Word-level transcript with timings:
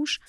муж 0.00 0.20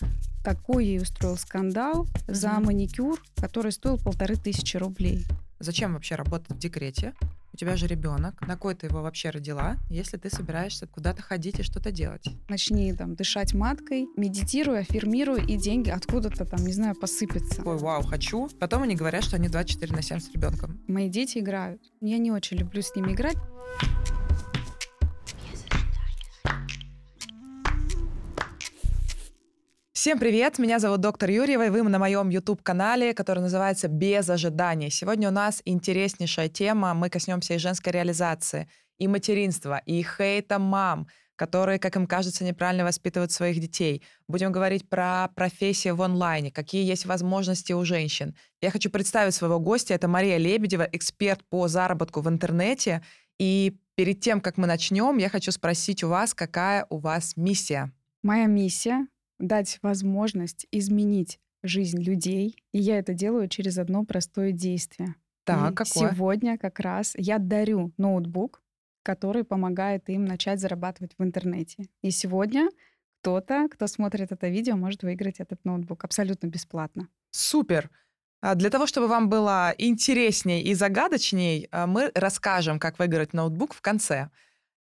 такой 0.44 0.86
ей 0.86 1.02
устроил 1.02 1.38
скандал 1.38 2.06
mm-hmm. 2.06 2.34
за 2.34 2.60
маникюр, 2.60 3.22
который 3.38 3.72
стоил 3.72 3.98
полторы 3.98 4.36
тысячи 4.36 4.76
рублей. 4.76 5.26
Зачем 5.60 5.94
вообще 5.94 6.16
работать 6.16 6.50
в 6.50 6.58
декрете? 6.58 7.14
У 7.54 7.58
тебя 7.58 7.76
же 7.76 7.86
ребенок, 7.88 8.42
на 8.48 8.58
кой 8.58 8.76
ты 8.76 8.88
его 8.88 9.02
вообще 9.02 9.30
родила, 9.30 9.78
если 9.90 10.18
ты 10.18 10.30
собираешься 10.30 10.88
куда-то 10.88 11.22
ходить 11.22 11.60
и 11.60 11.64
что-то 11.64 11.92
делать? 11.92 12.26
Начни 12.50 12.94
там 12.94 13.16
дышать 13.16 13.54
маткой, 13.54 14.08
медитируй, 14.18 14.80
аффирмируй, 14.80 15.46
и 15.46 15.58
деньги 15.58 15.90
откуда-то 15.90 16.46
там, 16.46 16.66
не 16.66 16.74
знаю, 16.74 16.96
посыпятся. 16.96 17.62
Ой, 17.64 17.78
вау, 17.78 18.04
хочу. 18.04 18.50
Потом 18.60 18.84
они 18.84 18.96
говорят, 18.96 19.24
что 19.24 19.36
они 19.36 19.48
24 19.48 19.94
на 19.94 20.02
7 20.02 20.20
с 20.20 20.32
ребенком. 20.32 20.82
Мои 20.88 21.10
дети 21.10 21.40
играют. 21.40 21.82
Я 22.02 22.18
не 22.18 22.32
очень 22.32 22.58
люблю 22.58 22.82
с 22.82 22.96
ними 22.96 23.12
играть. 23.12 23.38
Всем 30.02 30.18
привет, 30.18 30.58
меня 30.58 30.80
зовут 30.80 31.00
доктор 31.00 31.30
Юрьева, 31.30 31.68
и 31.68 31.70
вы 31.70 31.84
на 31.84 32.00
моем 32.00 32.30
YouTube-канале, 32.30 33.14
который 33.14 33.42
называется 33.42 33.88
«Без 33.88 34.28
ожиданий». 34.32 34.90
Сегодня 34.90 35.28
у 35.28 35.32
нас 35.32 35.62
интереснейшая 35.64 36.50
тема, 36.50 36.96
мы 36.96 37.12
коснемся 37.12 37.54
и 37.54 37.60
женской 37.60 37.94
реализации, 37.94 38.68
и 38.98 39.08
материнства, 39.08 39.80
и 39.86 40.02
хейта 40.02 40.58
мам, 40.58 41.06
которые, 41.36 41.78
как 41.78 41.98
им 41.98 42.08
кажется, 42.08 42.44
неправильно 42.44 42.84
воспитывают 42.84 43.32
своих 43.32 43.60
детей. 43.60 44.02
Будем 44.28 44.52
говорить 44.52 44.90
про 44.90 45.30
профессии 45.36 45.90
в 45.90 46.02
онлайне, 46.02 46.50
какие 46.50 46.84
есть 46.84 47.06
возможности 47.06 47.72
у 47.72 47.86
женщин. 47.86 48.36
Я 48.60 48.72
хочу 48.72 48.90
представить 48.90 49.36
своего 49.36 49.60
гостя, 49.60 49.94
это 49.94 50.08
Мария 50.08 50.38
Лебедева, 50.38 50.90
эксперт 50.92 51.44
по 51.48 51.68
заработку 51.68 52.22
в 52.22 52.28
интернете. 52.28 53.04
И 53.38 53.78
перед 53.94 54.20
тем, 54.20 54.42
как 54.42 54.58
мы 54.58 54.66
начнем, 54.66 55.20
я 55.20 55.30
хочу 55.30 55.52
спросить 55.52 56.04
у 56.04 56.08
вас, 56.08 56.34
какая 56.34 56.88
у 56.90 56.98
вас 56.98 57.38
миссия? 57.38 57.92
Моя 58.24 58.48
миссия 58.48 59.06
дать 59.42 59.80
возможность 59.82 60.68
изменить 60.72 61.40
жизнь 61.64 62.02
людей, 62.02 62.56
и 62.72 62.80
я 62.80 62.98
это 62.98 63.14
делаю 63.14 63.48
через 63.48 63.78
одно 63.78 64.04
простое 64.04 64.52
действие. 64.52 65.16
Так, 65.44 65.72
и 65.72 65.76
какое? 65.76 66.12
Сегодня 66.12 66.58
как 66.58 66.80
раз 66.80 67.14
я 67.18 67.38
дарю 67.40 67.92
ноутбук, 67.98 68.62
который 69.04 69.44
помогает 69.44 70.10
им 70.10 70.26
начать 70.26 70.60
зарабатывать 70.60 71.14
в 71.18 71.24
интернете. 71.24 71.88
И 72.02 72.12
сегодня 72.12 72.70
кто-то, 73.22 73.68
кто 73.70 73.88
смотрит 73.88 74.32
это 74.32 74.48
видео, 74.48 74.76
может 74.76 75.04
выиграть 75.04 75.40
этот 75.40 75.64
ноутбук 75.64 76.04
абсолютно 76.04 76.48
бесплатно. 76.48 77.08
Супер! 77.32 77.90
А 78.42 78.56
для 78.56 78.72
того, 78.72 78.88
чтобы 78.88 79.08
вам 79.08 79.30
было 79.30 79.74
интересней 79.78 80.64
и 80.64 80.74
загадочней, 80.74 81.68
а, 81.72 81.86
мы 81.86 82.12
расскажем, 82.16 82.80
как 82.80 82.98
выиграть 82.98 83.34
ноутбук 83.34 83.76
в 83.76 83.82
конце. 83.82 84.30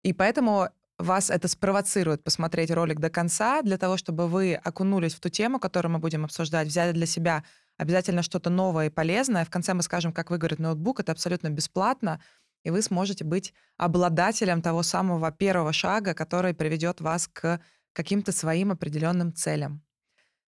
И 0.02 0.14
поэтому 0.14 0.70
вас 1.02 1.30
это 1.30 1.48
спровоцирует 1.48 2.24
посмотреть 2.24 2.72
ролик 2.72 3.00
до 3.00 3.10
конца, 3.10 3.62
для 3.62 3.78
того, 3.78 3.98
чтобы 3.98 4.28
вы 4.28 4.56
окунулись 4.56 5.14
в 5.14 5.20
ту 5.20 5.30
тему, 5.30 5.60
которую 5.60 5.92
мы 5.92 6.00
будем 6.00 6.26
обсуждать, 6.26 6.68
взяли 6.68 6.92
для 6.92 7.06
себя 7.06 7.44
обязательно 7.78 8.22
что-то 8.22 8.50
новое 8.50 8.88
и 8.88 8.90
полезное. 8.90 9.46
В 9.46 9.50
конце 9.50 9.74
мы 9.74 9.82
скажем, 9.84 10.14
как 10.14 10.30
выиграть 10.30 10.60
ноутбук. 10.60 11.00
Это 11.00 11.12
абсолютно 11.12 11.50
бесплатно, 11.50 12.22
и 12.64 12.70
вы 12.70 12.82
сможете 12.82 13.24
быть 13.24 13.54
обладателем 13.78 14.62
того 14.62 14.84
самого 14.84 15.32
первого 15.32 15.74
шага, 15.74 16.14
который 16.14 16.54
приведет 16.54 17.02
вас 17.02 17.28
к 17.28 17.60
каким-то 17.94 18.32
своим 18.32 18.72
определенным 18.72 19.34
целям. 19.34 19.82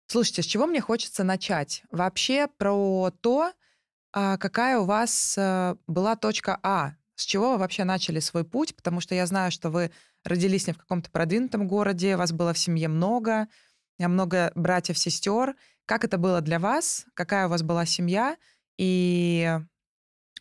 Слушайте, 0.07 0.43
с 0.43 0.47
чего 0.47 0.67
мне 0.67 0.81
хочется 0.81 1.25
начать? 1.25 1.83
Вообще 1.91 2.47
про 2.47 3.11
то, 3.21 3.53
а, 4.13 4.37
какая 4.37 4.79
у 4.79 4.85
вас 4.85 5.35
э, 5.39 5.77
была 5.87 6.17
точка 6.17 6.61
А, 6.63 6.93
с 7.23 7.25
чего 7.25 7.53
вы 7.53 7.59
вообще 7.59 7.85
начали 7.85 8.19
свой 8.19 8.45
путь, 8.45 8.75
потому 8.75 9.01
что 9.01 9.15
я 9.15 9.27
знаю, 9.27 9.53
что 9.53 9.71
вы 9.71 9.93
родились 10.25 10.67
не 10.67 10.73
в 10.73 10.79
каком-то 10.79 11.11
продвинутом 11.11 11.69
городе, 11.69 12.17
вас 12.17 12.33
было 12.33 12.53
в 12.53 12.59
семье 12.59 12.89
много, 12.89 13.49
много 13.99 14.51
братьев, 14.57 14.99
сестер. 14.99 15.55
Как 15.87 16.05
это 16.05 16.19
было 16.19 16.41
для 16.41 16.59
вас? 16.59 17.07
Какая 17.15 17.47
у 17.47 17.51
вас 17.51 17.63
была 17.63 17.87
семья? 17.87 18.37
И 18.77 19.57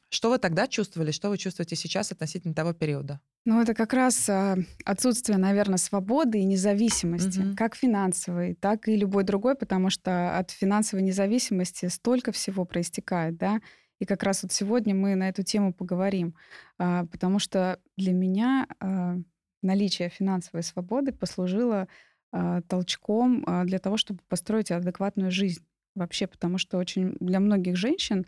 что 0.10 0.30
вы 0.30 0.40
тогда 0.40 0.68
чувствовали, 0.68 1.12
что 1.12 1.30
вы 1.30 1.38
чувствуете 1.38 1.76
сейчас 1.76 2.12
относительно 2.12 2.54
того 2.54 2.74
периода? 2.74 3.22
Ну, 3.46 3.62
это 3.62 3.74
как 3.74 3.94
раз 3.94 4.28
а, 4.30 4.58
отсутствие, 4.86 5.38
наверное, 5.38 5.78
свободы 5.78 6.40
и 6.40 6.46
независимости, 6.46 7.40
угу. 7.40 7.56
как 7.56 7.76
финансовой, 7.76 8.56
так 8.56 8.88
и 8.88 8.96
любой 8.96 9.24
другой, 9.24 9.56
потому 9.56 9.90
что 9.90 10.38
от 10.38 10.52
финансовой 10.52 11.04
независимости 11.04 11.88
столько 11.88 12.32
всего 12.32 12.66
проистекает, 12.66 13.38
да. 13.38 13.62
И 14.02 14.06
как 14.06 14.24
раз 14.24 14.42
вот 14.42 14.52
сегодня 14.52 14.96
мы 14.96 15.14
на 15.14 15.30
эту 15.30 15.44
тему 15.44 15.74
поговорим, 15.74 16.34
а, 16.80 17.06
потому 17.06 17.38
что 17.38 17.80
для 17.98 18.14
меня 18.14 18.66
а, 18.80 19.18
наличие 19.62 20.10
финансовой 20.10 20.64
свободы 20.64 21.12
послужило 21.12 21.88
а, 22.32 22.64
толчком 22.64 23.46
для 23.66 23.78
того, 23.78 23.98
чтобы 23.98 24.22
построить 24.28 24.72
адекватную 24.72 25.30
жизнь 25.30 25.64
вообще, 25.94 26.26
потому 26.26 26.58
что 26.58 26.80
очень 26.80 27.16
для 27.20 27.40
многих 27.40 27.76
женщин 27.76 28.26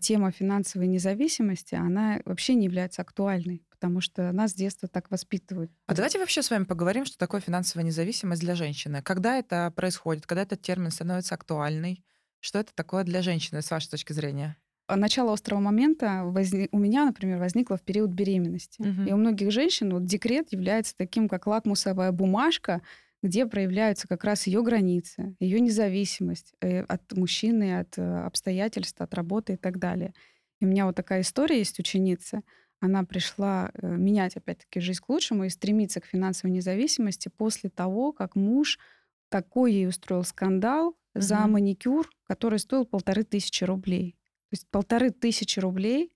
тема 0.00 0.30
финансовой 0.30 0.86
независимости, 0.86 1.74
она 1.74 2.20
вообще 2.26 2.54
не 2.54 2.66
является 2.66 3.00
актуальной, 3.00 3.64
потому 3.70 4.02
что 4.02 4.30
нас 4.30 4.50
с 4.50 4.54
детства 4.54 4.88
так 4.88 5.10
воспитывают. 5.10 5.72
А 5.86 5.94
давайте 5.94 6.18
вообще 6.18 6.42
с 6.42 6.50
вами 6.50 6.64
поговорим, 6.64 7.06
что 7.06 7.16
такое 7.16 7.40
финансовая 7.40 7.86
независимость 7.86 8.42
для 8.42 8.54
женщины. 8.54 9.02
Когда 9.02 9.38
это 9.38 9.72
происходит, 9.74 10.26
когда 10.26 10.42
этот 10.42 10.60
термин 10.60 10.90
становится 10.90 11.34
актуальный? 11.34 12.04
Что 12.40 12.58
это 12.58 12.74
такое 12.74 13.04
для 13.04 13.22
женщины, 13.22 13.62
с 13.62 13.70
вашей 13.70 13.88
точки 13.88 14.12
зрения? 14.12 14.58
А 14.86 14.96
начало 14.96 15.32
острого 15.32 15.60
момента 15.60 16.22
возник, 16.24 16.68
у 16.72 16.78
меня, 16.78 17.04
например, 17.04 17.38
возникло 17.38 17.76
в 17.76 17.82
период 17.82 18.10
беременности. 18.10 18.82
Угу. 18.82 19.08
И 19.08 19.12
у 19.12 19.16
многих 19.16 19.50
женщин 19.50 19.92
вот 19.92 20.04
декрет 20.04 20.52
является 20.52 20.96
таким, 20.96 21.28
как 21.28 21.46
лакмусовая 21.46 22.12
бумажка, 22.12 22.82
где 23.22 23.46
проявляются 23.46 24.08
как 24.08 24.24
раз 24.24 24.46
ее 24.46 24.62
границы, 24.62 25.36
ее 25.38 25.60
независимость 25.60 26.54
э, 26.60 26.80
от 26.82 27.12
мужчины, 27.12 27.78
от 27.78 27.96
э, 27.96 28.02
обстоятельств, 28.02 29.00
от 29.00 29.14
работы 29.14 29.54
и 29.54 29.56
так 29.56 29.78
далее. 29.78 30.12
И 30.60 30.64
у 30.64 30.68
меня 30.68 30.86
вот 30.86 30.96
такая 30.96 31.20
история 31.20 31.58
есть 31.58 31.78
ученица. 31.78 32.42
Она 32.80 33.04
пришла 33.04 33.70
э, 33.74 33.96
менять, 33.96 34.36
опять-таки, 34.36 34.80
жизнь 34.80 35.00
к 35.00 35.08
лучшему 35.08 35.44
и 35.44 35.50
стремиться 35.50 36.00
к 36.00 36.06
финансовой 36.06 36.54
независимости 36.54 37.28
после 37.28 37.70
того, 37.70 38.12
как 38.12 38.34
муж 38.34 38.80
такой 39.28 39.72
ей 39.72 39.86
устроил 39.86 40.24
скандал 40.24 40.88
угу. 40.88 40.96
за 41.14 41.46
маникюр, 41.46 42.10
который 42.24 42.58
стоил 42.58 42.84
полторы 42.84 43.22
тысячи 43.22 43.62
рублей. 43.62 44.16
То 44.52 44.56
есть 44.56 44.68
полторы 44.68 45.08
тысячи 45.08 45.58
рублей 45.60 46.12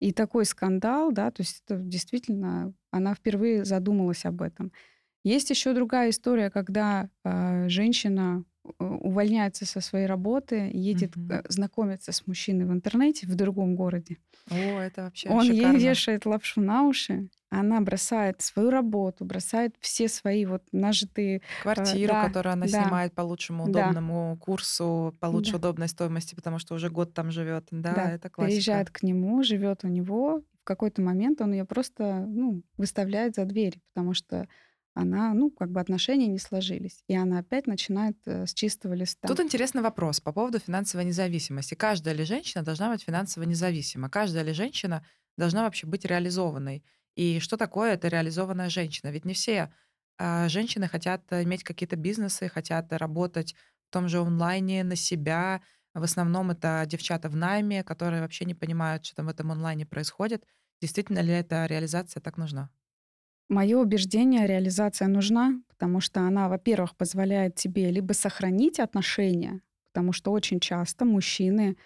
и 0.00 0.10
такой 0.10 0.44
скандал, 0.44 1.12
да, 1.12 1.30
то 1.30 1.42
есть 1.42 1.62
это 1.64 1.76
действительно, 1.78 2.74
она 2.90 3.14
впервые 3.14 3.64
задумалась 3.64 4.24
об 4.24 4.42
этом. 4.42 4.72
Есть 5.22 5.50
еще 5.50 5.72
другая 5.72 6.10
история, 6.10 6.50
когда 6.50 7.08
э, 7.22 7.68
женщина 7.68 8.44
увольняется 8.78 9.66
со 9.66 9.80
своей 9.80 10.06
работы, 10.06 10.70
едет 10.72 11.16
угу. 11.16 11.42
знакомиться 11.48 12.12
с 12.12 12.26
мужчиной 12.26 12.64
в 12.64 12.72
интернете 12.72 13.26
в 13.26 13.34
другом 13.34 13.76
городе. 13.76 14.18
О, 14.50 14.54
это 14.54 15.02
вообще 15.02 15.28
Он 15.28 15.44
шикарно. 15.44 15.76
ей 15.76 15.88
вешает 15.88 16.26
лапшу 16.26 16.60
на 16.60 16.86
уши, 16.86 17.28
она 17.50 17.80
бросает 17.80 18.42
свою 18.42 18.70
работу, 18.70 19.24
бросает 19.24 19.74
все 19.80 20.08
свои 20.08 20.44
вот 20.44 20.62
нажитые... 20.72 21.40
Квартиру, 21.62 22.12
да, 22.12 22.26
которую 22.26 22.52
она 22.52 22.66
да, 22.66 22.82
снимает 22.82 23.14
по 23.14 23.22
лучшему 23.22 23.64
удобному 23.64 24.36
да. 24.38 24.44
курсу, 24.44 25.14
по 25.20 25.26
лучше 25.26 25.52
да. 25.52 25.58
удобной 25.58 25.88
стоимости, 25.88 26.34
потому 26.34 26.58
что 26.58 26.74
уже 26.74 26.90
год 26.90 27.14
там 27.14 27.30
живет. 27.30 27.66
Да, 27.70 27.94
да, 27.94 28.10
это 28.10 28.28
классика. 28.28 28.50
Переезжает 28.50 28.90
к 28.90 29.02
нему, 29.02 29.42
живет 29.42 29.84
у 29.84 29.88
него. 29.88 30.42
В 30.62 30.64
какой-то 30.64 31.02
момент 31.02 31.40
он 31.40 31.52
ее 31.52 31.64
просто 31.64 32.24
ну, 32.26 32.62
выставляет 32.76 33.34
за 33.36 33.44
дверь, 33.44 33.80
потому 33.92 34.14
что 34.14 34.48
она, 34.94 35.34
ну, 35.34 35.50
как 35.50 35.70
бы 35.70 35.80
отношения 35.80 36.28
не 36.28 36.38
сложились. 36.38 37.02
И 37.08 37.16
она 37.16 37.40
опять 37.40 37.66
начинает 37.66 38.16
э, 38.26 38.46
с 38.46 38.54
чистого 38.54 38.94
листа. 38.94 39.26
Тут 39.26 39.40
интересный 39.40 39.82
вопрос 39.82 40.20
по 40.20 40.32
поводу 40.32 40.60
финансовой 40.60 41.04
независимости. 41.04 41.74
Каждая 41.74 42.14
ли 42.14 42.24
женщина 42.24 42.62
должна 42.62 42.90
быть 42.90 43.02
финансово 43.02 43.44
независима? 43.44 44.08
Каждая 44.08 44.44
ли 44.44 44.52
женщина 44.52 45.04
должна 45.36 45.64
вообще 45.64 45.88
быть 45.88 46.04
реализованной? 46.04 46.84
И 47.16 47.40
что 47.40 47.56
такое 47.56 47.94
эта 47.94 48.06
реализованная 48.08 48.70
женщина? 48.70 49.10
Ведь 49.10 49.24
не 49.24 49.34
все 49.34 49.72
а, 50.16 50.48
женщины 50.48 50.86
хотят 50.86 51.22
иметь 51.32 51.64
какие-то 51.64 51.96
бизнесы, 51.96 52.48
хотят 52.48 52.92
работать 52.92 53.54
в 53.88 53.92
том 53.92 54.08
же 54.08 54.20
онлайне 54.20 54.84
на 54.84 54.94
себя. 54.94 55.60
В 55.92 56.04
основном 56.04 56.52
это 56.52 56.84
девчата 56.86 57.28
в 57.28 57.36
найме, 57.36 57.82
которые 57.82 58.22
вообще 58.22 58.44
не 58.44 58.54
понимают, 58.54 59.04
что 59.04 59.16
там 59.16 59.26
в 59.26 59.30
этом 59.30 59.50
онлайне 59.50 59.86
происходит. 59.86 60.44
Действительно 60.80 61.18
ли 61.18 61.32
эта 61.32 61.66
реализация 61.66 62.20
так 62.20 62.36
нужна? 62.36 62.70
Мое 63.48 63.78
убеждение, 63.78 64.46
реализация 64.46 65.08
нужна, 65.08 65.60
потому 65.68 66.00
что 66.00 66.20
она, 66.20 66.48
во-первых, 66.48 66.96
позволяет 66.96 67.56
тебе 67.56 67.90
либо 67.90 68.12
сохранить 68.12 68.80
отношения, 68.80 69.60
потому 69.92 70.12
что 70.12 70.32
очень 70.32 70.60
часто 70.60 71.04
мужчины 71.04 71.76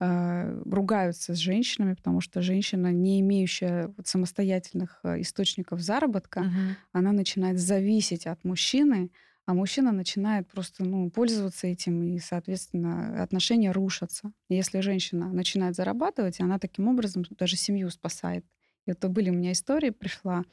э, 0.00 0.62
ругаются 0.64 1.34
с 1.34 1.38
женщинами, 1.38 1.94
потому 1.94 2.20
что 2.20 2.40
женщина, 2.40 2.92
не 2.92 3.20
имеющая 3.20 3.88
вот 3.96 4.06
самостоятельных 4.06 5.00
э, 5.02 5.20
источников 5.20 5.80
заработка, 5.80 6.38
угу. 6.38 6.76
она 6.92 7.12
начинает 7.12 7.58
зависеть 7.58 8.26
от 8.26 8.42
мужчины, 8.44 9.10
а 9.44 9.54
мужчина 9.54 9.92
начинает 9.92 10.48
просто 10.48 10.84
ну, 10.84 11.10
пользоваться 11.10 11.66
этим, 11.66 12.02
и, 12.02 12.18
соответственно, 12.20 13.22
отношения 13.22 13.72
рушатся. 13.72 14.32
Если 14.48 14.80
женщина 14.80 15.32
начинает 15.32 15.74
зарабатывать, 15.74 16.40
она 16.40 16.58
таким 16.58 16.88
образом 16.88 17.24
даже 17.38 17.56
семью 17.56 17.90
спасает. 17.90 18.46
Это 18.86 19.08
были 19.08 19.30
у 19.30 19.34
меня 19.34 19.52
истории, 19.52 19.90
пришла 19.90 20.44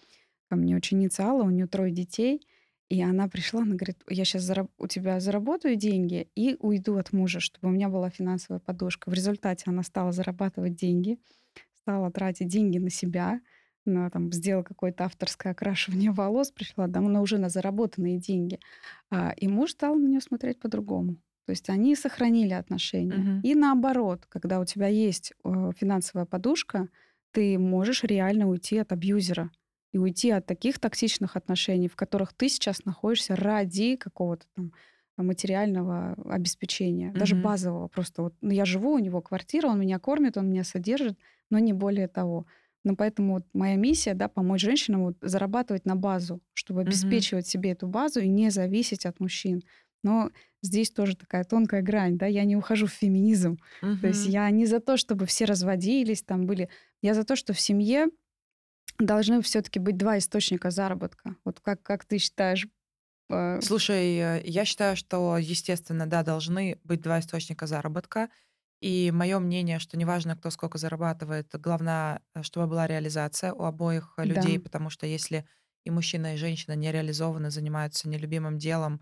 ко 0.49 0.55
мне 0.55 0.75
ученица 0.75 1.23
Алла, 1.25 1.43
у 1.43 1.49
нее 1.49 1.67
трое 1.67 1.91
детей, 1.91 2.41
И 2.89 3.01
она 3.03 3.27
пришла, 3.27 3.61
она 3.61 3.75
говорит, 3.75 4.03
я 4.09 4.25
сейчас 4.25 4.49
зараб- 4.49 4.71
у 4.79 4.87
тебя 4.87 5.19
заработаю 5.19 5.75
деньги 5.75 6.29
и 6.35 6.55
уйду 6.59 6.97
от 6.97 7.13
мужа, 7.13 7.39
чтобы 7.39 7.69
у 7.69 7.71
меня 7.71 7.87
была 7.89 8.09
финансовая 8.09 8.59
подушка. 8.59 9.11
В 9.11 9.13
результате 9.13 9.65
она 9.67 9.83
стала 9.83 10.11
зарабатывать 10.11 10.75
деньги, 10.75 11.19
стала 11.81 12.11
тратить 12.11 12.47
деньги 12.47 12.77
на 12.79 12.89
себя, 12.89 13.41
она 13.85 14.09
там 14.09 14.31
сделала 14.31 14.63
какое-то 14.63 15.05
авторское 15.05 15.53
окрашивание 15.53 16.11
волос, 16.13 16.51
пришла 16.51 16.87
домой, 16.87 17.21
уже 17.21 17.37
на 17.37 17.49
заработанные 17.49 18.19
деньги. 18.19 18.59
А, 19.11 19.31
и 19.37 19.47
муж 19.47 19.71
стал 19.71 19.95
на 19.95 20.07
нее 20.07 20.21
смотреть 20.21 20.59
по-другому. 20.59 21.17
То 21.45 21.51
есть 21.51 21.69
они 21.69 21.95
сохранили 21.95 22.53
отношения. 22.53 23.17
Мгм. 23.17 23.39
И 23.41 23.55
наоборот, 23.55 24.25
когда 24.27 24.59
у 24.59 24.65
тебя 24.65 24.87
есть 24.87 25.33
э, 25.43 25.71
финансовая 25.75 26.25
подушка, 26.25 26.89
ты 27.31 27.57
можешь 27.57 28.03
реально 28.03 28.47
уйти 28.47 28.77
от 28.77 28.91
абьюзера 28.91 29.51
и 29.93 29.97
уйти 29.97 30.29
от 30.31 30.45
таких 30.45 30.79
токсичных 30.79 31.35
отношений, 31.35 31.87
в 31.87 31.95
которых 31.95 32.33
ты 32.33 32.49
сейчас 32.49 32.85
находишься 32.85 33.35
ради 33.35 33.95
какого-то 33.95 34.45
там 34.55 34.71
материального 35.17 36.13
обеспечения, 36.31 37.11
даже 37.13 37.35
Мгм. 37.35 37.41
базового. 37.41 37.87
Просто 37.89 38.21
вот 38.21 38.35
ну, 38.41 38.51
я 38.51 38.65
живу, 38.65 38.93
у 38.93 38.99
него 38.99 39.21
квартира, 39.21 39.67
он 39.67 39.79
меня 39.79 39.99
кормит, 39.99 40.37
он 40.37 40.49
меня 40.49 40.63
содержит, 40.63 41.17
но 41.49 41.59
не 41.59 41.73
более 41.73 42.07
того. 42.07 42.45
Ну, 42.85 42.95
поэтому 42.95 43.33
вот 43.33 43.45
моя 43.53 43.75
миссия, 43.75 44.13
да, 44.13 44.29
помочь 44.29 44.61
женщинам 44.61 45.03
вот 45.03 45.17
зарабатывать 45.21 45.85
на 45.85 45.95
базу, 45.97 46.41
чтобы 46.53 46.81
обеспечивать 46.81 47.47
себе 47.47 47.71
эту 47.71 47.87
базу 47.87 48.21
и 48.21 48.29
не 48.29 48.49
зависеть 48.51 49.05
от 49.05 49.19
мужчин. 49.19 49.63
Но 50.03 50.31
здесь 50.61 50.91
тоже 50.91 51.17
такая 51.17 51.43
тонкая 51.43 51.81
грань, 51.81 52.17
да, 52.17 52.25
я 52.25 52.45
не 52.45 52.55
ухожу 52.55 52.87
в 52.87 52.91
феминизм. 52.93 53.57
То 54.01 54.07
есть 54.07 54.25
я 54.25 54.49
не 54.49 54.65
за 54.65 54.79
то, 54.79 54.95
чтобы 54.95 55.25
все 55.25 55.43
разводились, 55.43 56.23
там 56.23 56.45
были. 56.45 56.69
Я 57.01 57.13
за 57.13 57.25
то, 57.25 57.35
что 57.35 57.51
в 57.53 57.59
семье 57.59 58.07
должны 58.99 59.41
все-таки 59.41 59.79
быть 59.79 59.97
два 59.97 60.17
источника 60.17 60.71
заработка. 60.71 61.35
Вот 61.45 61.59
как, 61.61 61.81
как 61.83 62.05
ты 62.05 62.17
считаешь? 62.17 62.67
э, 63.31 63.61
Слушай, 63.61 64.17
э, 64.17 64.41
я 64.45 64.63
считаю, 64.65 64.95
что, 64.95 65.37
естественно, 65.37 66.05
да, 66.07 66.23
должны 66.23 66.79
быть 66.83 67.01
два 67.01 67.19
источника 67.19 67.67
заработка. 67.67 68.29
И 68.81 69.11
мое 69.11 69.39
мнение, 69.39 69.79
что 69.79 69.97
неважно, 69.97 70.37
кто 70.37 70.49
сколько 70.49 70.77
зарабатывает, 70.77 71.49
главное, 71.59 72.21
э, 72.35 72.43
чтобы 72.43 72.67
была 72.67 72.87
реализация 72.87 73.51
у 73.53 73.63
обоих 73.63 74.13
Да, 74.23 74.45
людей, 74.45 74.59
потому 74.59 74.89
что 74.89 75.05
если 75.05 75.45
и 75.83 75.91
мужчина, 75.91 76.33
и 76.35 76.37
женщина 76.37 76.73
не 76.75 76.91
реализованы, 76.91 77.51
занимаются 77.51 78.07
нелюбимым 78.09 78.57
делом 78.57 79.01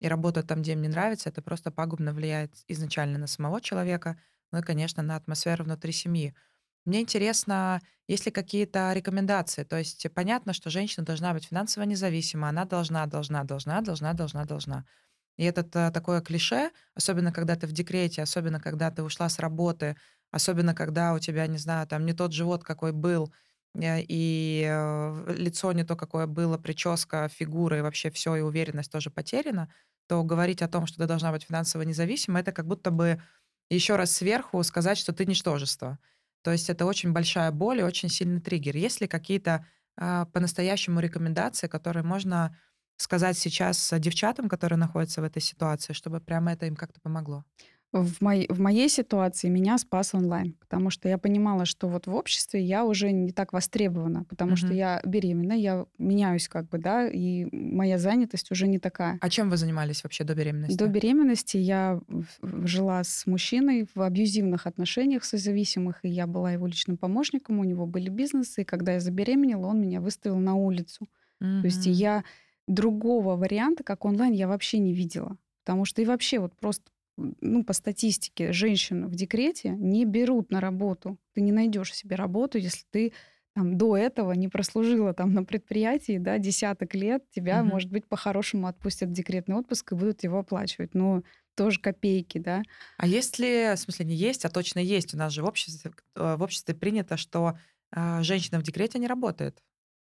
и 0.00 0.08
работают 0.08 0.48
там, 0.48 0.62
где 0.62 0.72
им 0.74 0.82
не 0.82 0.88
нравится, 0.88 1.30
это 1.30 1.42
просто 1.42 1.70
пагубно 1.70 2.12
влияет 2.12 2.54
изначально 2.68 3.18
на 3.18 3.26
самого 3.26 3.60
человека, 3.60 4.18
ну 4.52 4.58
и, 4.60 4.62
конечно, 4.62 5.02
на 5.02 5.16
атмосферу 5.16 5.64
внутри 5.64 5.92
семьи. 5.92 6.34
Мне 6.84 7.00
интересно, 7.00 7.80
есть 8.08 8.26
ли 8.26 8.32
какие-то 8.32 8.92
рекомендации? 8.92 9.64
То 9.64 9.78
есть 9.78 10.06
понятно, 10.14 10.52
что 10.52 10.70
женщина 10.70 11.04
должна 11.04 11.32
быть 11.32 11.46
финансово 11.46 11.84
независима, 11.84 12.48
она 12.50 12.64
должна, 12.66 13.06
должна, 13.06 13.44
должна, 13.44 13.80
должна, 13.80 14.12
должна, 14.12 14.44
должна. 14.44 14.84
И 15.38 15.44
это 15.44 15.62
та- 15.64 15.90
такое 15.90 16.22
клише, 16.22 16.70
особенно 16.94 17.32
когда 17.32 17.56
ты 17.56 17.66
в 17.66 17.72
декрете, 17.72 18.22
особенно 18.22 18.60
когда 18.60 18.90
ты 18.90 19.02
ушла 19.02 19.28
с 19.28 19.38
работы, 19.40 19.96
особенно 20.30 20.74
когда 20.74 21.14
у 21.14 21.18
тебя, 21.18 21.46
не 21.48 21.58
знаю, 21.58 21.86
там 21.88 22.06
не 22.06 22.12
тот 22.14 22.32
живот, 22.32 22.64
какой 22.64 22.92
был, 22.92 23.32
э, 23.74 24.02
и 24.08 24.64
э, 24.68 25.34
лицо 25.36 25.72
не 25.72 25.84
то, 25.84 25.96
какое 25.96 26.26
было, 26.26 26.58
прическа, 26.58 27.28
фигура 27.28 27.78
и 27.78 27.82
вообще 27.82 28.10
все, 28.10 28.36
и 28.36 28.40
уверенность 28.42 28.92
тоже 28.92 29.10
потеряна, 29.10 29.70
то 30.08 30.24
говорить 30.24 30.62
о 30.62 30.68
том, 30.68 30.86
что 30.86 30.98
ты 30.98 31.06
должна 31.06 31.32
быть 31.32 31.44
финансово 31.44 31.82
независима, 31.82 32.40
это 32.40 32.52
как 32.52 32.66
будто 32.66 32.90
бы 32.90 33.22
еще 33.70 33.96
раз 33.96 34.12
сверху 34.12 34.62
сказать, 34.62 34.98
что 34.98 35.12
ты 35.12 35.26
ничтожество. 35.26 35.98
То 36.44 36.52
есть 36.52 36.68
это 36.70 36.84
очень 36.84 37.12
большая 37.12 37.50
боль 37.50 37.80
и 37.80 37.82
очень 37.82 38.10
сильный 38.10 38.40
триггер. 38.40 38.76
Есть 38.76 39.00
ли 39.00 39.08
какие-то 39.08 39.66
а, 39.96 40.26
по-настоящему 40.26 41.00
рекомендации, 41.00 41.68
которые 41.68 42.04
можно 42.04 42.56
сказать 42.96 43.38
сейчас 43.38 43.92
э, 43.92 43.98
девчатам, 43.98 44.48
которые 44.48 44.78
находятся 44.78 45.22
в 45.22 45.24
этой 45.24 45.40
ситуации, 45.40 45.94
чтобы 45.94 46.20
прямо 46.20 46.52
это 46.52 46.66
им 46.66 46.76
как-то 46.76 47.00
помогло? 47.00 47.44
В, 47.94 48.20
моей, 48.22 48.48
в 48.48 48.58
моей 48.60 48.88
ситуации 48.88 49.48
меня 49.48 49.78
спас 49.78 50.14
онлайн, 50.14 50.54
потому 50.54 50.90
что 50.90 51.08
я 51.08 51.16
понимала, 51.16 51.64
что 51.64 51.88
вот 51.88 52.06
в 52.08 52.14
обществе 52.14 52.60
я 52.60 52.84
уже 52.84 53.12
не 53.12 53.30
так 53.32 53.52
востребована, 53.52 54.24
потому 54.24 54.56
что 54.56 54.72
Мгм. 54.72 54.74
я 54.74 55.00
беременна, 55.04 55.52
я 55.52 55.86
меняюсь 55.98 56.48
как 56.48 56.68
бы, 56.68 56.78
да, 56.78 57.06
и 57.08 57.46
моя 57.52 57.98
занятость 57.98 58.50
уже 58.50 58.66
не 58.66 58.80
такая. 58.80 59.20
А 59.20 59.28
чем 59.30 59.50
вы 59.50 59.56
занимались 59.56 60.02
вообще 60.04 60.22
до 60.24 60.34
До 60.66 60.86
беременности? 60.86 60.88
беременности 60.88 61.58
я 61.58 62.00
жила 62.42 63.04
с 63.04 63.26
мужчиной 63.26 63.86
в 63.94 64.00
абьюзивных 64.00 64.66
отношениях 64.66 65.24
созависимых, 65.24 66.02
и 66.04 66.08
я 66.08 66.26
была 66.26 66.52
его 66.52 66.66
личным 66.66 66.96
помощником, 66.96 67.58
у 67.58 67.64
него 67.64 67.86
были 67.86 68.08
бизнесы, 68.08 68.62
и 68.62 68.64
когда 68.64 68.94
я 68.94 69.00
забеременела, 69.00 69.66
он 69.66 69.80
меня 69.82 70.00
выставил 70.00 70.38
на 70.38 70.54
улицу. 70.54 71.06
То 71.60 71.66
есть 71.66 71.86
я 71.86 72.24
другого 72.66 73.36
варианта, 73.36 73.84
как 73.84 74.04
онлайн, 74.06 74.32
я 74.32 74.48
вообще 74.48 74.78
не 74.78 74.94
видела. 74.94 75.38
Потому 75.64 75.84
что 75.84 76.02
и 76.02 76.06
вообще 76.06 76.38
вот 76.38 76.56
просто 76.58 76.90
ну, 77.16 77.64
по 77.64 77.72
статистике, 77.72 78.52
женщин 78.52 79.06
в 79.08 79.14
декрете 79.14 79.70
не 79.70 80.04
берут 80.04 80.50
на 80.50 80.60
работу. 80.60 81.18
Ты 81.34 81.40
не 81.42 81.52
найдешь 81.52 81.94
себе 81.94 82.16
работу, 82.16 82.58
если 82.58 82.84
ты 82.90 83.12
там, 83.54 83.78
до 83.78 83.96
этого 83.96 84.32
не 84.32 84.48
прослужила 84.48 85.14
там 85.14 85.32
на 85.32 85.44
предприятии, 85.44 86.18
да, 86.18 86.38
десяток 86.38 86.94
лет, 86.94 87.24
тебя, 87.30 87.62
Мгм. 87.62 87.64
может 87.64 87.90
быть, 87.90 88.06
по-хорошему 88.08 88.66
отпустят 88.66 89.10
в 89.10 89.12
декретный 89.12 89.56
отпуск 89.56 89.92
и 89.92 89.94
будут 89.94 90.24
его 90.24 90.38
оплачивать. 90.40 90.94
Но 90.94 91.22
тоже 91.54 91.80
копейки, 91.80 92.38
да. 92.38 92.64
А 92.96 93.06
есть 93.06 93.38
ли, 93.38 93.72
в 93.74 93.76
смысле 93.78 94.06
не 94.06 94.14
есть, 94.14 94.44
а 94.44 94.50
точно 94.50 94.78
есть, 94.78 95.14
у 95.14 95.16
нас 95.16 95.32
же 95.32 95.42
в 95.42 95.46
обществе, 95.46 95.92
в 96.14 96.42
обществе 96.42 96.74
принято, 96.74 97.16
что 97.16 97.58
а, 97.90 98.22
женщина 98.22 98.58
в 98.60 98.62
декрете 98.62 98.98
не 98.98 99.06
работает. 99.08 99.62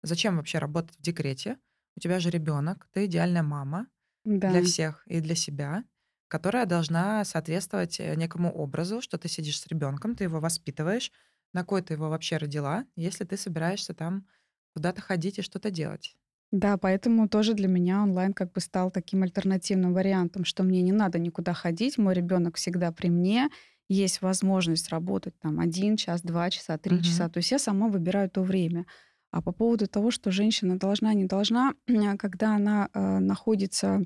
Зачем 0.03 0.37
вообще 0.37 0.59
работать 0.59 0.99
в 0.99 1.03
декрете? 1.03 1.59
У 1.97 2.01
тебя 2.01 2.21
же 2.21 2.31
ребенок, 2.31 2.89
ты 2.93 3.07
идеальная 3.07 3.43
мама 3.43 3.89
Да. 4.25 4.53
для 4.53 4.63
всех 4.63 5.07
и 5.09 5.21
для 5.21 5.35
себя, 5.37 5.85
которая 6.29 6.67
должна 6.67 7.25
соответствовать 7.25 8.01
э, 8.01 8.15
некому 8.17 8.53
образу, 8.53 9.01
что 9.03 9.19
ты 9.19 9.29
сидишь 9.29 9.61
с 9.61 9.67
ребенком, 9.67 10.15
ты 10.17 10.25
его 10.25 10.41
воспитываешь, 10.41 11.13
на 11.53 11.65
кой 11.65 11.83
ты 11.83 11.95
его 11.95 12.09
вообще 12.11 12.37
родила, 12.39 12.87
если 12.97 13.25
ты 13.25 13.37
собираешься 13.37 13.95
там 13.95 14.27
куда-то 14.75 15.01
ходить 15.03 15.39
и 15.39 15.43
что-то 15.43 15.71
делать. 15.71 16.17
Да, 16.53 16.77
поэтому 16.77 17.29
тоже 17.29 17.55
для 17.55 17.69
меня 17.69 18.03
онлайн 18.03 18.33
как 18.33 18.53
бы 18.53 18.61
стал 18.61 18.91
таким 18.91 19.23
альтернативным 19.25 19.93
вариантом, 19.93 20.45
что 20.45 20.63
мне 20.63 20.81
не 20.83 20.93
надо 20.93 21.19
никуда 21.19 21.53
ходить, 21.55 21.99
мой 21.99 22.15
ребенок 22.15 22.57
всегда 22.57 22.93
при 22.93 23.09
мне, 23.09 23.49
есть 23.89 24.23
возможность 24.23 24.89
работать 24.91 25.39
там 25.41 25.61
один 25.61 25.97
час, 25.97 26.23
два 26.23 26.51
часа, 26.51 26.79
три 26.79 27.01
Мгм. 27.01 27.03
часа. 27.03 27.29
То 27.29 27.39
есть 27.39 27.51
я 27.51 27.59
сама 27.59 27.89
выбираю 27.89 28.31
то 28.31 28.43
время. 28.43 28.87
А 29.33 29.43
по 29.43 29.53
поводу 29.53 29.87
того, 29.89 30.11
что 30.11 30.31
женщина 30.31 30.79
должна, 30.79 31.13
не 31.15 31.25
должна, 31.25 31.75
когда 32.19 32.55
она 32.57 32.89
э, 32.95 33.19
находится 33.19 34.03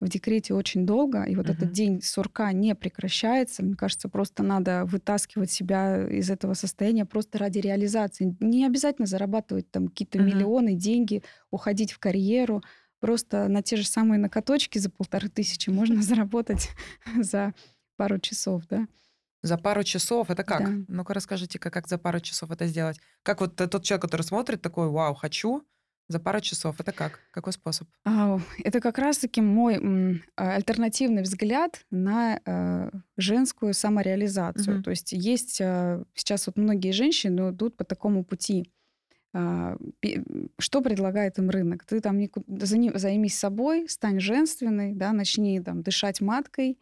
в 0.00 0.08
декрете 0.08 0.54
очень 0.54 0.84
долго, 0.86 1.22
и 1.24 1.34
вот 1.36 1.48
этот 1.50 1.64
Мгм. 1.66 1.72
день 1.72 2.02
сурка 2.02 2.52
не 2.52 2.74
прекращается, 2.74 3.62
мне 3.64 3.74
кажется, 3.76 4.08
просто 4.08 4.42
надо 4.42 4.84
вытаскивать 4.84 5.50
себя 5.50 6.06
из 6.08 6.30
этого 6.30 6.54
состояния 6.54 7.04
просто 7.06 7.38
ради 7.38 7.58
реализации. 7.58 8.36
Не 8.40 8.66
обязательно 8.66 9.06
зарабатывать 9.06 9.70
там 9.70 9.88
какие-то 9.88 10.18
Мгм. 10.18 10.26
миллионы, 10.26 10.74
деньги, 10.74 11.22
уходить 11.50 11.92
в 11.92 11.98
карьеру. 11.98 12.62
Просто 13.00 13.48
на 13.48 13.62
те 13.62 13.76
же 13.76 13.86
самые 13.86 14.18
накаточки 14.18 14.78
за 14.78 14.90
полторы 14.90 15.28
тысячи 15.28 15.70
можно 15.70 16.02
заработать 16.02 16.70
за 17.20 17.54
пару 17.96 18.18
часов, 18.18 18.66
да? 18.68 18.86
За 19.42 19.58
пару 19.58 19.82
часов 19.84 20.30
это 20.30 20.42
как? 20.42 20.60
Да. 20.60 20.72
Ну-ка 20.88 21.12
расскажите, 21.14 21.58
как, 21.58 21.72
как 21.72 21.86
за 21.88 21.98
пару 21.98 22.20
часов 22.20 22.50
это 22.50 22.66
сделать? 22.66 22.98
Как 23.22 23.40
вот 23.40 23.56
т- 23.56 23.66
тот 23.66 23.84
человек, 23.84 24.02
который 24.02 24.22
смотрит, 24.22 24.62
такой, 24.62 24.88
вау, 24.88 25.14
хочу, 25.14 25.66
за 26.08 26.20
пару 26.20 26.40
часов. 26.40 26.78
Это 26.80 26.92
как? 26.92 27.20
Какой 27.30 27.52
способ? 27.52 27.88
А, 28.04 28.38
Это 28.62 28.80
как 28.80 28.98
раз-таки 28.98 29.40
мой 29.40 30.20
а, 30.36 30.54
альтернативный 30.54 31.22
взгляд 31.22 31.84
на 31.90 32.40
э, 32.44 32.90
женскую 33.16 33.72
самореализацию. 33.74 34.74
Мгм. 34.76 34.82
То 34.84 34.90
есть 34.90 35.12
есть 35.12 35.54
сейчас 36.14 36.46
вот 36.46 36.56
многие 36.58 36.92
женщины 36.92 37.50
идут 37.50 37.76
по 37.76 37.84
такому 37.84 38.24
пути. 38.24 38.70
А, 39.32 39.76
Что 40.58 40.80
предлагает 40.82 41.38
им 41.38 41.50
рынок? 41.50 41.84
Ты 41.84 42.00
там 42.00 42.18
нику- 42.18 42.44
зани- 42.48 42.96
займись 42.96 43.36
собой, 43.38 43.88
стань 43.88 44.20
женственной, 44.20 44.92
да, 44.94 45.12
начни 45.12 45.60
там 45.60 45.82
дышать 45.82 46.20
маткой, 46.20 46.78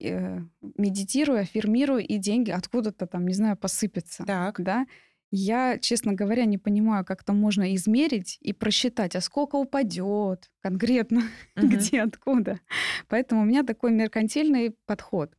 э, 0.00 0.38
медитируй, 0.78 1.40
аффирмируй, 1.40 2.04
и 2.04 2.18
деньги 2.18 2.50
откуда-то 2.50 3.06
там, 3.06 3.26
не 3.26 3.34
знаю, 3.34 3.56
посыпятся. 3.56 4.24
Так. 4.24 4.60
Да? 4.62 4.86
Я, 5.34 5.78
честно 5.78 6.12
говоря, 6.12 6.44
не 6.44 6.58
понимаю, 6.58 7.06
как 7.06 7.22
это 7.22 7.32
можно 7.32 7.74
измерить 7.74 8.36
и 8.42 8.52
просчитать, 8.52 9.16
а 9.16 9.22
сколько 9.22 9.56
упадет 9.56 10.50
конкретно, 10.60 11.22
Мгм. 11.56 11.68
где, 11.70 12.02
откуда. 12.02 12.60
Поэтому 13.08 13.40
у 13.40 13.44
меня 13.46 13.62
такой 13.62 13.92
меркантильный 13.92 14.76
подход. 14.84 15.34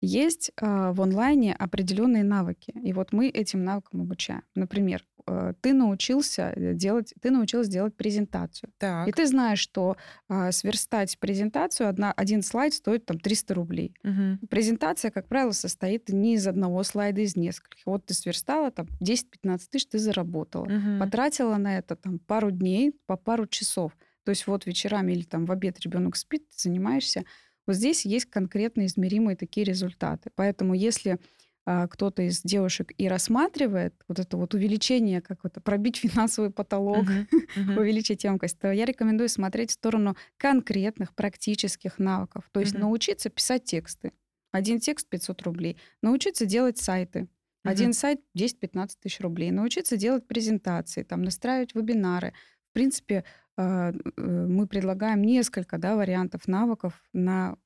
Есть 0.00 0.50
а, 0.60 0.92
в 0.92 1.00
онлайне 1.00 1.54
определенные 1.54 2.24
навыки, 2.24 2.72
и 2.82 2.92
вот 2.92 3.12
мы 3.12 3.28
этим 3.28 3.64
навыкам 3.64 4.02
обучаем. 4.02 4.42
Например, 4.56 5.04
э, 5.15 5.15
ты 5.60 5.72
научился 5.72 6.52
э, 6.54 6.74
делать, 6.74 7.12
ты 7.20 7.30
научилась 7.30 7.68
делать 7.68 7.96
презентацию, 7.96 8.70
и 8.70 8.72
Так. 8.78 9.16
ты 9.16 9.26
знаешь, 9.26 9.58
что 9.58 9.96
а, 10.28 10.52
сверстать 10.52 11.18
презентацию 11.18 11.88
одна, 11.88 12.12
один 12.12 12.42
слайд 12.42 12.74
стоит 12.74 13.06
там 13.06 13.18
300 13.18 13.54
рублей. 13.54 13.94
Мгм. 14.02 14.38
Презентация, 14.48 15.10
как 15.10 15.26
правило, 15.28 15.52
состоит 15.52 16.08
не 16.08 16.34
из 16.34 16.46
одного 16.46 16.82
слайда, 16.82 17.22
из 17.22 17.36
нескольких. 17.36 17.84
Вот 17.86 18.06
ты 18.06 18.14
сверстала, 18.14 18.70
там 18.70 18.86
10-15 19.00 19.70
тысяч 19.70 19.86
ты 19.86 19.98
заработала. 19.98 20.66
Мгм. 20.66 21.00
Потратила 21.00 21.56
на 21.56 21.78
это 21.78 21.96
там 21.96 22.18
пару 22.18 22.50
дней, 22.50 22.92
по 23.06 23.16
пару 23.16 23.46
часов. 23.46 23.92
То 24.24 24.30
есть 24.30 24.46
вот 24.46 24.66
вечерами 24.66 25.12
или 25.12 25.22
там 25.22 25.46
в 25.46 25.52
обед 25.52 25.80
ребенок 25.80 26.16
спит, 26.16 26.48
ты 26.50 26.56
занимаешься. 26.62 27.24
Вот 27.66 27.76
здесь 27.76 28.04
есть 28.04 28.26
конкретно 28.26 28.86
измеримые 28.86 29.36
такие 29.36 29.64
результаты. 29.64 30.30
Поэтому 30.34 30.74
если 30.74 31.12
а, 31.12 31.18
кто-то 31.66 32.22
из 32.22 32.42
девушек 32.42 32.92
и 32.96 33.08
рассматривает 33.08 33.94
вот 34.06 34.20
это 34.20 34.36
вот 34.36 34.54
увеличение, 34.54 35.20
как 35.20 35.40
это, 35.44 35.60
пробить 35.60 35.96
финансовый 35.96 36.50
потолок, 36.50 37.04
uh-huh, 37.04 37.26
uh-huh. 37.56 37.80
увеличить 37.80 38.22
емкость, 38.22 38.58
то 38.58 38.70
я 38.70 38.84
рекомендую 38.84 39.28
смотреть 39.28 39.70
в 39.70 39.74
сторону 39.74 40.16
конкретных 40.36 41.12
практических 41.14 41.98
навыков. 41.98 42.48
То 42.52 42.60
есть 42.60 42.74
uh-huh. 42.74 42.80
научиться 42.80 43.30
писать 43.30 43.64
тексты. 43.64 44.12
Один 44.52 44.78
текст 44.78 45.08
500 45.08 45.42
рублей. 45.42 45.76
Научиться 46.02 46.46
делать 46.46 46.78
сайты. 46.78 47.20
Uh-huh. 47.20 47.70
Один 47.70 47.92
сайт 47.92 48.20
10-15 48.38 48.90
тысяч 49.00 49.20
рублей. 49.20 49.50
Научиться 49.50 49.96
делать 49.96 50.26
презентации, 50.26 51.02
там, 51.02 51.22
настраивать 51.22 51.74
вебинары. 51.74 52.32
В 52.70 52.74
принципе, 52.74 53.24
а, 53.56 53.92
э, 53.92 54.20
мы 54.22 54.66
предлагаем 54.66 55.22
несколько 55.22 55.78
да, 55.78 55.96
вариантов 55.96 56.46
навыков 56.46 57.02
на 57.12 57.56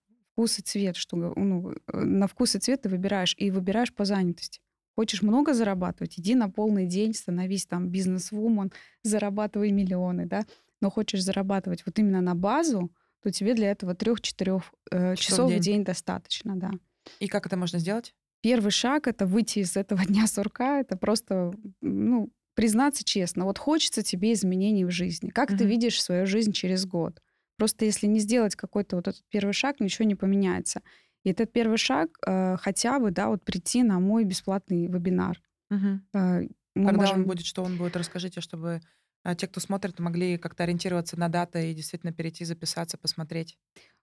вкус 0.41 0.59
и 0.59 0.63
цвет, 0.63 0.97
что 0.97 1.17
ну, 1.17 1.73
э, 1.73 2.01
на 2.01 2.27
вкус 2.27 2.55
и 2.55 2.59
цвет 2.59 2.83
ты 2.83 2.89
выбираешь, 2.89 3.35
и 3.37 3.51
выбираешь 3.51 3.93
по 3.93 4.07
занятости. 4.07 4.61
Хочешь 4.97 5.21
много 5.21 5.53
зарабатывать, 5.53 6.19
иди 6.19 6.35
на 6.35 6.49
полный 6.49 6.87
день, 6.87 7.13
становись 7.13 7.67
там 7.67 7.89
бизнес-вумен, 7.89 8.73
зарабатывай 9.03 9.71
миллионы, 9.71 10.25
да. 10.25 10.47
Но 10.81 10.91
хочешь 10.91 11.23
зарабатывать 11.23 11.85
вот 11.85 11.99
именно 11.99 12.23
на 12.23 12.35
базу, 12.35 12.91
то 13.23 13.31
тебе 13.31 13.53
для 13.53 13.71
этого 13.71 13.95
трех-четырех 13.95 14.63
э, 14.91 15.15
часов 15.17 15.47
в 15.47 15.51
день. 15.51 15.59
в 15.59 15.63
день 15.63 15.85
достаточно, 15.85 16.57
да. 16.57 16.71
И 17.19 17.29
как 17.29 17.47
это 17.47 17.59
можно 17.59 17.79
сделать? 17.79 18.15
Первый 18.41 18.71
шаг 18.71 19.09
это 19.09 19.27
выйти 19.27 19.59
из 19.59 19.77
этого 19.77 20.03
дня 20.07 20.27
сурка, 20.27 20.81
это 20.81 20.97
просто 20.97 21.53
ну, 21.83 22.31
признаться 22.55 23.05
честно, 23.05 23.45
вот 23.45 23.59
хочется 23.59 24.03
тебе 24.03 24.33
изменений 24.33 24.87
в 24.87 24.91
жизни. 24.91 25.29
Как 25.29 25.51
mm-hmm. 25.51 25.59
ты 25.59 25.65
видишь 25.65 26.03
свою 26.03 26.25
жизнь 26.25 26.53
через 26.53 26.87
год? 26.87 27.21
Просто 27.61 27.85
если 27.85 28.07
не 28.07 28.21
сделать 28.21 28.57
какой-то 28.57 28.97
вот 28.97 29.07
этот 29.07 29.23
первый 29.29 29.53
шаг, 29.53 29.81
ничего 29.81 30.09
не 30.09 30.15
поменяется. 30.15 30.81
И 31.25 31.31
этот 31.31 31.53
первый 31.53 31.77
шаг 31.77 32.09
э, 32.27 32.57
хотя 32.59 32.99
бы, 32.99 33.11
да, 33.11 33.29
вот 33.29 33.45
прийти 33.45 33.83
на 33.83 34.01
мой 34.01 34.25
бесплатный 34.25 34.87
вебинар. 34.87 35.39
Угу. 35.71 36.01
Э, 36.15 36.49
Когда 36.75 36.93
можем... 36.93 37.17
он 37.19 37.25
будет, 37.27 37.45
что 37.45 37.63
он 37.63 37.77
будет, 37.77 37.97
расскажите, 37.97 38.41
чтобы 38.41 38.81
э, 39.25 39.35
те, 39.35 39.47
кто 39.47 39.61
смотрит, 39.61 39.99
могли 39.99 40.39
как-то 40.39 40.63
ориентироваться 40.63 41.19
на 41.19 41.29
даты 41.29 41.71
и 41.71 41.75
действительно 41.75 42.15
перейти, 42.15 42.47
записаться, 42.47 42.97
посмотреть. 42.97 43.59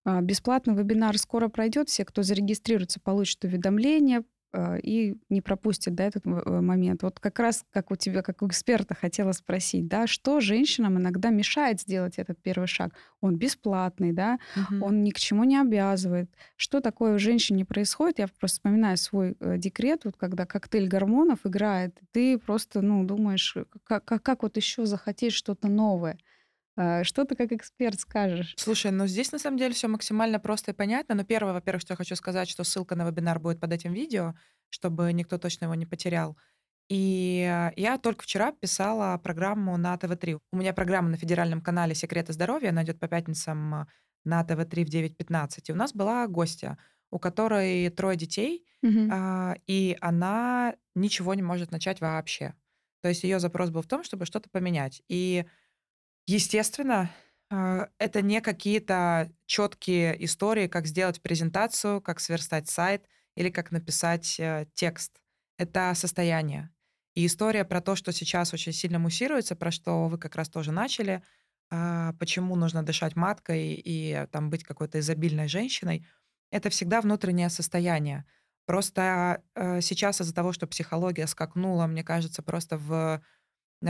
Э, 0.05 0.21
бесплатный 0.21 0.75
вебинар 0.75 1.17
скоро 1.17 1.47
пройдет. 1.47 1.89
Все, 1.89 2.05
кто 2.05 2.21
зарегистрируется, 2.21 2.99
получат 2.99 3.43
уведомление, 3.43 4.19
а, 4.19 4.23
и 4.81 5.17
не 5.29 5.41
пропустит 5.41 5.95
да, 5.95 6.05
этот 6.05 6.25
э, 6.25 6.61
момент. 6.61 7.03
Вот 7.03 7.19
как 7.19 7.39
раз, 7.39 7.65
как 7.71 7.91
у 7.91 7.95
тебя, 7.95 8.21
как 8.21 8.41
у 8.41 8.47
эксперта, 8.47 8.95
хотела 8.95 9.31
спросить, 9.31 9.87
да, 9.87 10.07
что 10.07 10.39
женщинам 10.39 10.97
иногда 10.97 11.29
мешает 11.29 11.81
сделать 11.81 12.17
этот 12.17 12.41
первый 12.41 12.67
шаг? 12.67 12.93
Он 13.21 13.35
бесплатный, 13.35 14.13
да, 14.13 14.39
угу. 14.55 14.85
он 14.85 15.03
ни 15.03 15.11
к 15.11 15.19
чему 15.19 15.43
не 15.43 15.57
обязывает. 15.57 16.29
Что 16.55 16.79
такое 16.79 17.15
у 17.15 17.19
женщины 17.19 17.65
происходит? 17.65 18.19
Я 18.19 18.27
просто 18.27 18.57
вспоминаю 18.57 18.97
свой 18.97 19.35
э, 19.39 19.57
декрет, 19.57 20.05
вот 20.05 20.17
когда 20.17 20.45
коктейль 20.45 20.87
гормонов 20.87 21.39
играет, 21.45 21.97
ты 22.11 22.37
просто, 22.37 22.81
ну, 22.81 23.03
думаешь, 23.03 23.57
как, 23.83 24.05
как, 24.05 24.23
как 24.23 24.43
вот 24.43 24.57
еще 24.57 24.85
захотеть 24.85 25.33
что-то 25.33 25.67
новое. 25.67 26.17
А, 26.77 27.03
что 27.03 27.25
ты 27.25 27.35
как 27.35 27.51
эксперт 27.51 27.99
скажешь? 27.99 28.53
Слушай, 28.57 28.91
ну 28.91 29.07
здесь 29.07 29.31
на 29.31 29.39
самом 29.39 29.57
деле 29.57 29.73
все 29.73 29.87
максимально 29.87 30.39
просто 30.39 30.71
и 30.71 30.73
понятно. 30.73 31.15
Но 31.15 31.23
первое, 31.23 31.53
во-первых, 31.53 31.81
что 31.81 31.93
я 31.93 31.97
хочу 31.97 32.15
сказать, 32.15 32.47
что 32.47 32.63
ссылка 32.63 32.95
на 32.95 33.07
вебинар 33.07 33.39
будет 33.39 33.59
под 33.59 33.73
этим 33.73 33.93
видео, 33.93 34.35
чтобы 34.69 35.11
никто 35.11 35.37
точно 35.37 35.65
его 35.65 35.75
не 35.75 35.87
потерял. 35.87 36.37
И 36.89 37.71
я 37.75 37.97
только 37.97 38.23
вчера 38.23 38.53
писала 38.53 39.17
программу 39.17 39.75
на 39.75 39.97
ТВ-3. 39.97 40.39
У 40.53 40.57
меня 40.57 40.71
программа 40.71 41.09
на 41.09 41.17
федеральном 41.17 41.61
канале 41.61 41.95
«Секреты 41.95 42.31
здоровья», 42.31 42.69
она 42.69 42.83
идет 42.83 42.99
по 42.99 43.09
пятницам 43.09 43.87
на 44.23 44.43
ТВ-3 44.43 44.85
в 44.85 44.89
9.15. 44.89 45.59
И 45.67 45.71
у 45.73 45.75
нас 45.75 45.93
была 45.93 46.27
гостья, 46.27 46.77
у 47.11 47.19
которой 47.19 47.89
трое 47.89 48.17
детей, 48.17 48.65
угу. 48.83 49.09
и 49.65 49.97
она 49.99 50.75
ничего 50.95 51.33
не 51.33 51.41
может 51.41 51.71
начать 51.71 51.99
вообще. 51.99 52.53
То 53.01 53.09
есть 53.09 53.23
ее 53.23 53.39
запрос 53.39 53.69
был 53.69 53.81
в 53.81 53.87
том, 53.87 54.03
чтобы 54.03 54.25
что-то 54.25 54.49
поменять. 54.49 55.01
И 55.09 55.45
Естественно, 56.27 57.09
а, 57.49 57.87
это 57.99 58.21
не 58.21 58.41
какие-то 58.41 59.31
четкие 59.45 60.23
истории, 60.25 60.67
как 60.67 60.85
сделать 60.85 61.21
презентацию, 61.21 62.01
как 62.01 62.19
сверстать 62.19 62.69
сайт 62.69 63.07
или 63.35 63.49
как 63.49 63.71
написать 63.71 64.37
э, 64.39 64.67
текст. 64.73 65.21
Это 65.57 65.93
состояние. 65.95 66.69
И 67.15 67.25
история 67.25 67.63
про 67.63 67.81
то, 67.81 67.95
что 67.95 68.11
сейчас 68.11 68.53
очень 68.53 68.73
сильно 68.73 68.99
муссируется, 68.99 69.55
про 69.55 69.71
что 69.71 70.07
вы 70.07 70.17
как 70.17 70.35
раз 70.35 70.49
тоже 70.49 70.73
начали, 70.73 71.23
а, 71.71 72.13
почему 72.19 72.57
нужно 72.57 72.83
дышать 72.83 73.15
маткой 73.15 73.73
и 73.75 74.27
там 74.31 74.49
быть 74.49 74.65
какой-то 74.65 74.99
изобильной 74.99 75.47
женщиной, 75.47 76.05
это 76.51 76.69
всегда 76.69 76.99
внутреннее 76.99 77.49
состояние. 77.49 78.25
Просто 78.65 79.43
э, 79.55 79.79
сейчас 79.79 80.19
из-за 80.19 80.35
того, 80.35 80.51
что 80.51 80.67
психология 80.67 81.25
скакнула, 81.25 81.87
мне 81.87 82.03
кажется, 82.03 82.43
просто 82.43 82.77
в 82.77 82.91
Э, 82.91 83.19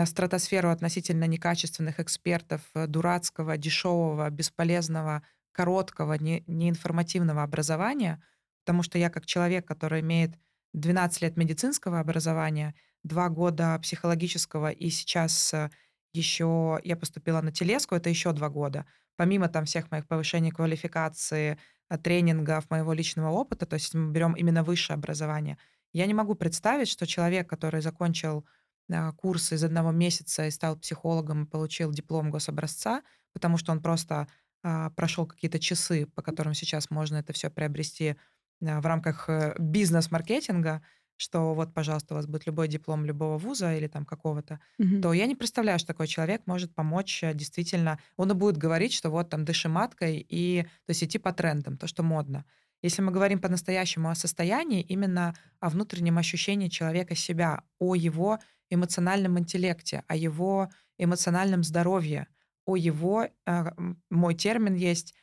стратосферу 0.06 0.70
относительно 0.70 1.26
некачественных 1.26 2.00
экспертов, 2.00 2.62
э, 2.74 2.88
дурацкого, 2.88 3.58
дешевого, 3.58 4.30
бесполезного, 4.30 5.24
короткого, 5.52 6.14
не, 6.14 6.44
неинформативного 6.48 7.44
образования, 7.44 8.22
потому 8.64 8.84
что 8.84 8.98
я 8.98 9.10
как 9.10 9.26
человек, 9.26 9.66
который 9.66 10.02
имеет 10.02 10.36
12 10.74 11.22
лет 11.22 11.38
медицинского 11.38 12.00
образования, 12.00 12.76
2 13.04 13.30
года 13.30 13.80
психологического, 13.82 14.72
и 14.72 14.90
сейчас 14.90 15.54
э, 15.54 15.70
еще 16.14 16.80
я 16.84 16.98
поступила 16.98 17.42
на 17.42 17.52
телеску, 17.52 17.96
это 17.96 18.10
еще 18.10 18.34
2 18.34 18.50
года. 18.50 18.86
Помимо 19.16 19.48
там 19.48 19.66
всех 19.66 19.90
моих 19.92 20.08
повышений 20.08 20.52
квалификации, 20.52 21.58
тренингов, 22.04 22.70
моего 22.70 22.94
личного 22.94 23.30
опыта, 23.32 23.66
то 23.66 23.76
есть 23.76 23.94
мы 23.94 24.12
берем 24.12 24.34
именно 24.34 24.64
высшее 24.64 24.96
образование, 24.96 25.58
я 25.94 26.06
не 26.06 26.14
могу 26.14 26.36
представить, 26.36 26.90
что 26.90 27.08
человек, 27.08 27.50
который 27.50 27.82
закончил 27.82 28.46
курс 29.18 29.52
из 29.52 29.64
одного 29.64 29.92
месяца 29.92 30.48
и 30.48 30.52
стал 30.52 30.78
психологом 30.78 31.44
и 31.44 31.48
получил 31.48 31.92
диплом 31.92 32.32
гособразца, 32.32 33.02
потому 33.34 33.58
что 33.58 33.72
он 33.72 33.82
просто 33.82 34.28
а, 34.64 34.90
прошел 34.92 35.26
какие-то 35.26 35.60
часы, 35.60 36.08
по 36.08 36.22
которым 36.22 36.54
сейчас 36.54 36.90
можно 36.90 37.18
это 37.18 37.34
все 37.34 37.50
приобрести 37.50 38.16
а, 38.66 38.82
в 38.82 38.86
рамках 38.86 39.30
э, 39.30 39.56
бизнес-маркетинга, 39.60 40.82
что 41.16 41.54
вот, 41.54 41.74
пожалуйста, 41.74 42.14
у 42.14 42.18
вас 42.18 42.28
будет 42.28 42.46
любой 42.46 42.68
диплом 42.68 43.06
любого 43.06 43.38
вуза 43.38 43.76
или 43.76 43.88
там 43.88 44.06
какого-то, 44.06 44.60
угу. 44.78 45.02
то 45.02 45.14
я 45.14 45.26
не 45.26 45.36
представляю, 45.36 45.80
что 45.80 45.88
такой 45.88 46.08
человек 46.08 46.42
может 46.46 46.74
помочь 46.74 47.24
э, 47.24 47.34
действительно. 47.34 48.00
Он 48.18 48.32
и 48.32 48.34
будет 48.34 48.58
говорить, 48.58 48.94
что 48.94 49.10
вот 49.10 49.30
там 49.30 49.46
дыши 49.46 49.70
маткой 49.70 50.26
и 50.28 50.64
то 50.64 50.90
есть 50.90 51.04
идти 51.04 51.18
по 51.18 51.34
трендам, 51.34 51.78
то, 51.78 51.88
что 51.88 52.04
модно. 52.04 52.46
Если 52.82 53.02
мы 53.02 53.12
говорим 53.12 53.40
по-настоящему 53.40 54.10
о 54.10 54.16
состоянии, 54.16 54.82
именно 54.82 55.34
о 55.60 55.70
внутреннем 55.70 56.18
ощущении 56.18 56.68
человека 56.68 57.16
себя, 57.16 57.64
о 57.80 57.96
его 57.96 58.40
эмоциональном 58.70 59.40
интеллекте, 59.40 60.04
о 60.08 60.16
его 60.16 60.70
эмоциональном 60.98 61.64
здоровье, 61.64 62.28
о 62.66 62.76
его, 62.76 63.28
э, 63.46 63.72
мой 64.10 64.36
термин 64.36 64.76
есть, 64.76 65.14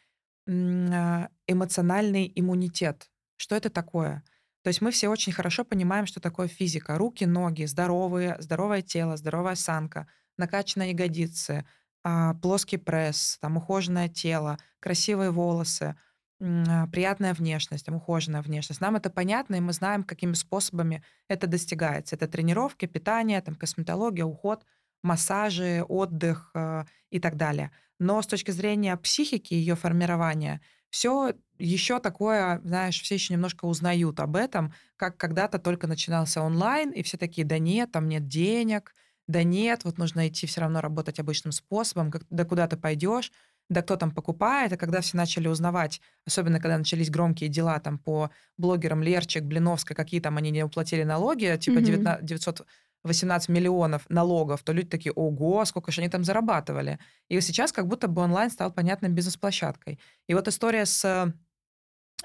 э, 0.46 1.28
эмоциональный 1.46 2.32
иммунитет. 2.34 3.10
Что 3.36 3.56
это 3.56 3.70
такое? 3.70 4.22
То 4.62 4.68
есть 4.68 4.80
мы 4.80 4.90
все 4.90 5.08
очень 5.08 5.32
хорошо 5.32 5.64
понимаем, 5.64 6.06
что 6.06 6.20
такое 6.20 6.48
физика. 6.48 6.96
Руки, 6.96 7.24
ноги, 7.24 7.64
здоровые, 7.64 8.36
здоровое 8.38 8.82
тело, 8.82 9.16
здоровая 9.16 9.52
осанка, 9.52 10.06
накачанные 10.38 10.90
ягодицы, 10.90 11.66
а, 12.02 12.34
плоский 12.34 12.78
пресс, 12.78 13.38
там, 13.40 13.56
ухоженное 13.58 14.08
тело, 14.08 14.58
красивые 14.80 15.30
волосы— 15.30 15.96
а, 16.40 16.86
приятная 16.88 17.34
внешность, 17.34 17.86
там, 17.86 17.96
ухоженная 17.96 18.42
внешность. 18.42 18.80
Нам 18.80 18.96
это 18.96 19.10
понятно, 19.10 19.56
и 19.56 19.60
мы 19.60 19.72
знаем, 19.72 20.04
какими 20.04 20.32
способами 20.34 21.02
это 21.28 21.46
достигается. 21.46 22.16
Это 22.16 22.28
тренировки, 22.28 22.86
питание, 22.86 23.40
там, 23.40 23.54
косметология, 23.54 24.24
уход, 24.24 24.64
массажи, 25.02 25.84
отдых 25.86 26.50
э, 26.54 26.84
и 27.10 27.20
так 27.20 27.36
далее. 27.36 27.70
Но 27.98 28.20
с 28.20 28.26
точки 28.26 28.50
зрения 28.50 28.96
психики, 28.96 29.54
ее 29.54 29.76
формирования, 29.76 30.60
все 30.90 31.34
еще 31.58 32.00
такое, 32.00 32.60
знаешь, 32.64 33.00
все 33.00 33.14
еще 33.14 33.34
немножко 33.34 33.66
узнают 33.66 34.18
об 34.20 34.36
этом, 34.36 34.72
как 34.96 35.16
когда-то 35.16 35.58
только 35.58 35.86
начинался 35.86 36.40
онлайн, 36.42 36.90
и 36.90 37.02
все 37.02 37.16
такие, 37.16 37.46
да 37.46 37.58
нет, 37.58 37.92
там 37.92 38.08
нет 38.08 38.26
денег, 38.26 38.94
да 39.26 39.42
нет, 39.42 39.84
вот 39.84 39.98
нужно 39.98 40.28
идти 40.28 40.46
все 40.46 40.62
равно 40.62 40.80
работать 40.80 41.18
обычным 41.18 41.52
способом, 41.52 42.10
как, 42.10 42.22
да 42.30 42.44
куда 42.44 42.66
ты 42.66 42.76
пойдешь 42.76 43.30
да 43.68 43.82
кто 43.82 43.96
там 43.96 44.10
покупает, 44.10 44.72
и 44.72 44.76
когда 44.76 45.00
все 45.00 45.16
начали 45.16 45.48
узнавать, 45.48 46.00
особенно 46.26 46.60
когда 46.60 46.78
начались 46.78 47.10
громкие 47.10 47.48
дела 47.48 47.78
там 47.80 47.98
по 47.98 48.30
блогерам 48.58 49.02
Лерчик, 49.02 49.44
Блиновской, 49.44 49.96
какие 49.96 50.20
там 50.20 50.36
они 50.36 50.50
не 50.50 50.64
уплатили 50.64 51.02
налоги, 51.02 51.56
типа 51.58 51.78
mm-hmm. 51.78 51.84
19, 51.84 52.24
918 52.24 53.48
миллионов 53.48 54.08
налогов, 54.08 54.62
то 54.62 54.72
люди 54.72 54.88
такие, 54.88 55.12
ого, 55.12 55.64
сколько 55.64 55.92
же 55.92 56.02
они 56.02 56.10
там 56.10 56.24
зарабатывали. 56.24 56.98
И 57.28 57.40
сейчас 57.40 57.72
как 57.72 57.86
будто 57.86 58.06
бы 58.08 58.22
онлайн 58.22 58.50
стал 58.50 58.70
понятной 58.72 59.08
бизнес-площадкой. 59.08 59.98
И 60.26 60.34
вот 60.34 60.46
история 60.48 60.84
с 60.84 61.32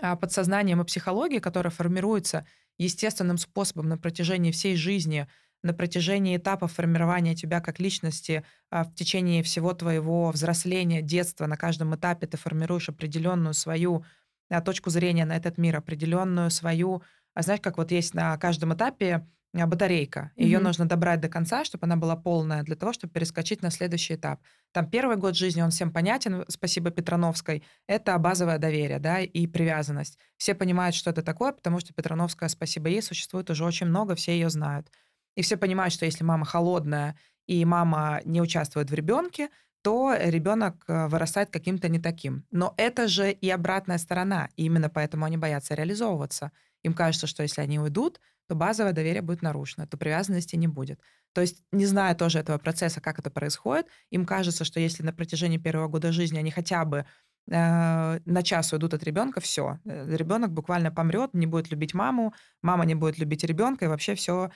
а, 0.02 0.16
подсознанием 0.16 0.82
и 0.82 0.86
психологией, 0.86 1.42
которая 1.42 1.72
формируется 1.72 2.46
естественным 2.78 3.38
способом 3.38 3.90
на 3.90 3.98
протяжении 3.98 4.52
всей 4.52 4.76
жизни 4.76 5.28
на 5.64 5.74
протяжении 5.74 6.38
этапов 6.38 6.74
формирования 6.74 7.36
тебя 7.36 7.60
как 7.60 7.80
личности 7.80 8.44
а, 8.70 8.84
в 8.84 8.94
течение 8.96 9.44
всего 9.44 9.74
твоего 9.74 10.32
взросления, 10.32 11.02
детства, 11.02 11.48
на 11.48 11.58
каждом 11.58 11.96
этапе 11.96 12.28
ты 12.28 12.38
формируешь 12.38 12.90
определенную 12.90 13.54
свою 13.54 14.06
а, 14.50 14.62
точку 14.62 14.90
зрения 14.90 15.26
на 15.26 15.36
этот 15.36 15.58
мир, 15.58 15.78
определенную 15.78 16.50
свою, 16.50 17.04
а 17.34 17.42
знаешь, 17.42 17.62
как 17.62 17.78
вот 17.78 17.92
есть 17.92 18.14
на 18.14 18.38
каждом 18.38 18.74
этапе 18.74 19.28
батарейка. 19.54 20.32
Ее 20.36 20.60
mm-hmm. 20.60 20.64
нужно 20.64 20.88
добрать 20.88 21.22
до 21.22 21.28
конца, 21.28 21.64
чтобы 21.64 21.86
она 21.86 21.96
была 21.96 22.16
полная, 22.16 22.64
для 22.64 22.76
того, 22.76 22.94
чтобы 22.94 23.14
перескочить 23.14 23.62
на 23.62 23.72
следующий 23.72 24.16
этап. 24.16 24.42
Там 24.72 24.90
первый 24.90 25.18
год 25.18 25.36
жизни, 25.36 25.62
он 25.62 25.72
всем 25.72 25.92
понятен, 25.92 26.46
спасибо 26.48 26.92
Петрановской. 26.92 27.64
Это 27.88 28.18
базовое 28.20 28.60
доверие, 28.60 29.00
да, 29.00 29.22
и 29.22 29.48
привязанность. 29.48 30.20
Все 30.38 30.54
понимают, 30.54 30.96
что 30.96 31.10
это 31.10 31.24
такое, 31.24 31.52
потому 31.52 31.80
что 31.80 31.94
Петрановская, 31.94 32.48
спасибо 32.50 32.90
ей, 32.90 33.02
существует 33.02 33.50
уже 33.50 33.66
очень 33.66 33.88
много, 33.88 34.14
все 34.16 34.34
ее 34.34 34.50
знают. 34.50 34.92
И 35.40 35.42
все 35.42 35.56
понимают, 35.56 35.94
что 35.94 36.06
если 36.06 36.26
мама 36.26 36.44
холодная 36.44 37.16
и 37.48 37.64
мама 37.64 38.20
не 38.26 38.42
участвует 38.42 38.92
в 38.92 38.94
ребенке, 38.94 39.48
то 39.82 40.14
ребенок 40.14 40.84
э, 40.90 41.08
вырастает 41.08 41.50
каким-то 41.50 41.88
не 41.88 41.98
таким. 41.98 42.44
Но 42.52 42.74
это 42.76 43.08
же 43.08 43.32
и 43.32 43.50
обратная 43.50 44.00
сторона. 44.00 44.50
И 44.58 44.66
именно 44.66 44.90
поэтому 44.90 45.24
они 45.24 45.38
боятся 45.38 45.76
реализовываться. 45.76 46.52
Им 46.84 46.94
кажется, 46.94 47.26
что 47.26 47.42
если 47.42 47.62
они 47.62 47.80
уйдут, 47.80 48.20
то 48.50 48.56
базовое 48.56 48.92
доверие 48.92 49.22
будет 49.22 49.42
нарушено, 49.42 49.88
то 49.88 49.96
привязанности 49.96 50.58
не 50.58 50.68
будет. 50.68 51.00
То 51.32 51.40
есть, 51.40 51.64
не 51.72 51.86
зная 51.86 52.16
тоже 52.16 52.40
этого 52.40 52.58
процесса, 52.58 53.00
как 53.00 53.20
это 53.20 53.30
происходит, 53.30 53.88
им 54.10 54.26
кажется, 54.26 54.66
что 54.66 54.82
если 54.82 55.04
на 55.04 55.14
протяжении 55.14 55.58
первого 55.58 55.88
года 55.88 56.12
жизни 56.12 56.38
они 56.38 56.52
хотя 56.52 56.84
бы 56.84 57.06
э, 57.50 58.20
на 58.26 58.44
час 58.44 58.74
уйдут 58.74 58.94
от 58.94 59.04
ребенка, 59.06 59.40
все. 59.40 59.80
Э, 59.86 60.06
ребенок 60.18 60.52
буквально 60.52 60.92
помрет, 60.92 61.34
не 61.34 61.46
будет 61.46 61.72
любить 61.72 61.94
маму, 61.94 62.34
мама 62.62 62.84
не 62.84 62.96
будет 62.96 63.20
любить 63.20 63.46
ребенка, 63.46 63.86
и 63.86 63.88
вообще 63.88 64.16
все 64.16 64.50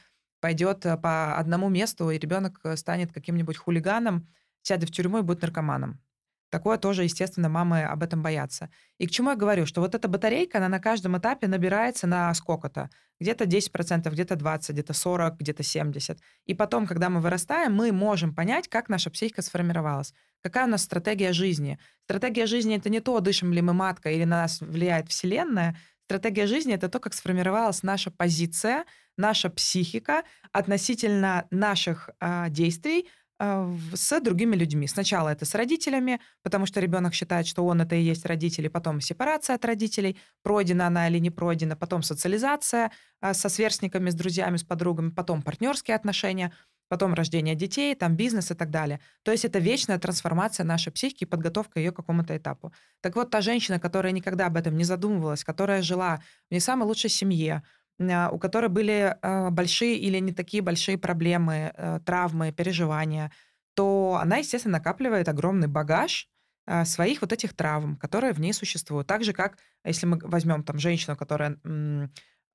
пойдет 0.44 0.86
э, 0.86 0.98
по 0.98 1.38
одному 1.38 1.70
месту, 1.70 2.10
и 2.10 2.18
ребенок 2.18 2.60
э, 2.66 2.76
станет 2.76 3.14
каким-нибудь 3.14 3.56
хулиганом, 3.56 4.28
сядет 4.62 4.90
в 4.90 4.92
тюрьму 4.92 5.20
и 5.20 5.22
будет 5.22 5.42
наркоманом. 5.42 6.02
Такое 6.50 6.78
тоже, 6.78 7.06
естественно, 7.06 7.48
мамы 7.48 7.84
об 7.84 8.04
этом 8.04 8.22
боятся. 8.22 8.70
И 8.98 9.08
к 9.08 9.12
чему 9.12 9.30
я 9.30 9.38
говорю? 9.38 9.66
Что 9.66 9.80
вот 9.80 9.96
эта 9.96 10.10
батарейка, 10.10 10.58
она 10.58 10.68
на 10.68 10.80
каждом 10.80 11.18
этапе 11.18 11.48
набирается 11.48 12.08
на 12.08 12.34
сколько-то. 12.34 12.90
Где-то 13.22 13.46
10%, 13.46 14.10
где-то 14.12 14.36
20%, 14.36 14.74
где-то 14.74 14.92
40%, 14.92 15.38
где-то 15.40 15.64
70%. 15.64 16.18
И 16.46 16.54
потом, 16.54 16.88
когда 16.88 17.10
мы 17.10 17.22
вырастаем, 17.22 17.74
мы 17.74 17.94
можем 17.94 18.36
понять, 18.36 18.68
как 18.68 18.90
наша 18.90 19.10
психика 19.12 19.42
сформировалась. 19.42 20.14
Какая 20.42 20.66
у 20.66 20.70
нас 20.70 20.84
стратегия 20.84 21.32
жизни. 21.32 21.80
Стратегия 22.04 22.48
жизни— 22.48 22.76
это 22.78 22.90
не 22.90 23.00
то, 23.00 23.18
дышим 23.22 23.54
ли 23.54 23.62
мы 23.62 23.74
маткой 23.74 24.16
или 24.16 24.26
на 24.26 24.42
нас 24.42 24.60
влияет 24.60 25.08
Вселенная. 25.08 25.78
Стратегия 26.06 26.48
жизни— 26.48 26.74
это 26.76 26.90
то, 26.90 27.00
как 27.00 27.14
сформировалась 27.14 27.82
наша 27.82 28.12
позиция, 28.12 28.84
наша 29.17 29.50
психика 29.50 30.24
относительно 30.51 31.48
наших 31.51 32.10
э, 32.20 32.46
действий, 32.50 33.08
а, 33.46 33.70
с 33.93 34.20
другими 34.22 34.55
людьми. 34.55 34.88
Сначала 34.88 35.27
это 35.27 35.46
с 35.46 35.53
родителями, 35.55 36.22
потому 36.43 36.65
что 36.65 36.79
ребенок 36.79 37.13
считает, 37.13 37.46
что 37.46 37.65
он 37.65 37.82
это 37.82 37.96
и 37.96 38.01
есть 38.01 38.25
родители, 38.25 38.70
потом 38.70 39.01
сепарация 39.01 39.55
от 39.55 39.65
родителей, 39.65 40.17
пройдена 40.43 40.88
она 40.88 41.10
или 41.10 41.17
не 41.17 41.29
пройдена, 41.29 41.75
потом 41.75 42.03
социализация 42.03 42.91
а, 43.20 43.34
со 43.34 43.50
сверстниками, 43.50 44.12
с 44.12 44.15
друзьями, 44.15 44.55
с 44.58 44.63
подругами, 44.63 45.10
потом 45.10 45.41
партнерские 45.41 45.96
отношения, 45.96 46.53
потом 46.88 47.15
рождение 47.15 47.55
детей, 47.55 47.96
там 47.96 48.15
бизнес 48.15 48.51
и 48.51 48.53
так 48.53 48.70
далее. 48.70 49.01
То 49.24 49.32
есть 49.32 49.46
это 49.46 49.60
вечная 49.60 49.98
трансформация 49.98 50.63
нашей 50.63 50.93
психики, 50.93 51.25
подготовка 51.25 51.79
ее 51.79 51.91
к 51.91 51.96
какому-то 51.96 52.38
этапу. 52.38 52.72
Так 53.01 53.15
вот, 53.15 53.29
та 53.29 53.41
женщина, 53.41 53.77
которая 53.79 54.13
никогда 54.13 54.46
об 54.46 54.55
этом 54.55 54.77
не 54.77 54.84
задумывалась, 54.84 55.43
которая 55.43 55.82
жила 55.82 56.22
в 56.50 56.53
не 56.53 56.60
самой 56.62 56.86
лучшей 56.86 57.10
семье, 57.10 57.55
а, 57.55 57.63
у 58.00 58.40
которой 58.40 58.68
были 58.70 59.16
а, 59.22 59.50
большие 59.52 59.98
или 59.98 60.20
не 60.20 60.32
такие 60.32 60.62
большие 60.64 60.98
проблемы, 60.98 61.72
э, 61.76 62.00
травмы, 62.06 62.52
переживания, 62.52 63.32
то 63.76 64.20
она, 64.22 64.38
естественно, 64.38 64.78
накапливает 64.78 65.30
огромный 65.30 65.68
багаж 65.68 66.28
а, 66.66 66.86
своих 66.86 67.22
вот 67.22 67.34
этих 67.34 67.56
травм, 67.56 67.98
которые 67.98 68.34
в 68.34 68.40
ней 68.40 68.54
существуют. 68.54 69.08
Так 69.08 69.24
же, 69.24 69.34
как 69.34 69.58
если 69.86 70.06
мы 70.06 70.20
возьмем 70.24 70.64
там 70.64 70.80
женщину, 70.80 71.16
которая 71.16 71.58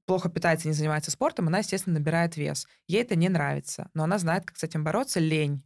плохо 0.07 0.31
питается, 0.31 0.69
не 0.69 0.75
занимается 0.75 1.11
спортом, 1.11 1.49
она, 1.49 1.59
естественно, 1.59 1.99
набирает 1.99 2.37
вес. 2.37 2.67
Ей 2.87 3.03
это 3.03 3.15
не 3.15 3.29
нравится, 3.29 3.91
но 3.93 4.05
она 4.05 4.19
знает, 4.19 4.47
как 4.47 4.57
с 4.57 4.65
этим 4.65 4.83
бороться. 4.83 5.21
Лень. 5.21 5.63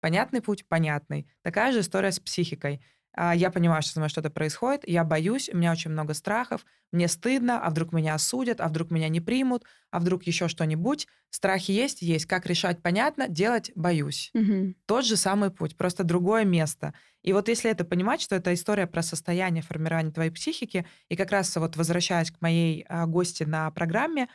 Понятный 0.00 0.42
путь? 0.42 0.66
Понятный. 0.68 1.28
Такая 1.42 1.72
же 1.72 1.80
история 1.80 2.10
с 2.10 2.18
психикой. 2.18 2.82
А, 3.16 3.34
я 3.34 3.50
понимаю, 3.50 3.82
что 3.82 3.92
со 3.92 3.98
мной 4.00 4.10
что-то 4.10 4.28
происходит, 4.30 4.86
я 4.86 5.02
боюсь, 5.02 5.48
у 5.52 5.56
меня 5.56 5.72
очень 5.72 5.90
много 5.90 6.12
страхов, 6.12 6.66
мне 6.92 7.08
стыдно, 7.08 7.60
а 7.60 7.70
вдруг 7.70 7.92
меня 7.92 8.14
осудят, 8.14 8.60
а 8.60 8.68
вдруг 8.68 8.90
меня 8.90 9.08
не 9.08 9.20
примут, 9.20 9.64
а 9.90 9.98
вдруг 9.98 10.24
еще 10.24 10.48
что-нибудь. 10.48 11.08
Страхи 11.30 11.70
есть, 11.72 12.02
есть. 12.02 12.26
Как 12.26 12.46
решать, 12.46 12.82
понятно, 12.82 13.26
делать 13.26 13.72
боюсь. 13.74 14.30
Угу. 14.34 14.74
Тот 14.86 15.04
же 15.04 15.16
самый 15.16 15.50
путь, 15.50 15.76
просто 15.76 16.04
другое 16.04 16.44
место. 16.44 16.94
И 17.22 17.32
вот 17.32 17.48
если 17.48 17.70
это 17.70 17.84
понимать, 17.84 18.20
что 18.20 18.36
это 18.36 18.52
история 18.54 18.86
про 18.86 19.02
состояние 19.02 19.62
формирования 19.62 20.12
твоей 20.12 20.30
психики, 20.30 20.86
и 21.08 21.16
как 21.16 21.30
раз 21.32 21.56
вот 21.56 21.76
возвращаясь 21.76 22.30
к 22.30 22.40
моей 22.40 22.84
а, 22.88 23.06
гости 23.06 23.44
на 23.44 23.70
программе, 23.70 24.28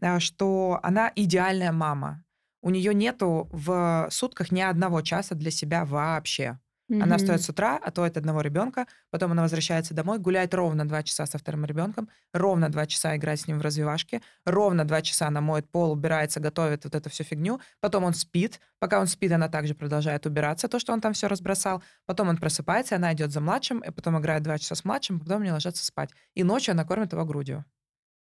а, 0.00 0.20
что 0.20 0.78
она 0.82 1.12
идеальная 1.14 1.72
мама. 1.72 2.24
У 2.62 2.70
нее 2.70 2.94
нету 2.94 3.48
в 3.52 4.08
сутках 4.10 4.50
ни 4.52 4.60
одного 4.60 5.02
часа 5.02 5.34
для 5.34 5.50
себя 5.50 5.84
вообще. 5.84 6.58
Mm-hmm. 6.90 7.02
Она 7.02 7.18
встает 7.18 7.42
с 7.42 7.48
утра, 7.50 7.78
а 7.82 7.90
то 7.90 8.04
от 8.04 8.16
одного 8.16 8.40
ребенка, 8.40 8.86
потом 9.10 9.32
она 9.32 9.42
возвращается 9.42 9.92
домой, 9.92 10.18
гуляет 10.18 10.54
ровно 10.54 10.88
два 10.88 11.02
часа 11.02 11.26
со 11.26 11.36
вторым 11.36 11.66
ребенком, 11.66 12.08
ровно 12.32 12.70
два 12.70 12.86
часа 12.86 13.14
играет 13.14 13.40
с 13.40 13.46
ним 13.46 13.58
в 13.58 13.62
развивашке, 13.62 14.22
ровно 14.46 14.86
два 14.86 15.02
часа 15.02 15.26
она 15.26 15.42
моет 15.42 15.68
пол, 15.70 15.92
убирается, 15.92 16.40
готовит 16.40 16.84
вот 16.84 16.94
эту 16.94 17.10
всю 17.10 17.24
фигню, 17.24 17.60
потом 17.80 18.04
он 18.04 18.14
спит, 18.14 18.60
пока 18.78 19.00
он 19.00 19.06
спит, 19.06 19.32
она 19.32 19.48
также 19.48 19.74
продолжает 19.74 20.24
убираться, 20.24 20.66
то, 20.68 20.78
что 20.78 20.94
он 20.94 21.02
там 21.02 21.12
все 21.12 21.26
разбросал, 21.26 21.82
потом 22.06 22.28
он 22.28 22.38
просыпается, 22.38 22.96
она 22.96 23.12
идет 23.12 23.32
за 23.32 23.40
младшим, 23.40 23.80
и 23.80 23.90
потом 23.90 24.18
играет 24.18 24.42
два 24.42 24.58
часа 24.58 24.74
с 24.74 24.84
младшим, 24.84 25.20
потом 25.20 25.42
они 25.42 25.52
ложатся 25.52 25.84
спать. 25.84 26.10
И 26.34 26.42
ночью 26.42 26.72
она 26.72 26.84
кормит 26.84 27.12
его 27.12 27.24
грудью. 27.26 27.64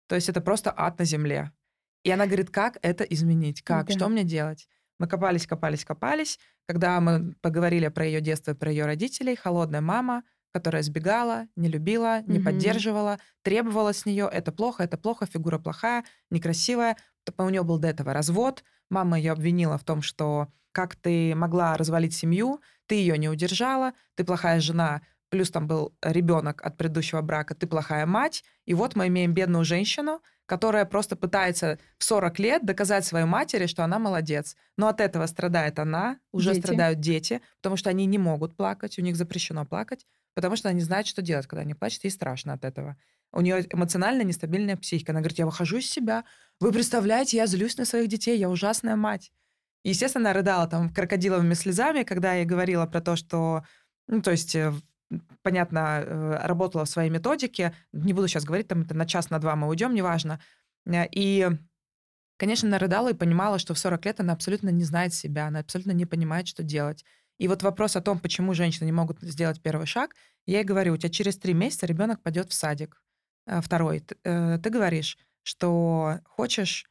То 0.08 0.16
есть 0.16 0.30
это 0.30 0.40
просто 0.40 0.74
ад 0.76 1.00
на 1.00 1.06
земле. 1.06 1.52
И 2.04 2.12
она 2.12 2.26
говорит, 2.28 2.50
как 2.50 2.78
это 2.82 3.04
изменить, 3.04 3.62
как, 3.62 3.88
да. 3.88 3.94
что 3.94 4.10
мне 4.10 4.24
делать? 4.24 4.68
Мы 5.00 5.08
копались, 5.08 5.48
копались, 5.48 5.86
копались. 5.86 6.40
Когда 6.68 7.00
мы 7.00 7.36
поговорили 7.42 7.88
про 7.88 8.06
ее 8.06 8.22
детство, 8.22 8.54
про 8.54 8.72
ее 8.72 8.86
родителей, 8.86 9.36
холодная 9.36 9.82
мама, 9.82 10.24
которая 10.54 10.84
сбегала, 10.84 11.48
не 11.56 11.68
любила, 11.68 12.22
не 12.22 12.40
mm 12.40 12.44
поддерживала, 12.44 13.20
требовала 13.42 13.92
с 13.94 14.06
нее, 14.06 14.30
это 14.32 14.52
плохо, 14.52 14.84
это 14.84 14.98
плохо, 14.98 15.26
фигура 15.26 15.58
плохая, 15.58 16.06
некрасивая. 16.30 16.96
У 17.38 17.50
нее 17.50 17.64
был 17.64 17.80
до 17.80 17.88
этого 17.88 18.14
развод. 18.14 18.64
Мама 18.90 19.18
ее 19.18 19.32
обвинила 19.32 19.78
в 19.78 19.84
том, 19.84 20.02
что 20.02 20.50
как 20.72 20.96
ты 20.96 21.34
могла 21.36 21.78
развалить 21.78 22.14
семью, 22.16 22.62
ты 22.88 22.96
ее 22.96 23.18
не 23.18 23.30
удержала, 23.30 23.94
ты 24.16 24.24
плохая 24.24 24.60
жена, 24.60 25.02
плюс 25.30 25.50
там 25.50 25.68
был 25.68 25.96
ребенок 26.04 26.62
от 26.64 26.78
предыдущего 26.78 27.22
брака, 27.22 27.56
ты 27.56 27.66
плохая 27.66 28.06
мать. 28.06 28.44
И 28.66 28.74
вот 28.74 28.96
мы 28.96 29.08
имеем 29.08 29.34
бедную 29.34 29.66
женщину, 29.66 30.22
которая 30.46 30.86
просто 30.86 31.16
пытается 31.16 31.80
в 31.98 32.04
40 32.04 32.40
лет 32.40 32.66
доказать 32.66 33.06
своей 33.06 33.26
матери, 33.26 33.66
что 33.66 33.84
она 33.84 34.00
молодец. 34.00 34.56
Но 34.78 34.88
от 34.88 35.00
этого 35.00 35.26
страдает 35.26 35.80
она, 35.80 36.20
уже 36.32 36.54
дети. 36.54 36.66
страдают 36.66 37.00
дети, 37.00 37.42
потому 37.62 37.78
что 37.78 37.90
они 37.90 38.06
не 38.06 38.18
могут 38.18 38.56
плакать, 38.56 39.00
у 39.00 39.02
них 39.02 39.16
запрещено 39.16 39.66
плакать, 39.66 40.06
потому 40.34 40.56
что 40.56 40.70
они 40.70 40.82
знают, 40.82 41.08
что 41.08 41.22
делать, 41.22 41.48
когда 41.48 41.62
они 41.62 41.74
плачут, 41.74 42.04
ей 42.04 42.12
страшно 42.12 42.54
от 42.54 42.66
этого. 42.66 42.98
У 43.32 43.42
нее 43.42 43.66
эмоционально 43.72 44.22
нестабильная 44.22 44.78
психика. 44.78 45.12
Она 45.12 45.22
говорит, 45.22 45.40
я 45.40 45.46
выхожу 45.46 45.78
из 45.78 45.90
себя. 45.90 46.24
Вы 46.60 46.72
представляете, 46.72 47.38
я 47.38 47.48
злюсь 47.48 47.78
на 47.78 47.86
своих 47.86 48.08
детей, 48.08 48.38
я 48.38 48.50
ужасная 48.50 48.96
мать. 48.96 49.32
естественно, 49.84 50.30
она 50.30 50.34
рыдала 50.34 50.68
там 50.68 50.94
крокодиловыми 50.94 51.56
слезами, 51.56 52.04
когда 52.04 52.36
я 52.36 52.46
говорила 52.46 52.86
про 52.86 53.02
то, 53.02 53.16
что 53.16 53.64
ну, 54.08 54.22
то 54.22 54.32
есть 54.32 54.56
э, 54.56 54.74
понятно, 55.42 56.04
э, 56.04 56.48
работала 56.48 56.86
в 56.86 56.90
своей 56.90 57.10
методике. 57.10 57.74
Не 57.92 58.14
буду 58.14 58.28
сейчас 58.28 58.46
говорить, 58.46 58.68
там 58.68 58.82
это 58.82 58.94
на 58.94 59.06
час, 59.06 59.30
на 59.30 59.40
два 59.40 59.56
мы 59.56 59.68
уйдем, 59.68 59.94
неважно. 59.94 60.40
Э, 60.86 61.06
и, 61.12 61.50
конечно, 62.38 62.68
она 62.68 62.80
рыдала 62.80 63.12
и 63.12 63.16
понимала, 63.16 63.60
что 63.60 63.74
в 63.74 63.80
40 63.80 64.06
лет 64.06 64.20
она 64.20 64.34
абсолютно 64.34 64.70
не 64.70 64.84
знает 64.84 65.14
себя, 65.14 65.48
она 65.48 65.60
абсолютно 65.60 65.92
не 65.92 66.06
понимает, 66.06 66.48
что 66.48 66.64
делать. 66.64 67.04
И 67.40 67.48
вот 67.48 67.64
вопрос 67.64 67.96
о 67.96 68.02
том, 68.02 68.20
почему 68.20 68.54
женщины 68.54 68.86
не 68.86 68.92
могут 68.92 69.22
сделать 69.22 69.62
первый 69.62 69.88
шаг, 69.88 70.16
я 70.46 70.60
ей 70.60 70.64
говорю, 70.64 70.94
у 70.94 70.98
тебя 70.98 71.10
через 71.10 71.38
три 71.38 71.54
месяца 71.54 71.86
ребенок 71.86 72.22
пойдет 72.22 72.50
в 72.50 72.54
садик. 72.54 73.02
Э, 73.46 73.62
второй. 73.62 74.00
Ты 74.02 74.70
говоришь, 74.70 75.18
что 75.44 76.20
хочешь 76.26 76.90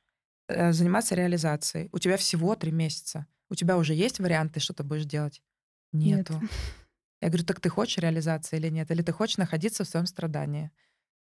заниматься 0.49 1.15
реализацией. 1.15 1.89
У 1.93 1.99
тебя 1.99 2.17
всего 2.17 2.55
три 2.57 2.73
месяца. 2.73 3.27
У 3.49 3.55
тебя 3.55 3.79
уже 3.79 3.95
есть 3.95 4.19
варианты, 4.19 4.61
что 4.61 4.75
ты 4.75 4.83
будешь 4.83 5.05
делать? 5.05 5.41
Нету. 5.93 6.39
Нет. 6.41 6.51
Я 7.23 7.29
говорю, 7.29 7.45
так 7.45 7.61
ты 7.61 7.69
хочешь 7.69 7.99
реализации 7.99 8.57
или 8.57 8.69
нет? 8.69 8.91
Или 8.91 9.03
ты 9.03 9.13
хочешь 9.13 9.39
находиться 9.39 9.85
в 9.85 9.89
своем 9.89 10.07
страдании? 10.07 10.73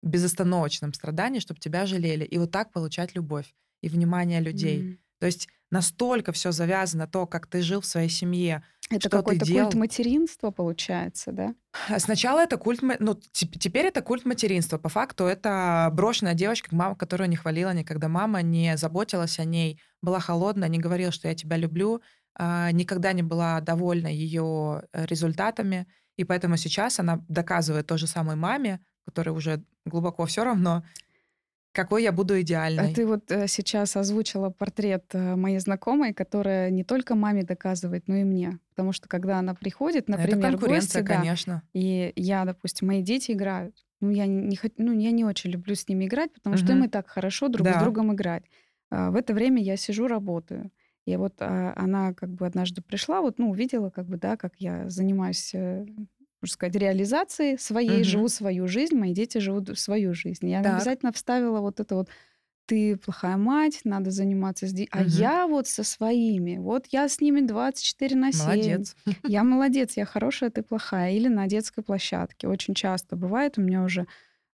Безостановочном 0.03 0.92
страдании, 0.92 1.38
чтобы 1.38 1.61
тебя 1.61 1.87
жалели. 1.87 2.25
И 2.25 2.38
вот 2.38 2.51
так 2.51 2.72
получать 2.72 3.14
любовь 3.14 3.55
и 3.83 3.88
внимание 3.88 4.40
людей. 4.40 4.81
Mm. 4.81 4.99
То 5.20 5.27
есть 5.27 5.49
настолько 5.70 6.33
все 6.33 6.51
завязано, 6.51 7.07
то, 7.07 7.27
как 7.27 7.46
ты 7.46 7.62
жил 7.62 7.81
в 7.81 7.87
своей 7.87 8.09
семье, 8.09 8.64
это 8.88 9.11
какой-то 9.11 9.44
культ 9.44 9.75
материнства 9.75 10.53
получается, 10.53 11.33
да? 11.33 11.55
А 11.88 11.99
сначала 11.99 12.40
это 12.40 12.57
культ, 12.57 12.81
ну, 13.01 13.20
теперь 13.33 13.87
это 13.87 14.01
культ 14.01 14.25
материнства. 14.25 14.79
По 14.79 14.88
факту 14.88 15.25
это 15.25 15.90
брошенная 15.92 16.35
девочка, 16.35 16.75
мама, 16.75 16.94
которую 16.94 17.29
не 17.29 17.35
хвалила 17.37 17.75
никогда 17.75 18.09
мама, 18.09 18.42
не 18.42 18.77
заботилась 18.77 19.40
о 19.40 19.44
ней, 19.44 19.81
была 20.03 20.20
холодная, 20.20 20.68
не 20.68 20.79
говорила, 20.79 21.11
что 21.11 21.27
я 21.27 21.35
тебя 21.35 21.57
люблю, 21.57 22.01
никогда 22.38 23.12
не 23.12 23.22
была 23.22 23.61
довольна 23.61 24.09
ее 24.09 24.83
э, 24.92 25.07
результатами. 25.07 25.87
И 26.16 26.25
поэтому 26.25 26.57
сейчас 26.57 26.99
она 27.01 27.25
доказывает 27.29 27.87
то 27.87 27.96
же 27.96 28.07
самой 28.07 28.37
маме, 28.37 28.81
которой 29.05 29.31
уже 29.31 29.62
глубоко 29.85 30.27
все 30.27 30.44
равно, 30.44 30.83
какой 31.77 32.03
я 32.03 32.12
буду 32.12 32.40
идеальной. 32.40 32.90
А 32.90 32.94
ты 32.94 33.07
вот 33.07 33.31
э, 33.31 33.46
сейчас 33.49 33.96
озвучила 33.96 34.49
портрет 34.49 35.05
э, 35.12 35.37
моей 35.37 35.59
знакомой, 35.59 36.14
которая 36.14 36.70
не 36.70 36.85
только 36.85 37.14
маме 37.14 37.42
доказывает, 37.42 38.09
но 38.09 38.16
и 38.16 38.25
мне. 38.25 38.59
Потому 38.70 38.92
что 38.92 39.09
когда 39.09 39.38
она 39.38 39.55
приходит, 39.55 40.09
например, 40.09 40.38
Это 40.38 40.51
конкуренция, 40.51 41.03
в 41.03 41.07
гости, 41.07 41.18
конечно. 41.18 41.55
Да, 41.55 41.62
и 41.81 42.12
я, 42.16 42.46
допустим, 42.46 42.88
мои 42.88 43.03
дети 43.03 43.33
играют. 43.33 43.77
Ну, 44.01 44.11
я 44.11 44.27
не, 44.27 44.59
ну, 44.79 44.99
я 44.99 45.11
не 45.11 45.25
очень 45.25 45.51
люблю 45.51 45.75
с 45.75 45.87
ними 45.87 46.07
играть, 46.07 46.33
потому 46.33 46.57
угу. 46.57 46.64
что 46.64 46.72
им 46.72 46.85
и 46.85 46.88
так 46.88 47.09
хорошо 47.09 47.49
друг 47.49 47.66
да. 47.66 47.79
с 47.79 47.83
другом 47.83 48.14
играть. 48.14 48.44
А 48.90 49.11
в 49.11 49.16
это 49.16 49.35
время 49.35 49.62
я 49.62 49.77
сижу, 49.77 50.07
работаю. 50.09 50.70
И 51.07 51.16
вот 51.16 51.35
а, 51.40 51.73
она 51.77 52.12
как 52.12 52.31
бы 52.31 52.47
однажды 52.47 52.83
пришла, 52.83 53.21
вот, 53.23 53.38
ну, 53.38 53.51
увидела, 53.51 53.90
как 53.90 54.07
бы, 54.07 54.19
да, 54.19 54.37
как 54.37 54.55
я 54.59 54.90
занимаюсь 54.90 55.55
э, 55.55 55.87
можно 56.42 56.53
сказать, 56.53 56.77
реализации 56.77 57.57
своей, 57.57 58.03
угу. 58.03 58.05
живу 58.05 58.29
свою 58.29 58.69
жизнь, 58.69 58.97
мои 58.97 59.14
дети 59.14 59.38
живут 59.38 59.79
свою 59.79 60.14
жизнь. 60.14 60.49
Я 60.49 60.62
так. 60.62 60.77
обязательно 60.77 61.12
вставила 61.12 61.61
вот 61.61 61.81
это 61.81 61.95
вот 61.95 62.09
ты 62.66 62.97
плохая 62.97 63.37
мать, 63.37 63.81
надо 63.85 64.11
заниматься 64.11 64.66
с 64.66 64.73
детьми. 64.73 64.88
А 64.90 65.05
я 65.05 65.47
вот 65.47 65.69
со 65.69 65.85
своими, 65.85 66.59
вот 66.59 66.87
я 66.90 67.09
с 67.09 67.21
ними 67.21 67.40
24 67.40 68.16
на 68.16 68.33
7. 68.33 68.45
Молодец. 68.45 68.97
Я 69.25 69.45
молодец, 69.45 69.97
я 69.97 70.05
хорошая, 70.05 70.51
ты 70.51 70.62
плохая. 70.62 71.12
Или 71.12 71.29
на 71.29 71.47
детской 71.47 71.83
площадке. 71.83 72.49
Очень 72.49 72.75
часто 72.75 73.14
бывает, 73.14 73.57
у 73.57 73.61
меня 73.61 73.85
уже 73.85 74.07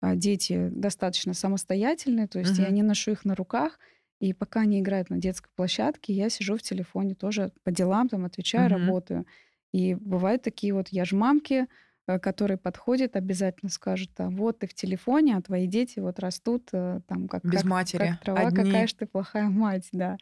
а, 0.01 0.17
дети 0.17 0.71
достаточно 0.73 1.35
самостоятельные, 1.35 2.27
то 2.27 2.41
есть 2.41 2.55
угу. 2.55 2.63
я 2.63 2.71
не 2.71 2.83
ношу 2.83 3.13
их 3.13 3.25
на 3.25 3.35
руках, 3.35 3.79
и 4.21 4.35
пока 4.35 4.61
они 4.61 4.81
играют 4.81 5.09
на 5.09 5.17
детской 5.17 5.51
площадке, 5.57 6.13
я 6.13 6.29
сижу 6.29 6.57
в 6.57 6.63
телефоне 6.63 7.15
тоже 7.15 7.53
по 7.65 7.71
делам, 7.71 8.09
там 8.09 8.27
отвечаю, 8.27 8.67
угу. 8.67 8.79
работаю. 8.79 9.27
И 9.73 9.95
бывают 9.95 10.43
такие 10.43 10.75
вот, 10.75 10.89
я 10.91 11.07
ж 11.07 11.13
мамки, 11.13 11.67
э, 12.07 12.19
которые 12.19 12.59
подходят, 12.59 13.17
обязательно 13.17 13.71
скажут, 13.71 14.11
а 14.19 14.29
вот 14.29 14.59
ты 14.59 14.67
в 14.67 14.75
телефоне, 14.75 15.37
а 15.37 15.43
твои 15.43 15.67
дети 15.67 16.01
вот 16.01 16.19
растут 16.19 16.69
э, 16.73 17.01
там 17.07 17.29
как, 17.29 17.45
Без 17.45 17.63
как, 17.63 17.71
матери, 17.71 18.09
как 18.11 18.21
трава, 18.21 18.41
одни. 18.49 18.65
какая 18.65 18.87
же 18.87 18.95
ты 18.95 19.07
плохая 19.07 19.45
мать, 19.49 19.89
да. 19.93 20.19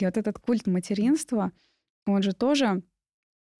И 0.00 0.06
вот 0.06 0.16
этот 0.16 0.38
культ 0.38 0.66
материнства, 0.66 1.52
он 2.06 2.22
же 2.22 2.32
тоже 2.32 2.82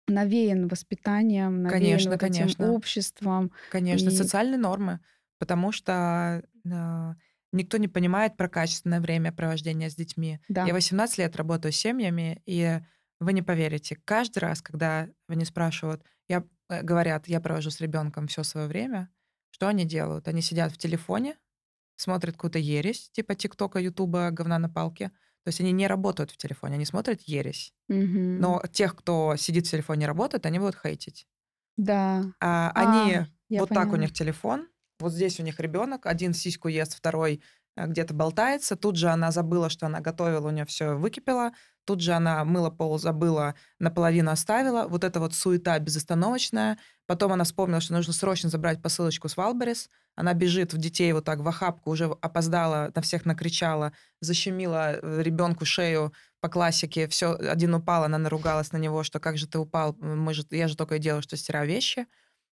навеян 0.09 0.69
воспитанием, 0.69 1.63
навеян 1.63 1.81
конечно, 1.81 2.11
вот 2.13 2.21
конечно. 2.21 2.73
обществом. 2.73 3.53
Конечно, 3.71 4.09
и... 4.09 4.13
социальные 4.13 4.59
нормы, 4.59 5.01
потому 5.39 5.71
что 5.71 6.43
э, 6.65 7.15
никто 7.53 7.77
не 7.77 7.89
понимает 7.89 8.37
про 8.37 8.49
качественное 8.49 9.01
время 9.01 9.33
провождения 9.33 9.91
с 9.91 9.95
детьми. 9.95 10.41
Да. 10.49 10.67
Я 10.67 10.75
18 10.75 11.19
лет 11.19 11.37
работаю 11.37 11.73
с 11.73 11.77
семьями, 11.77 12.43
и 12.47 12.81
вы 13.21 13.33
не 13.33 13.43
поверите, 13.43 13.97
каждый 14.05 14.39
раз, 14.39 14.63
когда 14.63 15.09
они 15.29 15.45
спрашивают, 15.45 16.03
я, 16.29 16.45
э, 16.69 16.83
говорят, 16.83 17.29
я 17.29 17.41
провожу 17.41 17.71
с 17.71 17.81
ребенком 17.81 18.27
все 18.27 18.43
свое 18.43 18.67
время, 18.67 19.11
что 19.51 19.69
они 19.69 19.85
делают? 19.85 20.29
Они 20.29 20.43
сидят 20.43 20.73
в 20.73 20.79
телефоне, 20.79 21.37
смотрят 21.97 22.35
какую-то 22.35 22.59
ересь, 22.59 23.11
типа 23.11 23.35
ТикТока, 23.35 23.79
Ютуба, 23.79 24.31
говна 24.31 24.59
на 24.59 24.69
палке. 24.69 25.11
То 25.45 25.49
есть 25.49 25.61
они 25.61 25.73
не 25.73 25.87
работают 25.87 26.31
в 26.31 26.37
телефоне, 26.37 26.77
они 26.77 26.85
смотрят 26.85 27.21
ересь. 27.23 27.75
Угу. 27.89 27.99
Но 27.99 28.63
тех, 28.73 28.95
кто 28.95 29.35
сидит 29.37 29.67
в 29.67 29.71
телефоне 29.71 30.05
и 30.05 30.07
работает, 30.07 30.47
они 30.47 30.59
будут 30.59 30.77
хейтить. 30.81 31.27
Да. 31.77 32.25
А, 32.41 32.71
а 32.75 32.81
они 32.81 33.27
вот 33.59 33.69
поняла. 33.69 33.85
так 33.85 33.93
у 33.93 33.97
них 33.97 34.13
телефон, 34.13 34.69
вот 35.03 35.13
здесь 35.13 35.39
у 35.41 35.43
них 35.43 35.61
ребенок, 35.61 36.07
один 36.07 36.33
сиську 36.33 36.69
ест, 36.69 36.95
второй 36.97 37.43
э, 37.77 37.87
где-то 37.87 38.15
болтается. 38.15 38.77
Тут 38.77 38.97
же 38.97 39.09
она 39.09 39.31
забыла, 39.31 39.69
что 39.69 39.87
она 39.87 40.01
готовила, 40.01 40.49
у 40.49 40.51
нее 40.51 40.65
все 40.65 40.95
выкипело. 40.95 41.53
Тут 41.85 42.01
же 42.01 42.13
она 42.13 42.45
мыла 42.45 42.71
пол, 42.71 42.99
забыла, 42.99 43.55
наполовину 43.81 44.31
оставила. 44.31 44.87
Вот 44.87 45.05
эта 45.05 45.19
вот 45.21 45.35
суета 45.35 45.79
безостановочная. 45.79 46.79
Потом 47.07 47.33
она 47.33 47.45
вспомнила, 47.45 47.81
что 47.81 47.95
нужно 47.95 48.13
срочно 48.13 48.49
забрать 48.49 48.81
посылочку 48.81 49.29
с 49.29 49.37
Wildberries. 49.37 49.91
Она 50.15 50.35
бежит 50.35 50.73
в 50.73 50.79
детей 50.79 51.13
вот 51.13 51.25
так 51.25 51.41
в 51.41 51.49
охапку, 51.49 51.91
уже 51.91 52.05
опоздала, 52.21 52.93
на 52.95 53.03
всех 53.03 53.25
накричала, 53.25 53.93
защемила 54.21 54.93
э, 54.93 55.23
ребенку 55.23 55.65
шею 55.65 56.13
по 56.41 56.49
классике. 56.49 57.09
Все, 57.09 57.35
один 57.35 57.75
упал, 57.75 58.05
она 58.05 58.19
наругалась 58.19 58.73
на 58.73 58.77
него, 58.77 59.03
что 59.03 59.19
как 59.21 59.39
же 59.39 59.49
ты 59.49 59.59
упал, 59.59 59.97
мы 60.01 60.35
же, 60.35 60.45
я 60.51 60.69
же 60.69 60.77
только 60.77 60.97
и 60.97 60.99
делаю, 60.99 61.23
что 61.23 61.37
стираю 61.37 61.67
вещи. 61.67 62.07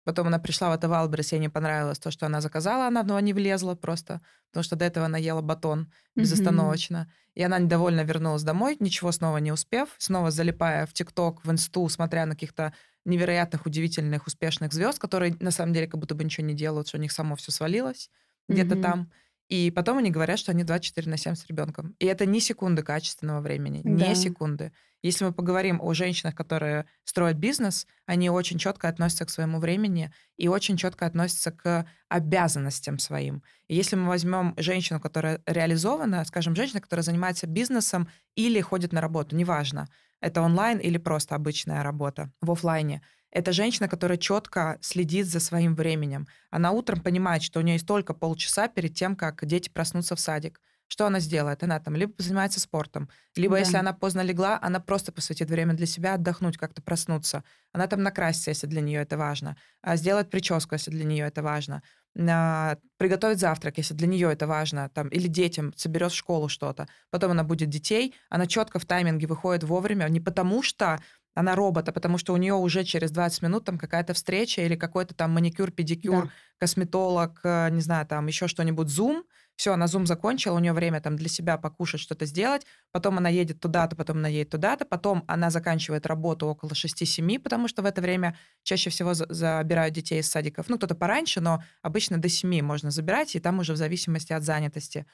Потом 0.04 0.28
она 0.28 0.38
пришла 0.38 0.70
в 0.70 0.74
это 0.74 0.88
Wildberries, 0.88 1.32
ей 1.32 1.38
не 1.38 1.48
понравилось 1.48 1.98
то, 1.98 2.10
что 2.10 2.26
она 2.26 2.40
заказала, 2.40 2.86
она 2.86 3.02
но 3.02 3.20
не 3.20 3.34
влезла 3.34 3.74
просто, 3.74 4.20
потому 4.50 4.64
что 4.64 4.76
до 4.76 4.84
этого 4.84 5.06
она 5.06 5.18
ела 5.18 5.42
батон 5.42 5.92
безостановочно. 6.16 7.08
Mm-hmm. 7.08 7.32
И 7.34 7.42
она 7.42 7.58
недовольно 7.58 8.00
вернулась 8.02 8.42
домой, 8.42 8.76
ничего 8.80 9.12
снова 9.12 9.36
не 9.38 9.52
успев, 9.52 9.90
снова 9.98 10.30
залипая 10.30 10.86
в 10.86 10.92
ТикТок, 10.92 11.44
в 11.44 11.50
Инсту, 11.50 11.88
смотря 11.88 12.26
на 12.26 12.34
каких-то 12.34 12.72
невероятных, 13.04 13.66
удивительных, 13.66 14.26
успешных 14.26 14.72
звезд, 14.72 14.98
которые 14.98 15.36
на 15.40 15.50
самом 15.50 15.72
деле 15.72 15.86
как 15.86 16.00
будто 16.00 16.14
бы 16.14 16.24
ничего 16.24 16.46
не 16.46 16.54
делают, 16.54 16.88
что 16.88 16.98
у 16.98 17.00
них 17.00 17.12
само 17.12 17.36
все 17.36 17.52
свалилось 17.52 18.10
где-то 18.48 18.76
mm-hmm. 18.76 18.82
там. 18.82 19.12
И 19.48 19.70
потом 19.70 19.98
они 19.98 20.10
говорят, 20.10 20.38
что 20.38 20.52
они 20.52 20.62
24 20.62 21.10
на 21.10 21.16
7 21.16 21.34
с 21.34 21.46
ребенком. 21.46 21.96
И 21.98 22.06
это 22.06 22.26
не 22.26 22.40
секунды 22.40 22.82
качественного 22.82 23.40
времени, 23.40 23.80
да. 23.82 24.08
не 24.08 24.14
секунды. 24.14 24.72
Если 25.02 25.24
мы 25.24 25.32
поговорим 25.32 25.80
о 25.80 25.94
женщинах, 25.94 26.34
которые 26.34 26.86
строят 27.04 27.36
бизнес, 27.36 27.86
они 28.06 28.30
очень 28.30 28.58
четко 28.58 28.88
относятся 28.88 29.26
к 29.26 29.30
своему 29.30 29.60
времени 29.60 30.12
и 30.36 30.48
очень 30.48 30.76
четко 30.76 31.06
относятся 31.06 31.52
к 31.52 31.86
обязанностям 32.08 32.98
своим. 32.98 33.42
И 33.68 33.76
если 33.76 33.94
мы 33.96 34.08
возьмем 34.08 34.54
женщину, 34.56 35.00
которая 35.00 35.40
реализована, 35.46 36.24
скажем, 36.24 36.56
женщина, 36.56 36.80
которая 36.80 37.04
занимается 37.04 37.46
бизнесом 37.46 38.08
или 38.34 38.60
ходит 38.60 38.92
на 38.92 39.00
работу, 39.00 39.36
неважно, 39.36 39.88
это 40.20 40.40
онлайн 40.42 40.78
или 40.78 40.98
просто 40.98 41.36
обычная 41.36 41.84
работа 41.84 42.32
в 42.40 42.50
офлайне, 42.50 43.02
это 43.30 43.52
женщина, 43.52 43.88
которая 43.88 44.18
четко 44.18 44.78
следит 44.80 45.26
за 45.26 45.38
своим 45.38 45.74
временем. 45.74 46.26
Она 46.50 46.72
утром 46.72 47.00
понимает, 47.00 47.42
что 47.42 47.60
у 47.60 47.62
нее 47.62 47.74
есть 47.74 47.86
только 47.86 48.14
полчаса 48.14 48.68
перед 48.68 48.94
тем, 48.94 49.16
как 49.16 49.44
дети 49.44 49.68
проснутся 49.68 50.16
в 50.16 50.20
садик. 50.20 50.60
Что 50.88 51.06
она 51.06 51.20
сделает? 51.20 51.62
Она 51.62 51.78
там 51.80 51.94
либо 51.94 52.14
занимается 52.18 52.60
спортом, 52.60 53.08
либо 53.36 53.54
да. 53.54 53.60
если 53.60 53.76
она 53.76 53.92
поздно 53.92 54.22
легла, 54.22 54.58
она 54.60 54.80
просто 54.80 55.12
посвятит 55.12 55.50
время 55.50 55.74
для 55.74 55.86
себя, 55.86 56.14
отдохнуть, 56.14 56.56
как-то 56.56 56.82
проснуться. 56.82 57.44
Она 57.72 57.86
там 57.86 58.02
накрасится, 58.02 58.50
если 58.50 58.66
для 58.66 58.80
нее 58.80 59.02
это 59.02 59.18
важно, 59.18 59.56
а 59.82 59.96
сделать 59.96 60.30
прическу, 60.30 60.74
если 60.74 60.90
для 60.90 61.04
нее 61.04 61.26
это 61.26 61.42
важно, 61.42 61.82
а, 62.18 62.78
приготовить 62.96 63.38
завтрак, 63.38 63.78
если 63.78 63.94
для 63.94 64.08
нее 64.08 64.32
это 64.32 64.46
важно, 64.46 64.88
там, 64.88 65.08
или 65.08 65.28
детям, 65.28 65.72
соберет 65.76 66.10
в 66.10 66.16
школу 66.16 66.48
что-то. 66.48 66.88
Потом 67.10 67.30
она 67.30 67.44
будет 67.44 67.68
детей, 67.68 68.14
она 68.28 68.46
четко 68.46 68.78
в 68.78 68.86
тайминге 68.86 69.26
выходит 69.26 69.62
вовремя, 69.64 70.08
не 70.08 70.20
потому 70.20 70.62
что 70.62 71.00
она 71.38 71.54
робот, 71.54 71.88
а 71.88 71.92
потому 71.92 72.18
что 72.18 72.32
у 72.32 72.36
нее 72.36 72.54
уже 72.54 72.82
через 72.82 73.12
20 73.12 73.42
минут 73.42 73.64
там 73.64 73.78
какая-то 73.78 74.12
встреча 74.12 74.60
или 74.62 74.74
какой-то 74.74 75.14
там 75.14 75.30
маникюр, 75.30 75.70
педикюр, 75.70 76.24
да. 76.24 76.30
косметолог, 76.58 77.40
э, 77.44 77.70
не 77.70 77.80
знаю, 77.80 78.06
там 78.06 78.26
еще 78.26 78.48
что-нибудь, 78.48 78.88
зум. 78.88 79.22
Все, 79.54 79.72
она 79.72 79.86
зум 79.86 80.04
закончила, 80.04 80.56
у 80.56 80.58
нее 80.58 80.72
время 80.72 81.00
там 81.00 81.16
для 81.16 81.28
себя 81.28 81.56
покушать, 81.56 82.00
что-то 82.00 82.26
сделать. 82.26 82.66
Потом 82.90 83.18
она 83.18 83.28
едет 83.28 83.60
туда-то, 83.60 83.94
потом 83.94 84.18
она 84.18 84.26
едет 84.26 84.50
туда-то. 84.50 84.84
Потом 84.84 85.22
она 85.28 85.50
заканчивает 85.50 86.06
работу 86.06 86.46
около 86.46 86.70
6-7, 86.70 87.38
потому 87.38 87.68
что 87.68 87.82
в 87.82 87.86
это 87.86 88.00
время 88.00 88.36
чаще 88.64 88.90
всего 88.90 89.14
забирают 89.14 89.94
детей 89.94 90.20
из 90.20 90.28
садиков. 90.28 90.68
Ну, 90.68 90.76
кто-то 90.76 90.96
пораньше, 90.96 91.40
но 91.40 91.62
обычно 91.82 92.18
до 92.18 92.28
7 92.28 92.62
можно 92.62 92.90
забирать, 92.90 93.36
и 93.36 93.40
там 93.40 93.60
уже 93.60 93.74
в 93.74 93.76
зависимости 93.76 94.32
от 94.32 94.42
занятости 94.42 95.06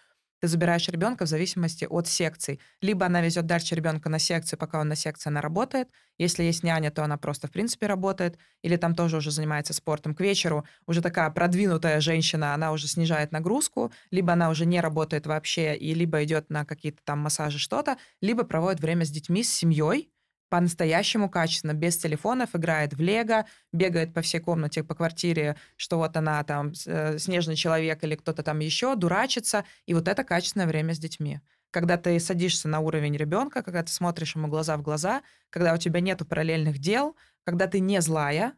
ты 0.44 0.48
забираешь 0.48 0.86
ребенка 0.88 1.24
в 1.24 1.28
зависимости 1.28 1.86
от 1.88 2.06
секций. 2.06 2.60
Либо 2.82 3.06
она 3.06 3.22
везет 3.22 3.46
дальше 3.46 3.74
ребенка 3.74 4.10
на 4.10 4.18
секцию, 4.18 4.58
пока 4.58 4.78
он 4.78 4.88
на 4.88 4.94
секции, 4.94 5.30
она 5.30 5.40
работает. 5.40 5.88
Если 6.18 6.42
есть 6.42 6.62
няня, 6.62 6.90
то 6.90 7.02
она 7.02 7.16
просто, 7.16 7.48
в 7.48 7.50
принципе, 7.50 7.86
работает. 7.86 8.36
Или 8.60 8.76
там 8.76 8.94
тоже 8.94 9.16
уже 9.16 9.30
занимается 9.30 9.72
спортом. 9.72 10.14
К 10.14 10.20
вечеру 10.20 10.66
уже 10.86 11.00
такая 11.00 11.30
продвинутая 11.30 11.98
женщина, 12.02 12.52
она 12.52 12.72
уже 12.72 12.88
снижает 12.88 13.32
нагрузку, 13.32 13.90
либо 14.10 14.34
она 14.34 14.50
уже 14.50 14.66
не 14.66 14.82
работает 14.82 15.26
вообще, 15.26 15.74
и 15.76 15.94
либо 15.94 16.22
идет 16.22 16.50
на 16.50 16.66
какие-то 16.66 16.98
там 17.04 17.20
массажи, 17.20 17.58
что-то, 17.58 17.96
либо 18.20 18.44
проводит 18.44 18.82
время 18.82 19.06
с 19.06 19.10
детьми, 19.10 19.42
с 19.42 19.50
семьей, 19.50 20.10
по-настоящему 20.54 21.28
качественно, 21.28 21.72
без 21.72 21.96
телефонов, 21.96 22.50
играет 22.54 22.94
в 22.94 23.00
лего, 23.00 23.44
бегает 23.72 24.14
по 24.14 24.20
всей 24.20 24.38
комнате, 24.38 24.84
по 24.84 24.94
квартире, 24.94 25.56
что 25.74 25.98
вот 25.98 26.16
она 26.16 26.44
там, 26.44 26.70
э, 26.86 27.18
снежный 27.18 27.56
человек 27.56 28.04
или 28.04 28.14
кто-то 28.14 28.44
там 28.44 28.60
еще, 28.60 28.94
дурачится. 28.94 29.64
И 29.86 29.94
вот 29.94 30.06
это 30.06 30.22
качественное 30.22 30.68
время 30.68 30.94
с 30.94 30.98
детьми. 31.00 31.40
Когда 31.72 31.96
ты 31.96 32.20
садишься 32.20 32.68
на 32.68 32.78
уровень 32.78 33.16
ребенка, 33.16 33.64
когда 33.64 33.82
ты 33.82 33.90
смотришь 33.90 34.36
ему 34.36 34.46
глаза 34.46 34.76
в 34.76 34.82
глаза, 34.82 35.22
когда 35.50 35.74
у 35.74 35.76
тебя 35.76 35.98
нету 35.98 36.24
параллельных 36.24 36.78
дел, 36.78 37.16
когда 37.44 37.66
ты 37.66 37.80
не 37.80 38.00
злая, 38.00 38.52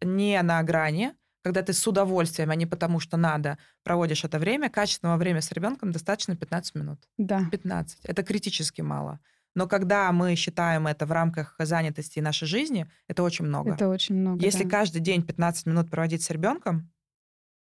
не 0.00 0.40
на 0.42 0.62
грани, 0.62 1.14
когда 1.42 1.62
ты 1.62 1.72
с 1.72 1.84
удовольствием, 1.84 2.52
а 2.52 2.54
не 2.54 2.66
потому 2.66 3.00
что 3.00 3.16
надо, 3.16 3.58
проводишь 3.82 4.22
это 4.22 4.38
время, 4.38 4.70
качественного 4.70 5.16
времени 5.16 5.40
с 5.40 5.50
ребенком 5.50 5.90
достаточно 5.90 6.36
15 6.36 6.76
минут. 6.76 7.00
Да. 7.18 7.48
15. 7.50 7.98
Это 8.04 8.22
критически 8.22 8.82
мало. 8.82 9.18
Но 9.54 9.66
когда 9.66 10.10
мы 10.12 10.34
считаем 10.36 10.86
это 10.86 11.06
в 11.06 11.12
рамках 11.12 11.56
занятости 11.58 12.20
нашей 12.20 12.46
жизни, 12.46 12.90
это 13.08 13.22
очень 13.22 13.44
много. 13.44 13.74
Это 13.74 13.88
очень 13.88 14.14
много. 14.14 14.42
Если 14.44 14.64
да. 14.64 14.70
каждый 14.70 15.00
день 15.00 15.22
15 15.22 15.66
минут 15.66 15.90
проводить 15.90 16.22
с 16.22 16.30
ребенком, 16.30 16.90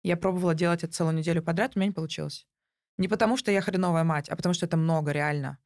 я 0.02 0.16
пробовала 0.16 0.54
делать 0.54 0.84
это 0.84 0.92
целую 0.92 1.16
неделю 1.16 1.42
подряд, 1.42 1.72
у 1.74 1.78
меня 1.78 1.88
не 1.88 1.94
получилось. 1.94 2.46
Не 2.98 3.08
потому, 3.08 3.36
что 3.36 3.50
я 3.50 3.60
хреновая 3.60 4.04
мать, 4.04 4.28
а 4.28 4.36
потому, 4.36 4.52
что 4.52 4.66
это 4.66 4.76
много 4.76 5.12
реально. 5.12 5.58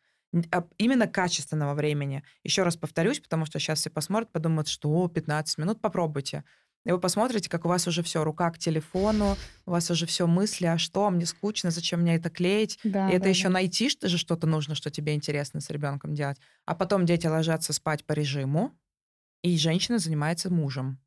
А 0.51 0.67
именно 0.79 1.07
качественного 1.07 1.75
времени. 1.75 2.23
Еще 2.43 2.63
раз 2.63 2.77
повторюсь, 2.77 3.21
потому 3.21 3.45
что 3.45 3.59
сейчас 3.59 3.81
все 3.81 3.91
посмотрят, 3.91 4.33
подумают, 4.33 4.69
что 4.69 5.07
15 5.09 5.59
минут, 5.59 5.81
попробуйте. 5.81 6.45
И 6.85 6.90
вы 6.90 6.99
посмотрите, 6.99 7.49
как 7.49 7.64
у 7.64 7.68
вас 7.68 7.87
уже 7.87 8.03
все, 8.03 8.25
рука 8.25 8.51
к 8.51 8.59
телефону, 8.59 9.38
у 9.66 9.71
вас 9.71 9.90
уже 9.90 10.07
все 10.07 10.27
мысли, 10.27 10.66
а 10.66 10.79
что, 10.79 11.09
мне 11.11 11.27
скучно, 11.27 11.71
зачем 11.71 12.01
мне 12.01 12.16
это 12.16 12.29
клеить? 12.29 12.79
Да, 12.85 13.07
и 13.07 13.12
это 13.12 13.29
да, 13.29 13.29
еще 13.29 13.49
да. 13.49 13.55
найти 13.55 13.88
что 13.88 14.09
же 14.09 14.18
что-то 14.18 14.47
нужно, 14.47 14.75
что 14.75 14.90
тебе 14.90 15.14
интересно 15.14 15.61
с 15.61 15.71
ребенком 15.71 16.14
делать. 16.14 16.38
А 16.66 16.75
потом 16.75 17.07
дети 17.07 17.27
ложатся 17.27 17.73
спать 17.73 18.05
по 18.05 18.12
режиму, 18.12 18.77
и 19.42 19.57
женщина 19.59 19.99
занимается 19.99 20.51
мужем 20.51 21.01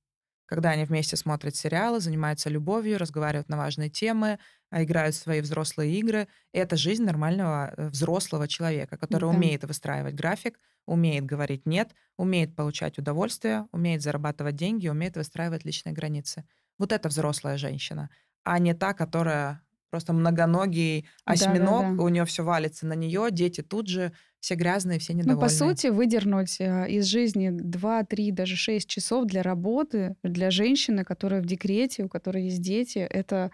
когда 0.48 0.72
они 0.72 0.86
вместе 0.86 1.18
смотрят 1.18 1.56
сериалы, 1.56 2.00
занимаются 2.00 2.50
любовью, 2.50 3.00
разговаривают 3.00 3.50
на 3.50 3.58
важные 3.58 3.90
темы, 3.90 4.40
играют 4.72 5.16
в 5.16 5.20
свои 5.20 5.42
взрослые 5.42 5.98
игры. 6.00 6.28
И 6.54 6.58
это 6.58 6.76
жизнь 6.76 7.04
нормального 7.04 7.74
э, 7.76 7.90
взрослого 7.90 8.48
человека, 8.48 8.98
который 8.98 9.30
да. 9.30 9.36
умеет 9.36 9.64
выстраивать 9.64 10.16
график, 10.16 10.60
умеет 10.86 11.26
говорить 11.26 11.66
«нет», 11.66 11.96
умеет 12.18 12.56
получать 12.56 12.98
удовольствие, 12.98 13.68
умеет 13.72 14.02
зарабатывать 14.02 14.56
деньги, 14.56 14.88
умеет 14.88 15.18
выстраивать 15.18 15.66
личные 15.66 15.94
границы. 15.94 16.46
Вот 16.78 16.92
это 16.92 17.10
взрослая 17.10 17.58
женщина, 17.58 18.10
а 18.44 18.60
не 18.60 18.74
та, 18.74 18.94
которая 18.94 19.62
просто 19.90 20.14
многоногий 20.14 21.08
осьминог, 21.24 21.84
да, 21.84 21.90
да, 21.90 21.96
да. 21.96 22.04
у 22.04 22.10
нее 22.10 22.26
все 22.26 22.44
валится 22.44 22.86
на 22.86 22.94
нее, 22.94 23.30
дети 23.32 23.62
тут 23.62 23.88
же, 23.88 24.12
все 24.42 24.56
грязные, 24.56 25.00
все 25.00 25.14
недовольные. 25.14 25.36
Ну, 25.36 25.42
по 25.42 25.50
сути, 25.50 25.88
выдернуть 25.88 26.60
э, 26.60 26.90
из 26.90 27.06
жизни 27.06 27.50
2, 27.50 28.04
3, 28.04 28.32
даже 28.32 28.56
6 28.56 28.88
часов 28.88 29.26
для 29.26 29.42
работы, 29.42 30.16
для 30.22 30.52
женщины, 30.52 31.04
которая 31.04 31.42
в 31.42 31.46
декрете, 31.46 32.04
у 32.04 32.10
которой 32.10 32.44
есть 32.44 32.62
дети, 32.62 33.00
это 33.00 33.52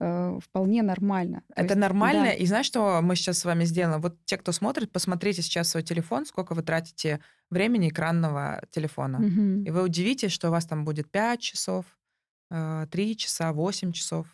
э, 0.00 0.38
вполне 0.42 0.82
нормально. 0.82 1.42
То 1.48 1.62
это 1.62 1.74
есть, 1.74 1.80
нормально. 1.80 2.24
Да. 2.24 2.32
И 2.32 2.46
знаешь, 2.46 2.66
что 2.66 3.00
мы 3.02 3.14
сейчас 3.16 3.38
с 3.38 3.44
вами 3.44 3.64
сделаем? 3.64 4.00
Вот 4.00 4.16
те, 4.24 4.36
кто 4.36 4.52
смотрит, 4.52 4.90
посмотрите 4.90 5.42
сейчас 5.42 5.68
свой 5.68 5.82
телефон, 5.82 6.26
сколько 6.26 6.54
вы 6.54 6.62
тратите 6.62 7.20
времени 7.50 7.88
экранного 7.88 8.62
телефона. 8.70 9.18
Угу. 9.18 9.64
И 9.66 9.70
вы 9.70 9.82
удивитесь, 9.82 10.32
что 10.32 10.48
у 10.48 10.50
вас 10.50 10.66
там 10.66 10.84
будет 10.84 11.10
5 11.10 11.40
часов, 11.40 11.84
3 12.48 12.88
э, 12.90 13.14
часа, 13.14 13.52
8 13.52 13.92
часов. 13.92 14.26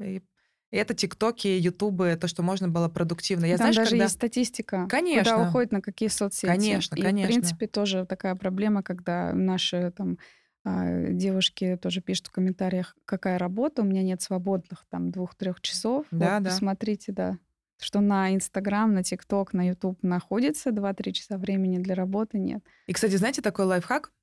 И 0.00 0.22
и 0.70 0.76
это 0.76 0.94
тиктоки, 0.94 1.48
ютубы, 1.48 2.16
то, 2.20 2.28
что 2.28 2.42
можно 2.42 2.68
было 2.68 2.88
продуктивно. 2.88 3.44
Я, 3.44 3.56
Там 3.56 3.72
знаешь, 3.72 3.76
даже 3.76 3.90
когда... 3.90 4.04
есть 4.04 4.14
статистика, 4.14 4.86
конечно. 4.88 5.34
куда 5.34 5.48
уходит, 5.48 5.72
на 5.72 5.80
какие 5.80 6.08
соцсети. 6.08 6.46
Конечно, 6.46 6.94
и, 6.94 7.02
конечно. 7.02 7.28
в 7.28 7.32
принципе, 7.32 7.66
тоже 7.66 8.06
такая 8.06 8.36
проблема, 8.36 8.82
когда 8.82 9.32
наши 9.32 9.92
там 9.96 10.18
девушки 10.64 11.78
тоже 11.80 12.00
пишут 12.00 12.28
в 12.28 12.32
комментариях, 12.32 12.96
какая 13.04 13.38
работа, 13.38 13.82
у 13.82 13.84
меня 13.84 14.02
нет 14.02 14.20
свободных 14.22 14.84
там 14.90 15.10
двух-трех 15.10 15.60
часов. 15.60 16.06
Да, 16.10 16.36
вот, 16.36 16.44
да. 16.44 16.50
Посмотрите, 16.50 17.12
да, 17.12 17.38
что 17.78 18.00
на 18.00 18.34
Инстаграм, 18.34 18.92
на 18.92 19.02
ТикТок, 19.02 19.52
на 19.52 19.68
Ютуб 19.68 20.02
находится 20.02 20.70
2-3 20.70 21.12
часа 21.12 21.38
времени 21.38 21.78
для 21.78 21.94
работы, 21.94 22.38
нет. 22.38 22.62
И, 22.86 22.92
кстати, 22.92 23.16
знаете, 23.16 23.42
такой 23.42 23.64
лайфхак, 23.64 24.08
а, 24.08 24.19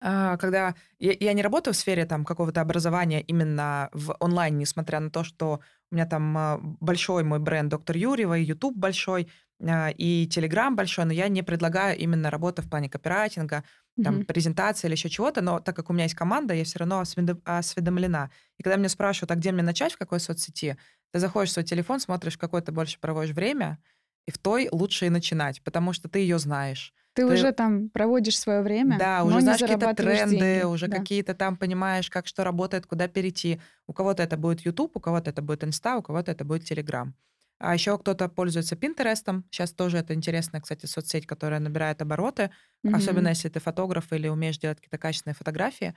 когда 0.00 0.74
я, 0.98 1.14
я 1.18 1.32
не 1.32 1.42
работаю 1.42 1.74
в 1.74 1.76
сфере 1.76 2.04
там 2.04 2.24
какого-то 2.24 2.60
образования 2.60 3.22
именно 3.22 3.88
в 3.92 4.16
онлайн, 4.20 4.58
несмотря 4.58 5.00
на 5.00 5.10
то, 5.10 5.24
что 5.24 5.60
у 5.90 5.94
меня 5.94 6.06
там 6.06 6.36
а, 6.36 6.58
большой 6.60 7.24
мой 7.24 7.38
бренд 7.38 7.70
доктор 7.70 7.96
Юрьева, 7.96 8.36
и 8.36 8.44
YouTube 8.44 8.76
большой, 8.76 9.28
а, 9.62 9.90
и 9.90 10.28
Telegram 10.28 10.74
большой, 10.74 11.04
но 11.04 11.12
я 11.12 11.28
не 11.28 11.42
предлагаю 11.42 11.96
именно 11.98 12.30
работу 12.30 12.62
в 12.62 12.68
плане 12.68 12.90
копирайтинга, 12.90 13.64
там, 14.02 14.18
mm-hmm. 14.18 14.24
презентации 14.24 14.88
или 14.88 14.94
еще 14.94 15.08
чего-то, 15.08 15.40
но 15.40 15.60
так 15.60 15.74
как 15.74 15.88
у 15.88 15.92
меня 15.92 16.04
есть 16.04 16.14
команда, 16.14 16.52
я 16.52 16.64
все 16.64 16.80
равно 16.80 17.02
осведомлена. 17.44 18.30
И 18.58 18.62
когда 18.62 18.76
меня 18.76 18.90
спрашивают, 18.90 19.30
а 19.30 19.36
где 19.36 19.52
мне 19.52 19.62
начать, 19.62 19.94
в 19.94 19.98
какой 19.98 20.20
соцсети, 20.20 20.76
ты 21.12 21.18
заходишь 21.18 21.50
в 21.50 21.52
свой 21.54 21.64
телефон, 21.64 22.00
смотришь, 22.00 22.36
какое 22.36 22.60
ты 22.60 22.72
больше 22.72 22.98
проводишь 23.00 23.34
время, 23.34 23.78
и 24.26 24.32
в 24.32 24.38
той 24.38 24.68
лучше 24.70 25.06
и 25.06 25.10
начинать, 25.10 25.62
потому 25.62 25.92
что 25.92 26.08
ты 26.08 26.18
ее 26.18 26.38
знаешь. 26.38 26.92
Ты, 27.16 27.26
ты 27.26 27.32
уже 27.32 27.52
там 27.52 27.88
проводишь 27.88 28.38
свое 28.38 28.60
время. 28.60 28.98
Да, 28.98 29.24
уже 29.24 29.40
знаешь 29.40 29.58
какие-то 29.58 29.94
тренды, 29.94 30.36
деньги. 30.36 30.64
уже 30.64 30.86
да. 30.86 30.98
какие-то 30.98 31.34
там 31.34 31.56
понимаешь, 31.56 32.10
как 32.10 32.26
что 32.26 32.44
работает, 32.44 32.86
куда 32.86 33.08
перейти. 33.08 33.58
У 33.86 33.94
кого-то 33.94 34.22
это 34.22 34.36
будет 34.36 34.60
YouTube, 34.60 34.94
у 34.94 35.00
кого-то 35.00 35.30
это 35.30 35.40
будет 35.40 35.64
Инста, 35.64 35.96
у 35.96 36.02
кого-то 36.02 36.30
это 36.30 36.44
будет 36.44 36.70
Telegram. 36.70 37.12
А 37.58 37.72
еще 37.72 37.96
кто-то 37.96 38.28
пользуется 38.28 38.76
Пинтерестом. 38.76 39.46
Сейчас 39.50 39.72
тоже 39.72 39.96
это 39.96 40.12
интересная, 40.12 40.60
кстати, 40.60 40.84
соцсеть, 40.84 41.26
которая 41.26 41.58
набирает 41.58 42.02
обороты, 42.02 42.50
mm-hmm. 42.84 42.94
особенно 42.94 43.28
если 43.28 43.48
ты 43.48 43.60
фотограф 43.60 44.12
или 44.12 44.28
умеешь 44.28 44.58
делать 44.58 44.76
какие-то 44.76 44.98
качественные 44.98 45.34
фотографии. 45.34 45.94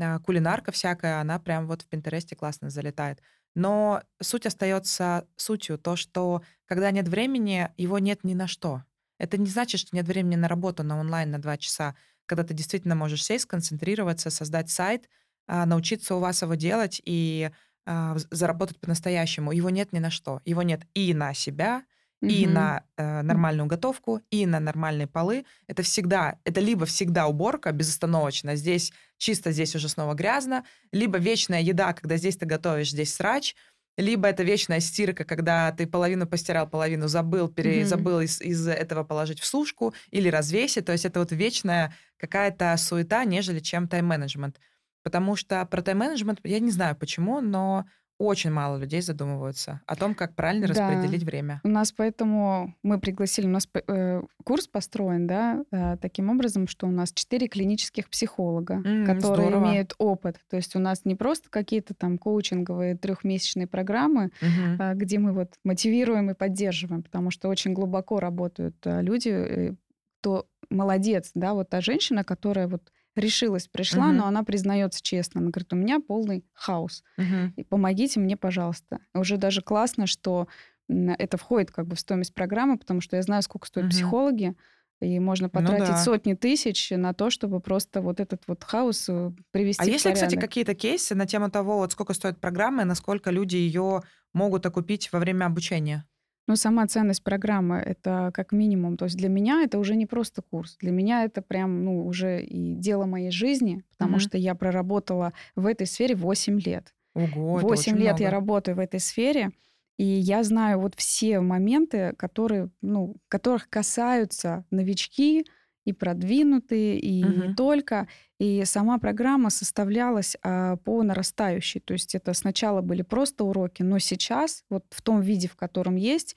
А, 0.00 0.20
кулинарка 0.20 0.72
всякая, 0.72 1.20
она 1.20 1.38
прям 1.38 1.66
вот 1.66 1.82
в 1.82 1.86
Пинтересте 1.86 2.34
классно 2.34 2.70
залетает. 2.70 3.20
Но 3.54 4.02
суть 4.22 4.46
остается 4.46 5.28
сутью, 5.36 5.76
то, 5.76 5.96
что 5.96 6.42
когда 6.64 6.90
нет 6.90 7.08
времени, 7.08 7.68
его 7.76 7.98
нет 7.98 8.24
ни 8.24 8.32
на 8.32 8.46
что. 8.46 8.82
Это 9.22 9.38
не 9.38 9.46
значит, 9.46 9.80
что 9.80 9.94
нет 9.94 10.08
времени 10.08 10.34
на 10.34 10.48
работу, 10.48 10.82
на 10.82 10.98
онлайн 10.98 11.30
на 11.30 11.38
два 11.38 11.56
часа, 11.56 11.94
когда 12.26 12.42
ты 12.42 12.54
действительно 12.54 12.96
можешь 12.96 13.24
сесть, 13.24 13.44
сконцентрироваться, 13.44 14.30
создать 14.30 14.68
сайт, 14.68 15.08
а, 15.46 15.64
научиться 15.64 16.16
у 16.16 16.18
вас 16.18 16.42
его 16.42 16.56
делать 16.56 17.00
и 17.04 17.52
а, 17.86 18.16
заработать 18.32 18.80
по-настоящему. 18.80 19.52
Его 19.52 19.70
нет 19.70 19.92
ни 19.92 20.00
на 20.00 20.10
что. 20.10 20.40
Его 20.44 20.62
нет 20.62 20.82
и 20.94 21.14
на 21.14 21.34
себя, 21.34 21.84
и 22.20 22.46
угу. 22.46 22.54
на 22.54 22.84
э, 22.96 23.22
нормальную 23.22 23.66
готовку, 23.66 24.20
и 24.30 24.46
на 24.46 24.60
нормальные 24.60 25.08
полы. 25.08 25.44
Это 25.66 25.82
всегда, 25.82 26.38
это 26.44 26.60
либо 26.60 26.86
всегда 26.86 27.26
уборка 27.26 27.72
безостановочно, 27.72 28.54
здесь 28.54 28.92
чисто, 29.18 29.50
здесь 29.50 29.74
уже 29.74 29.88
снова 29.88 30.14
грязно, 30.14 30.64
либо 30.92 31.18
вечная 31.18 31.60
еда, 31.60 31.92
когда 31.92 32.16
здесь 32.16 32.36
ты 32.36 32.46
готовишь, 32.46 32.90
здесь 32.90 33.12
срач, 33.12 33.56
либо 33.96 34.28
это 34.28 34.42
вечная 34.42 34.80
стирка, 34.80 35.24
когда 35.24 35.70
ты 35.72 35.86
половину 35.86 36.26
постирал, 36.26 36.68
половину 36.68 37.08
забыл, 37.08 37.48
пере, 37.48 37.82
mm-hmm. 37.82 37.86
из, 38.24 38.40
из 38.40 38.66
этого 38.66 39.04
положить 39.04 39.40
в 39.40 39.46
сушку 39.46 39.94
или 40.10 40.28
развесить. 40.28 40.86
То 40.86 40.92
есть 40.92 41.04
это 41.04 41.20
вот 41.20 41.32
вечная 41.32 41.94
какая-то 42.16 42.74
суета, 42.78 43.24
нежели 43.24 43.60
чем 43.60 43.88
тайм-менеджмент. 43.88 44.58
Потому 45.02 45.36
что 45.36 45.64
про 45.66 45.82
тайм-менеджмент, 45.82 46.40
я 46.44 46.60
не 46.60 46.70
знаю 46.70 46.96
почему, 46.96 47.40
но 47.40 47.84
очень 48.22 48.50
мало 48.50 48.76
людей 48.78 49.00
задумываются 49.00 49.80
о 49.86 49.96
том, 49.96 50.14
как 50.14 50.34
правильно 50.34 50.68
да. 50.68 50.74
распределить 50.74 51.24
время. 51.24 51.60
У 51.64 51.68
нас 51.68 51.90
поэтому 51.90 52.74
мы 52.82 53.00
пригласили, 53.00 53.46
у 53.46 53.50
нас 53.50 53.68
э, 53.88 54.22
курс 54.44 54.68
построен, 54.68 55.26
да, 55.26 55.64
э, 55.72 55.96
таким 56.00 56.30
образом, 56.30 56.68
что 56.68 56.86
у 56.86 56.90
нас 56.90 57.12
четыре 57.12 57.48
клинических 57.48 58.08
психолога, 58.08 58.74
mm, 58.74 59.06
которые 59.06 59.48
здорово. 59.48 59.70
имеют 59.70 59.94
опыт. 59.98 60.38
То 60.48 60.56
есть 60.56 60.76
у 60.76 60.78
нас 60.78 61.04
не 61.04 61.16
просто 61.16 61.50
какие-то 61.50 61.94
там 61.94 62.16
коучинговые 62.16 62.96
трехмесячные 62.96 63.66
программы, 63.66 64.30
mm-hmm. 64.40 64.76
э, 64.78 64.94
где 64.94 65.18
мы 65.18 65.32
вот 65.32 65.54
мотивируем 65.64 66.30
и 66.30 66.34
поддерживаем, 66.34 67.02
потому 67.02 67.32
что 67.32 67.48
очень 67.48 67.72
глубоко 67.72 68.20
работают 68.20 68.76
э, 68.84 69.02
люди, 69.02 69.28
э, 69.30 69.74
кто 70.20 70.46
молодец, 70.70 71.32
да, 71.34 71.54
вот 71.54 71.68
та 71.70 71.80
женщина, 71.80 72.22
которая 72.22 72.68
вот 72.68 72.92
решилась, 73.16 73.68
пришла, 73.68 74.06
угу. 74.06 74.14
но 74.14 74.26
она 74.26 74.42
признается 74.42 75.02
честно. 75.02 75.40
Она 75.40 75.50
говорит, 75.50 75.72
у 75.72 75.76
меня 75.76 76.00
полный 76.00 76.44
хаос. 76.54 77.02
Угу. 77.18 77.52
И 77.56 77.64
помогите 77.64 78.20
мне, 78.20 78.36
пожалуйста. 78.36 79.00
Уже 79.14 79.36
даже 79.36 79.62
классно, 79.62 80.06
что 80.06 80.48
это 80.88 81.36
входит 81.36 81.70
как 81.70 81.86
бы 81.86 81.96
в 81.96 82.00
стоимость 82.00 82.34
программы, 82.34 82.78
потому 82.78 83.00
что 83.00 83.16
я 83.16 83.22
знаю, 83.22 83.42
сколько 83.42 83.66
стоят 83.66 83.86
угу. 83.86 83.92
психологи, 83.92 84.54
и 85.00 85.18
можно 85.18 85.46
ну 85.46 85.50
потратить 85.50 85.88
ну, 85.88 85.94
да. 85.94 85.96
сотни 85.96 86.34
тысяч 86.34 86.90
на 86.90 87.12
то, 87.12 87.28
чтобы 87.28 87.60
просто 87.60 88.00
вот 88.00 88.20
этот 88.20 88.44
вот 88.46 88.62
хаос 88.62 89.08
э, 89.08 89.32
привести 89.50 89.82
а 89.82 89.84
в 89.84 89.88
есть 89.88 90.04
ли, 90.04 90.12
кстати, 90.12 90.36
какие-то 90.36 90.74
кейсы 90.74 91.16
на 91.16 91.26
тему 91.26 91.50
того, 91.50 91.78
вот 91.78 91.90
сколько 91.90 92.14
стоит 92.14 92.38
программа 92.38 92.82
и 92.82 92.84
насколько 92.84 93.30
люди 93.30 93.56
ее 93.56 94.02
могут 94.32 94.64
окупить 94.64 95.10
во 95.12 95.18
время 95.18 95.46
обучения? 95.46 96.06
Но 96.48 96.56
сама 96.56 96.86
ценность 96.86 97.22
программы— 97.22 97.76
это 97.86 98.30
как 98.34 98.52
минимум. 98.52 98.96
То 98.96 99.04
есть 99.04 99.16
для 99.16 99.28
меня 99.28 99.62
это 99.62 99.78
уже 99.78 99.94
не 99.94 100.06
просто 100.06 100.42
курс. 100.42 100.76
Для 100.80 100.90
меня 100.90 101.24
это 101.24 101.40
прям 101.40 101.84
ну, 101.84 102.04
уже 102.04 102.42
и 102.42 102.74
дело 102.74 103.06
моей 103.06 103.30
жизни, 103.30 103.84
потому 103.92 104.16
mm-hmm. 104.16 104.20
что 104.20 104.38
я 104.38 104.54
проработала 104.54 105.32
в 105.54 105.66
этой 105.66 105.86
сфере 105.86 106.14
8 106.14 106.60
лет. 106.60 106.92
Ого, 107.14 107.58
8 107.58 107.92
лет 107.96 108.04
много. 108.04 108.22
я 108.22 108.30
работаю 108.30 108.76
в 108.76 108.80
этой 108.80 108.98
сфере, 109.00 109.52
и 109.98 110.04
я 110.04 110.42
знаю 110.42 110.80
вот 110.80 110.94
все 110.96 111.40
моменты, 111.40 112.14
которые, 112.16 112.70
ну, 112.80 113.16
которых 113.28 113.68
касаются 113.68 114.64
новички, 114.70 115.44
и 115.84 115.92
продвинутые, 115.92 116.98
и 116.98 117.24
угу. 117.24 117.32
не 117.32 117.54
только. 117.54 118.08
И 118.42 118.64
сама 118.64 118.98
программа 118.98 119.50
составлялась 119.50 120.36
а, 120.42 120.74
по 120.78 121.04
нарастающей. 121.04 121.80
То 121.80 121.92
есть 121.92 122.16
это 122.16 122.34
сначала 122.34 122.80
были 122.80 123.02
просто 123.02 123.44
уроки, 123.44 123.84
но 123.84 124.00
сейчас, 124.00 124.64
вот 124.68 124.84
в 124.90 125.00
том 125.00 125.20
виде, 125.20 125.46
в 125.46 125.54
котором 125.54 125.94
есть, 125.94 126.34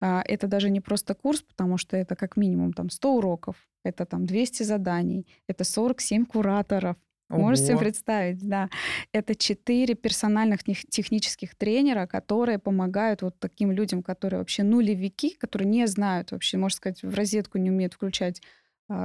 а, 0.00 0.22
это 0.24 0.46
даже 0.46 0.70
не 0.70 0.80
просто 0.80 1.16
курс, 1.16 1.42
потому 1.42 1.76
что 1.76 1.96
это 1.96 2.14
как 2.14 2.36
минимум 2.36 2.72
там 2.72 2.88
100 2.88 3.16
уроков, 3.16 3.56
это 3.84 4.06
там 4.06 4.26
200 4.26 4.62
заданий, 4.62 5.26
это 5.48 5.64
47 5.64 6.24
кураторов, 6.24 6.96
Можете 7.28 7.68
себе 7.68 7.78
представить, 7.78 8.40
да. 8.40 8.68
Это 9.12 9.36
четыре 9.36 9.94
персональных 9.94 10.64
технических 10.64 11.54
тренера, 11.54 12.06
которые 12.06 12.58
помогают 12.58 13.22
вот 13.22 13.38
таким 13.38 13.70
людям, 13.70 14.02
которые 14.02 14.40
вообще 14.40 14.64
нулевики, 14.64 15.36
которые 15.38 15.68
не 15.68 15.86
знают 15.86 16.32
вообще, 16.32 16.58
можно 16.58 16.76
сказать, 16.76 17.02
в 17.02 17.14
розетку 17.14 17.58
не 17.58 17.70
умеют 17.70 17.94
включать 17.94 18.42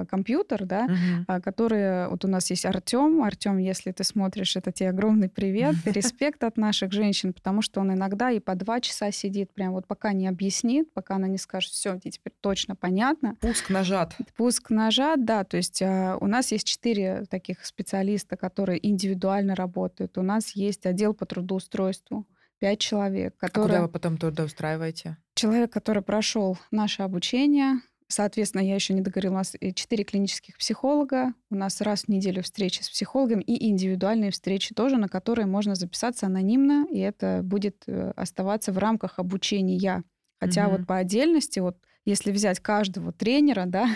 компьютер, 0.10 0.66
да, 0.66 0.86
угу. 0.86 1.42
которые 1.42 2.08
вот 2.10 2.26
у 2.26 2.28
нас 2.28 2.50
есть 2.50 2.66
Артем. 2.66 3.24
Артем, 3.24 3.58
если 3.58 3.92
ты 3.92 4.04
смотришь, 4.04 4.56
это 4.56 4.72
тебе 4.72 4.90
огромный 4.90 5.30
привет, 5.30 5.76
респект 5.86 6.44
от 6.44 6.58
наших 6.58 6.92
женщин, 6.92 7.34
потому 7.34 7.62
что 7.62 7.82
он 7.82 7.94
иногда 7.94 8.32
и 8.32 8.40
по 8.40 8.56
два 8.56 8.80
часа 8.82 9.12
сидит, 9.12 9.54
прям 9.54 9.74
вот 9.74 9.88
пока 9.88 10.14
не 10.14 10.28
объяснит, 10.28 10.92
пока 10.94 11.16
она 11.16 11.28
не 11.28 11.38
скажет, 11.38 11.72
все, 11.72 11.98
тебе 12.00 12.12
теперь 12.12 12.34
точно 12.42 12.76
понятно. 12.76 13.36
Пуск 13.42 13.70
нажат. 13.70 14.16
Пуск 14.36 14.70
нажат, 14.70 15.26
да, 15.26 15.44
то 15.44 15.58
есть 15.58 15.82
а, 15.82 16.18
у 16.20 16.28
нас 16.28 16.52
есть 16.52 16.68
четыре 16.68 17.26
таких 17.30 17.66
специалиста, 17.66 18.38
которые 18.38 18.86
индивидуально 18.86 19.56
работают. 19.56 20.18
У 20.18 20.22
нас 20.22 20.52
есть 20.52 20.86
отдел 20.86 21.14
по 21.14 21.26
трудоустройству, 21.26 22.26
пять 22.60 22.80
человек, 22.80 23.36
которые... 23.38 23.66
А 23.66 23.68
куда 23.68 23.82
вы 23.84 23.90
потом 23.90 24.18
трудоустраиваете? 24.18 25.18
Человек, 25.34 25.72
который 25.72 26.02
прошел 26.02 26.58
наше 26.72 27.04
обучение, 27.04 27.82
Соответственно, 28.08 28.62
я 28.62 28.76
еще 28.76 28.94
не 28.94 29.02
договорила, 29.02 29.34
у 29.34 29.38
нас 29.38 29.56
четыре 29.74 30.04
клинических 30.04 30.58
психолога, 30.58 31.34
у 31.50 31.56
нас 31.56 31.82
раз 31.82 32.04
в 32.04 32.08
неделю 32.10 32.44
встречи 32.44 32.84
с 32.84 32.90
психологом 32.90 33.40
и 33.40 33.68
индивидуальные 33.68 34.30
встречи 34.30 34.76
тоже, 34.76 34.98
на 34.98 35.08
которые 35.08 35.48
можно 35.48 35.74
записаться 35.74 36.28
анонимно, 36.28 36.88
и 36.92 37.00
это 37.00 37.42
будет 37.44 37.84
э, 37.88 38.12
оставаться 38.16 38.72
в 38.72 38.78
рамках 38.78 39.18
обучения. 39.18 40.04
Хотя 40.40 40.68
угу. 40.68 40.78
вот 40.78 40.88
по 40.88 40.98
отдельности, 40.98 41.60
вот 41.60 41.78
если 42.06 42.32
взять 42.32 42.60
каждого 42.60 43.12
тренера, 43.12 43.64
да, 43.68 43.90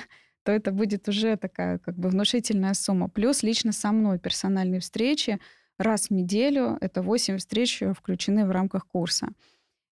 то 0.43 0.51
это 0.51 0.71
будет 0.71 1.07
уже 1.07 1.37
такая 1.37 1.77
как 1.77 1.95
бы 1.95 2.09
внушительная 2.09 2.73
сумма. 2.73 3.09
Плюс 3.09 3.43
лично 3.43 3.71
со 3.71 3.91
мной 3.91 4.17
персональные 4.17 4.79
встречи 4.79 5.39
раз 5.77 6.07
в 6.07 6.11
неделю, 6.11 6.77
это 6.81 7.03
8 7.03 7.37
встреч 7.37 7.83
э, 7.83 7.93
включены 7.93 8.47
в 8.47 8.51
рамках 8.51 8.87
курса. 8.87 9.29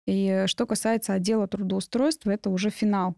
И 0.07 0.45
что 0.47 0.67
касается 0.67 1.13
отдела 1.13 1.47
трудоустройства, 1.49 2.31
это 2.31 2.49
уже 2.49 2.71
финал. 2.71 3.17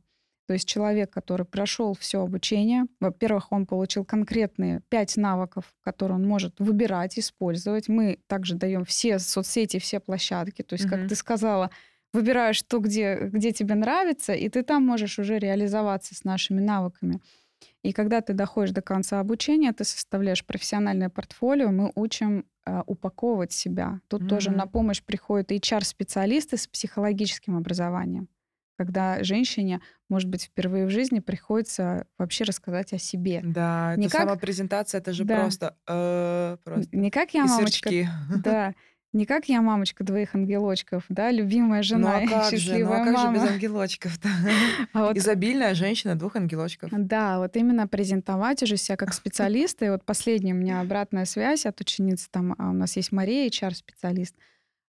То 0.48 0.54
есть 0.54 0.66
человек, 0.66 1.10
который 1.10 1.44
прошел 1.44 1.92
все 1.92 2.22
обучение, 2.22 2.86
во-первых, 3.00 3.52
он 3.52 3.66
получил 3.66 4.06
конкретные 4.06 4.80
пять 4.88 5.18
навыков, 5.18 5.74
которые 5.82 6.16
он 6.16 6.26
может 6.26 6.58
выбирать, 6.58 7.18
использовать. 7.18 7.88
Мы 7.88 8.20
также 8.28 8.54
даем 8.54 8.86
все 8.86 9.18
соцсети, 9.18 9.78
все 9.78 10.00
площадки. 10.00 10.62
То 10.62 10.72
есть, 10.72 10.86
mm-hmm. 10.86 10.88
как 10.88 11.08
ты 11.10 11.14
сказала, 11.16 11.70
выбираешь 12.14 12.62
то, 12.62 12.78
где, 12.78 13.28
где 13.30 13.52
тебе 13.52 13.74
нравится, 13.74 14.32
и 14.32 14.48
ты 14.48 14.62
там 14.62 14.86
можешь 14.86 15.18
уже 15.18 15.38
реализоваться 15.38 16.14
с 16.14 16.24
нашими 16.24 16.60
навыками. 16.60 17.20
И 17.82 17.92
когда 17.92 18.22
ты 18.22 18.32
доходишь 18.32 18.70
до 18.70 18.80
конца 18.80 19.20
обучения, 19.20 19.74
ты 19.74 19.84
составляешь 19.84 20.46
профессиональное 20.46 21.10
портфолио, 21.10 21.68
мы 21.68 21.92
учим 21.94 22.46
э, 22.64 22.82
упаковывать 22.86 23.52
себя. 23.52 24.00
Тут 24.08 24.22
mm-hmm. 24.22 24.28
тоже 24.28 24.50
на 24.50 24.66
помощь 24.66 25.02
приходят 25.02 25.52
HR-специалисты 25.52 26.56
с 26.56 26.66
психологическим 26.66 27.54
образованием 27.54 28.28
когда 28.78 29.22
женщине, 29.24 29.80
может 30.08 30.28
быть, 30.28 30.44
впервые 30.44 30.86
в 30.86 30.90
жизни 30.90 31.18
приходится 31.18 32.06
вообще 32.16 32.44
рассказать 32.44 32.92
о 32.92 32.98
себе. 32.98 33.40
Да, 33.42 33.94
не 33.96 34.06
это 34.06 34.16
как... 34.16 34.28
самопрезентация, 34.28 35.00
это 35.00 35.12
же 35.12 35.24
да. 35.24 35.40
просто, 35.40 35.76
э, 35.88 36.56
просто. 36.62 36.96
Не 36.96 37.10
как 37.10 37.34
я 37.34 37.44
мамочка. 37.44 37.90
Да. 38.42 38.74
Не 39.14 39.24
как 39.24 39.46
я 39.48 39.62
мамочка 39.62 40.04
двоих 40.04 40.34
ангелочков, 40.34 41.02
да, 41.08 41.30
любимая 41.30 41.82
жена 41.82 42.20
ну, 42.20 42.26
а 42.26 42.28
как 42.28 42.50
счастливая 42.50 42.78
же, 42.78 42.84
ну, 42.84 42.92
а 42.92 43.04
как 43.04 43.14
мама. 43.14 43.34
же 43.34 43.42
без 43.42 43.50
ангелочков-то? 43.50 44.28
А 44.92 45.06
вот... 45.06 45.16
Изобильная 45.16 45.74
женщина 45.74 46.14
двух 46.14 46.36
ангелочков. 46.36 46.90
Да, 46.92 47.38
вот 47.38 47.56
именно 47.56 47.88
презентовать 47.88 48.62
уже 48.62 48.76
себя 48.76 48.96
как 48.96 49.14
специалиста. 49.14 49.86
И 49.86 49.90
вот 49.90 50.04
последняя 50.04 50.52
у 50.52 50.56
меня 50.56 50.80
обратная 50.80 51.24
связь 51.24 51.64
от 51.64 51.80
ученицы, 51.80 52.28
там 52.30 52.54
а 52.58 52.68
у 52.68 52.74
нас 52.74 52.96
есть 52.96 53.10
Мария, 53.10 53.48
HR-специалист. 53.48 54.36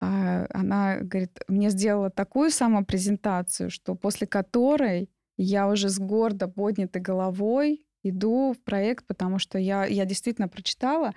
А, 0.00 0.46
она 0.50 0.98
говорит, 1.00 1.38
мне 1.48 1.70
сделала 1.70 2.10
такую 2.10 2.50
самопрезентацию, 2.50 3.70
что 3.70 3.94
после 3.94 4.26
которой 4.26 5.10
я 5.36 5.68
уже 5.68 5.88
с 5.88 5.98
гордо 5.98 6.48
поднятой 6.48 7.02
головой 7.02 7.86
иду 8.02 8.52
в 8.52 8.62
проект, 8.62 9.06
потому 9.06 9.38
что 9.38 9.58
я, 9.58 9.84
я 9.84 10.04
действительно 10.06 10.48
прочитала 10.48 11.12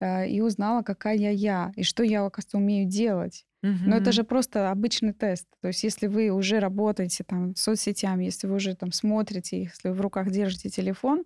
э, 0.00 0.28
и 0.28 0.40
узнала, 0.40 0.82
какая 0.82 1.16
я 1.16 1.30
я, 1.30 1.72
и 1.76 1.82
что 1.82 2.02
я, 2.02 2.24
оказывается, 2.24 2.58
умею 2.58 2.88
делать. 2.88 3.44
Угу. 3.62 3.72
Но 3.86 3.96
это 3.96 4.12
же 4.12 4.22
просто 4.22 4.70
обычный 4.70 5.12
тест. 5.12 5.48
То 5.60 5.68
есть 5.68 5.82
если 5.82 6.06
вы 6.06 6.30
уже 6.30 6.60
работаете 6.60 7.24
там 7.24 7.56
соцсетями, 7.56 8.24
если 8.24 8.46
вы 8.46 8.56
уже 8.56 8.76
там 8.76 8.92
смотрите, 8.92 9.62
если 9.62 9.88
вы 9.88 9.94
в 9.94 10.00
руках 10.00 10.30
держите 10.30 10.70
телефон, 10.70 11.24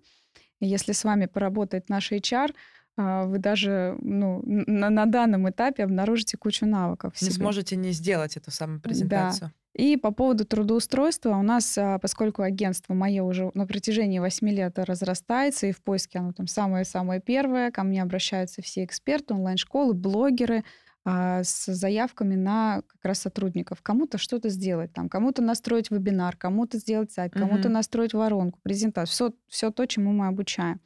если 0.61 0.93
с 0.93 1.05
вами 1.05 1.27
поработает 1.27 1.89
наш 1.89 2.13
HR, 2.13 2.55
вы 2.97 3.39
даже 3.39 3.97
ну, 4.01 4.43
на, 4.45 4.91
на 4.91 5.07
данном 5.07 5.49
этапе 5.49 5.85
обнаружите 5.85 6.37
кучу 6.37 6.67
навыков. 6.67 7.15
Не 7.23 7.31
сможете 7.31 7.77
не 7.77 7.93
сделать 7.93 8.37
эту 8.37 8.51
самую 8.51 8.81
презентацию. 8.81 9.49
Да. 9.49 9.63
И 9.75 9.97
по 9.97 10.11
поводу 10.11 10.45
трудоустройства 10.45 11.31
у 11.31 11.43
нас, 11.43 11.79
а, 11.79 11.99
поскольку 11.99 12.43
агентство 12.43 12.93
мое 12.93 13.23
уже 13.23 13.51
на 13.55 13.67
протяжении 13.67 14.19
8 14.19 14.49
лет 14.51 14.79
разрастается, 14.79 15.67
и 15.67 15.73
в 15.73 15.83
поиске 15.83 16.19
оно 16.19 16.33
там 16.33 16.47
самое-самое 16.47 17.21
первое, 17.21 17.71
ко 17.71 17.83
мне 17.83 18.03
обращаются 18.03 18.61
все 18.61 18.85
эксперты, 18.85 19.33
онлайн-школы, 19.33 19.95
блогеры 19.95 20.63
а, 21.07 21.43
с 21.43 21.73
заявками 21.73 22.35
на 22.35 22.83
как 22.87 23.03
раз 23.03 23.21
сотрудников. 23.21 23.81
Кому-то 23.81 24.19
что-то 24.19 24.51
сделать, 24.51 24.93
там, 24.93 25.09
кому-то 25.09 25.41
настроить 25.41 25.91
вебинар, 25.91 26.37
кому-то 26.37 26.77
сделать 26.77 27.11
сайт, 27.11 27.33
кому-то 27.33 27.69
mm-hmm. 27.69 27.73
настроить 27.73 28.13
воронку, 28.13 28.59
презентацию. 28.63 29.13
Все, 29.13 29.33
все 29.49 29.71
то, 29.71 29.87
чему 29.87 30.13
мы 30.13 30.27
обучаем. 30.27 30.81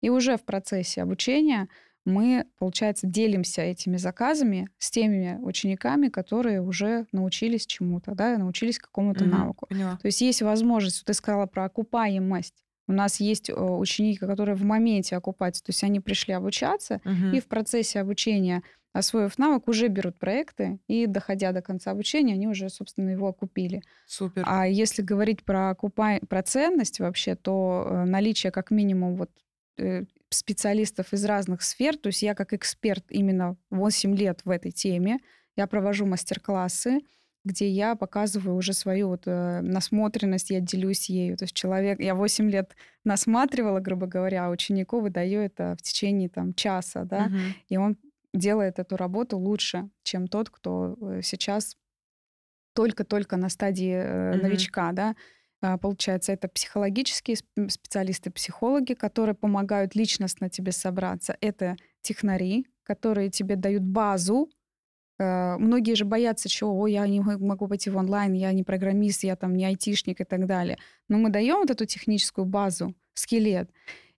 И 0.00 0.10
уже 0.10 0.36
в 0.36 0.44
процессе 0.44 1.02
обучения 1.02 1.68
мы, 2.04 2.46
получается, 2.58 3.06
делимся 3.06 3.62
этими 3.62 3.96
заказами 3.96 4.68
с 4.78 4.90
теми 4.90 5.38
учениками, 5.42 6.08
которые 6.08 6.62
уже 6.62 7.06
научились 7.12 7.66
чему-то, 7.66 8.14
да, 8.14 8.38
научились 8.38 8.78
какому-то 8.78 9.24
угу, 9.24 9.30
навыку. 9.30 9.66
Поняла. 9.68 9.98
То 10.00 10.06
есть 10.06 10.20
есть 10.20 10.42
возможность, 10.42 11.04
ты 11.04 11.14
сказала 11.14 11.46
про 11.46 11.64
окупаемость. 11.64 12.54
У 12.86 12.92
нас 12.92 13.20
есть 13.20 13.50
э, 13.50 13.54
ученики, 13.54 14.18
которые 14.18 14.56
в 14.56 14.64
моменте 14.64 15.16
окупаются, 15.16 15.62
то 15.62 15.70
есть 15.70 15.84
они 15.84 16.00
пришли 16.00 16.34
обучаться, 16.34 17.00
угу. 17.04 17.36
и 17.36 17.40
в 17.40 17.46
процессе 17.46 18.00
обучения, 18.00 18.62
освоив 18.92 19.38
навык, 19.38 19.68
уже 19.68 19.86
берут 19.86 20.18
проекты, 20.18 20.80
и 20.88 21.06
доходя 21.06 21.52
до 21.52 21.62
конца 21.62 21.92
обучения, 21.92 22.32
они 22.34 22.48
уже, 22.48 22.68
собственно, 22.68 23.10
его 23.10 23.28
окупили. 23.28 23.82
Супер. 24.06 24.42
А 24.44 24.66
если 24.66 25.02
говорить 25.02 25.44
про, 25.44 25.70
окупа... 25.70 26.18
про 26.28 26.42
ценность 26.42 26.98
вообще, 26.98 27.36
то 27.36 27.86
э, 27.88 28.04
наличие 28.06 28.50
как 28.50 28.72
минимум 28.72 29.14
вот 29.16 29.30
специалистов 30.30 31.12
из 31.12 31.24
разных 31.24 31.62
сфер. 31.62 31.96
То 31.96 32.08
есть 32.08 32.22
я 32.22 32.34
как 32.34 32.52
эксперт 32.52 33.04
именно 33.10 33.56
8 33.70 34.16
лет 34.16 34.40
в 34.44 34.50
этой 34.50 34.70
теме. 34.70 35.18
Я 35.56 35.66
провожу 35.66 36.06
мастер-классы, 36.06 37.00
где 37.44 37.68
я 37.68 37.96
показываю 37.96 38.56
уже 38.56 38.72
свою 38.72 39.08
вот 39.08 39.22
э, 39.26 39.60
насмотренность, 39.62 40.50
я 40.50 40.60
делюсь 40.60 41.08
ею. 41.08 41.36
То 41.36 41.44
есть 41.44 41.54
человек, 41.54 42.00
я 42.00 42.14
8 42.14 42.50
лет 42.50 42.76
насматривала, 43.04 43.80
грубо 43.80 44.06
говоря, 44.06 44.46
а 44.46 44.50
ученику 44.50 45.00
выдаю 45.00 45.40
это 45.40 45.74
в 45.78 45.82
течение 45.82 46.28
там 46.28 46.54
часа, 46.54 47.04
да, 47.04 47.26
угу. 47.26 47.36
и 47.68 47.76
он 47.76 47.96
делает 48.34 48.78
эту 48.78 48.96
работу 48.96 49.38
лучше, 49.38 49.88
чем 50.02 50.28
тот, 50.28 50.50
кто 50.50 50.96
э, 51.00 51.20
сейчас 51.22 51.76
только-только 52.74 53.36
на 53.36 53.48
стадии 53.48 53.94
э, 53.94 54.36
угу. 54.36 54.42
новичка, 54.42 54.92
да. 54.92 55.16
А, 55.62 55.76
получается, 55.76 56.32
это 56.32 56.48
психологические 56.48 57.36
специалисты, 57.68 58.30
психологи, 58.30 58.94
которые 58.94 59.34
помогают 59.34 59.94
личностно 59.94 60.48
тебе 60.48 60.72
собраться. 60.72 61.36
Это 61.40 61.76
технари, 62.02 62.66
которые 62.82 63.30
тебе 63.30 63.56
дают 63.56 63.82
базу. 63.82 64.50
А, 65.18 65.58
многие 65.58 65.94
же 65.94 66.04
боятся, 66.04 66.48
что 66.48 66.72
О, 66.72 66.86
я 66.86 67.06
не 67.06 67.20
могу 67.20 67.68
пойти 67.68 67.90
в 67.90 67.96
онлайн, 67.96 68.32
я 68.32 68.52
не 68.52 68.62
программист, 68.62 69.22
я 69.22 69.36
там 69.36 69.54
не 69.54 69.66
айтишник 69.66 70.20
и 70.20 70.24
так 70.24 70.46
далее. 70.46 70.78
Но 71.08 71.18
мы 71.18 71.30
даем 71.30 71.58
вот 71.58 71.70
эту 71.70 71.84
техническую 71.84 72.46
базу, 72.46 72.94
скелет, 73.14 73.70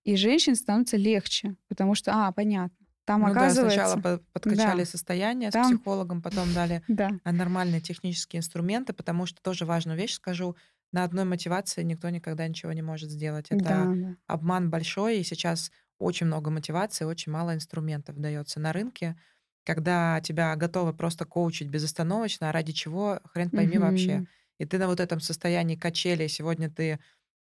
и 0.05 0.17
женщин 0.17 0.55
становится 0.55 0.97
легче, 0.97 1.57
потому 1.69 1.95
что, 1.95 2.13
а, 2.15 2.33
понятно, 2.33 2.77
там 3.05 3.23
ну 3.23 3.29
оказывается... 3.29 3.79
Да, 3.79 3.87
сначала 3.87 4.21
подкачали 4.33 4.81
да. 4.81 4.87
состояние 4.87 5.51
с 5.51 5.53
Там... 5.53 5.77
психологом, 5.77 6.23
потом 6.23 6.53
дали 6.55 6.83
да. 6.89 7.11
нормальные 7.25 7.81
технические 7.81 8.39
инструменты, 8.39 8.93
потому 8.93 9.27
что 9.27 9.43
тоже 9.43 9.65
важную 9.65 9.99
вещь 9.99 10.15
скажу, 10.15 10.57
на 10.93 11.05
одной 11.05 11.25
мотивации 11.25 11.83
никто 11.83 12.09
никогда 12.11 12.47
ничего 12.47 12.73
не 12.73 12.83
может 12.83 13.11
сделать. 13.11 13.47
Это 13.51 13.65
да, 13.65 13.85
да. 13.87 14.17
обман 14.27 14.71
большой, 14.71 15.19
и 15.19 15.25
сейчас 15.25 15.71
очень 15.99 16.27
много 16.27 16.51
мотивации, 16.51 17.05
очень 17.05 17.33
мало 17.33 17.55
инструментов 17.55 18.17
дается 18.19 18.61
на 18.61 18.73
рынке, 18.73 19.17
когда 19.65 20.21
тебя 20.21 20.55
готовы 20.57 20.93
просто 20.93 21.25
коучить 21.25 21.69
безостановочно, 21.69 22.49
а 22.49 22.53
ради 22.53 22.73
чего, 22.73 23.21
хрен 23.25 23.51
пойми 23.51 23.79
угу. 23.79 23.87
вообще. 23.87 24.27
И 24.59 24.65
ты 24.65 24.79
на 24.79 24.87
вот 24.87 25.01
этом 25.01 25.21
состоянии 25.21 25.77
качели, 25.77 26.27
сегодня 26.27 26.71
ты 26.71 26.99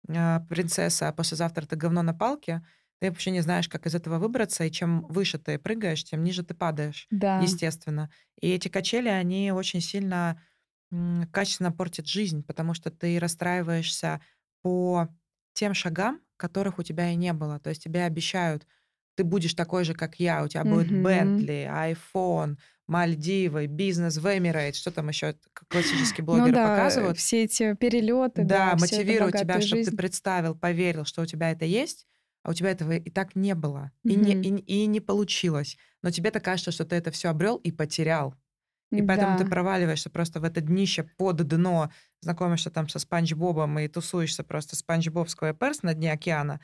э, 0.07 0.39
принцесса, 0.49 1.09
а 1.09 1.13
послезавтра 1.13 1.65
ты 1.65 1.75
говно 1.75 2.03
на 2.03 2.13
палке, 2.13 2.63
ты 2.99 3.09
вообще 3.09 3.31
не 3.31 3.41
знаешь, 3.41 3.67
как 3.67 3.87
из 3.87 3.95
этого 3.95 4.19
выбраться, 4.19 4.63
и 4.63 4.71
чем 4.71 5.07
выше 5.07 5.39
ты 5.39 5.57
прыгаешь, 5.57 6.03
тем 6.03 6.23
ниже 6.23 6.43
ты 6.43 6.53
падаешь, 6.53 7.07
да. 7.09 7.39
естественно. 7.39 8.11
И 8.39 8.49
эти 8.49 8.67
качели, 8.67 9.07
они 9.09 9.51
очень 9.51 9.81
сильно 9.81 10.39
качественно 11.31 11.71
портит 11.71 12.07
жизнь, 12.07 12.43
потому 12.43 12.73
что 12.73 12.91
ты 12.91 13.19
расстраиваешься 13.19 14.21
по 14.61 15.07
тем 15.53 15.73
шагам, 15.73 16.21
которых 16.37 16.79
у 16.79 16.83
тебя 16.83 17.11
и 17.11 17.15
не 17.15 17.33
было. 17.33 17.59
То 17.59 17.69
есть 17.69 17.83
тебе 17.83 18.03
обещают 18.05 18.67
ты 19.15 19.25
будешь 19.25 19.53
такой 19.53 19.83
же, 19.83 19.93
как 19.93 20.19
я, 20.19 20.43
у 20.43 20.47
тебя 20.47 20.63
будет. 20.63 20.89
Бентли, 20.89 21.69
iPhone, 21.69 22.57
Мальдивы, 22.87 23.67
бизнес 23.67 24.17
в 24.17 24.25
Эмирейтс, 24.25 24.79
что 24.79 24.91
там 24.91 25.09
еще 25.09 25.37
классические 25.69 26.23
Ну 26.29 26.49
блогеры 26.49 26.53
да, 26.53 26.57
показывают. 26.57 27.17
все 27.17 27.43
эти 27.43 27.75
перелеты, 27.75 28.43
Да, 28.43 28.45
да, 28.45 28.75
мотивируют 28.75 29.35
тебя, 29.35 29.59
чтобы 29.61 29.81
ты 29.83 29.91
представил, 29.91 30.55
поверил, 30.55 31.05
что 31.05 31.21
у 31.21 31.25
тебя 31.25 31.51
это 31.51 31.65
есть, 31.65 32.07
а 32.43 32.51
у 32.51 32.53
тебя 32.53 32.71
этого 32.71 32.93
и 32.93 33.09
так 33.11 33.35
не 33.35 33.53
было, 33.55 33.91
и 34.07 34.15
не, 34.15 34.33
и, 34.33 34.49
и 34.49 34.85
не 34.87 34.99
получилось. 35.01 35.77
Но 36.01 36.11
тебе-то 36.11 36.39
кажется, 36.39 36.71
что 36.71 36.85
ты 36.85 36.95
это 36.95 37.11
все 37.11 37.29
обрел 37.29 37.57
и 37.57 37.71
потерял. 37.71 38.35
И 38.95 39.01
поэтому 39.01 39.35
ты 39.35 39.45
Да. 39.45 39.45
проваливаешься 39.45 40.09
просто 40.09 40.39
в 40.39 40.43
это 40.43 40.61
днище 40.61 41.03
под 41.17 41.37
дно, 41.47 41.91
знакомишься 42.21 42.69
там 42.71 42.89
со 42.89 42.99
Спанч 42.99 43.33
Бобом 43.33 43.79
и 43.79 43.87
тусуешься 43.87 44.43
просто 44.43 44.75
Спанч 44.75 45.07
Боб 45.09 45.29
Сквайрперс 45.29 45.83
на 45.83 45.93
дне 45.93 46.11
океана, 46.11 46.59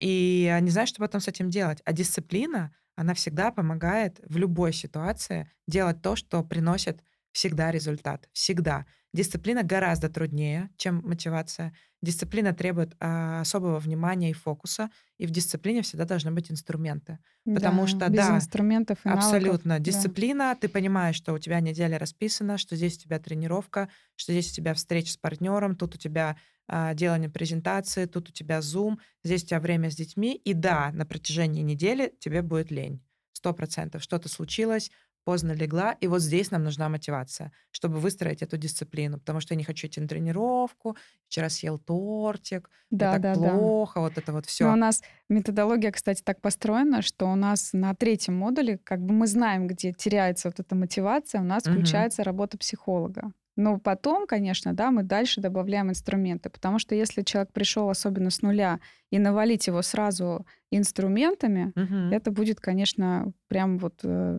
и 0.00 0.56
не 0.62 0.70
знаешь, 0.70 0.90
что 0.90 1.00
потом 1.00 1.20
с 1.20 1.28
этим 1.28 1.50
делать. 1.50 1.82
А 1.84 1.92
дисциплина, 1.92 2.74
она 2.96 3.14
всегда 3.14 3.52
помогает 3.52 4.20
в 4.24 4.36
любой 4.38 4.72
ситуации 4.72 5.50
делать 5.68 6.02
то, 6.02 6.16
что 6.16 6.42
приносит 6.44 7.02
всегда 7.32 7.70
результат. 7.70 8.28
Всегда. 8.32 8.86
Дисциплина 9.12 9.62
гораздо 9.64 10.08
труднее, 10.08 10.70
чем 10.76 11.02
мотивация. 11.04 11.74
Дисциплина 12.00 12.52
требует 12.54 12.94
а, 13.00 13.40
особого 13.40 13.78
внимания 13.80 14.30
и 14.30 14.34
фокуса, 14.34 14.90
и 15.18 15.26
в 15.26 15.30
дисциплине 15.30 15.82
всегда 15.82 16.04
должны 16.04 16.30
быть 16.30 16.50
инструменты. 16.50 17.18
Потому 17.44 17.82
Да, 17.82 17.88
что, 17.88 18.08
без 18.08 18.26
да, 18.26 18.36
инструментов 18.36 18.98
и 19.04 19.08
навыков, 19.08 19.26
Абсолютно. 19.26 19.78
да. 19.78 19.84
Дисциплина, 19.84 20.56
ты 20.58 20.68
понимаешь, 20.68 21.16
что 21.16 21.32
у 21.32 21.38
тебя 21.38 21.60
неделя 21.60 21.98
расписана, 21.98 22.56
что 22.56 22.76
здесь 22.76 22.96
у 22.98 23.00
тебя 23.00 23.18
тренировка, 23.18 23.88
что 24.14 24.32
здесь 24.32 24.52
у 24.52 24.54
тебя 24.54 24.74
встреча 24.74 25.12
с 25.12 25.16
партнером, 25.16 25.74
тут 25.74 25.96
у 25.96 25.98
тебя 25.98 26.36
а, 26.68 26.94
делание 26.94 27.28
презентации, 27.28 28.06
тут 28.06 28.28
у 28.28 28.32
тебя 28.32 28.60
Zoom, 28.60 28.98
здесь 29.24 29.42
у 29.42 29.46
тебя 29.48 29.60
время 29.60 29.90
с 29.90 29.96
детьми. 29.96 30.36
И 30.36 30.54
да, 30.54 30.92
на 30.92 31.04
протяжении 31.04 31.62
недели 31.62 32.14
тебе 32.20 32.42
будет 32.42 32.70
лень. 32.70 33.02
Сто 33.32 33.52
процентов. 33.54 34.02
Что-то 34.02 34.28
случилось, 34.28 34.90
поздно 35.24 35.52
легла, 35.52 35.92
и 36.00 36.06
вот 36.08 36.20
здесь 36.20 36.50
нам 36.50 36.64
нужна 36.64 36.88
мотивация, 36.88 37.52
чтобы 37.70 37.98
выстроить 37.98 38.42
эту 38.42 38.56
дисциплину, 38.56 39.18
потому 39.18 39.40
что 39.40 39.54
я 39.54 39.58
не 39.58 39.64
хочу 39.64 39.86
идти 39.88 40.00
на 40.00 40.08
тренировку, 40.08 40.96
вчера 41.28 41.48
съел 41.50 41.78
тортик, 41.78 42.70
Да, 42.90 43.10
так 43.10 43.18
да, 43.18 43.36
да. 43.36 43.70
плохо, 43.70 44.00
вот 44.00 44.18
это 44.18 44.32
вот 44.32 44.46
Но 44.58 44.72
у 44.72 44.76
все. 44.76 44.76
нас 44.76 45.02
методология, 45.28 45.90
кстати, 45.92 46.22
так 46.22 46.40
построена, 46.40 47.02
что 47.02 47.26
у 47.26 47.34
нас 47.36 47.70
на 47.72 47.94
третьем 47.94 48.36
модуле, 48.36 48.78
как 48.78 49.00
бы 49.00 49.14
мы 49.14 49.26
знаем, 49.26 49.66
где 49.66 49.92
теряется 49.92 50.48
вот 50.48 50.60
эта 50.60 50.74
мотивация, 50.74 51.40
у 51.40 51.44
нас 51.44 51.64
Мгм. 51.64 52.04
включается 52.04 52.24
работа 52.24 52.58
психолога. 52.58 53.32
Но 53.56 53.78
потом, 53.78 54.26
конечно, 54.26 54.74
да, 54.74 54.90
мы 54.90 55.02
дальше 55.02 55.40
добавляем 55.40 55.90
инструменты, 55.90 56.50
потому 56.50 56.78
что 56.78 56.94
если 56.94 57.22
человек 57.22 57.52
пришел 57.52 57.90
особенно 57.90 58.30
с 58.30 58.42
нуля 58.42 58.80
и 59.10 59.18
навалить 59.18 59.66
его 59.66 59.82
сразу 59.82 60.46
инструментами, 60.70 61.74
это 62.10 62.30
будет, 62.30 62.60
конечно, 62.60 63.32
прям 63.48 63.78
вот, 63.78 64.00
э, 64.04 64.38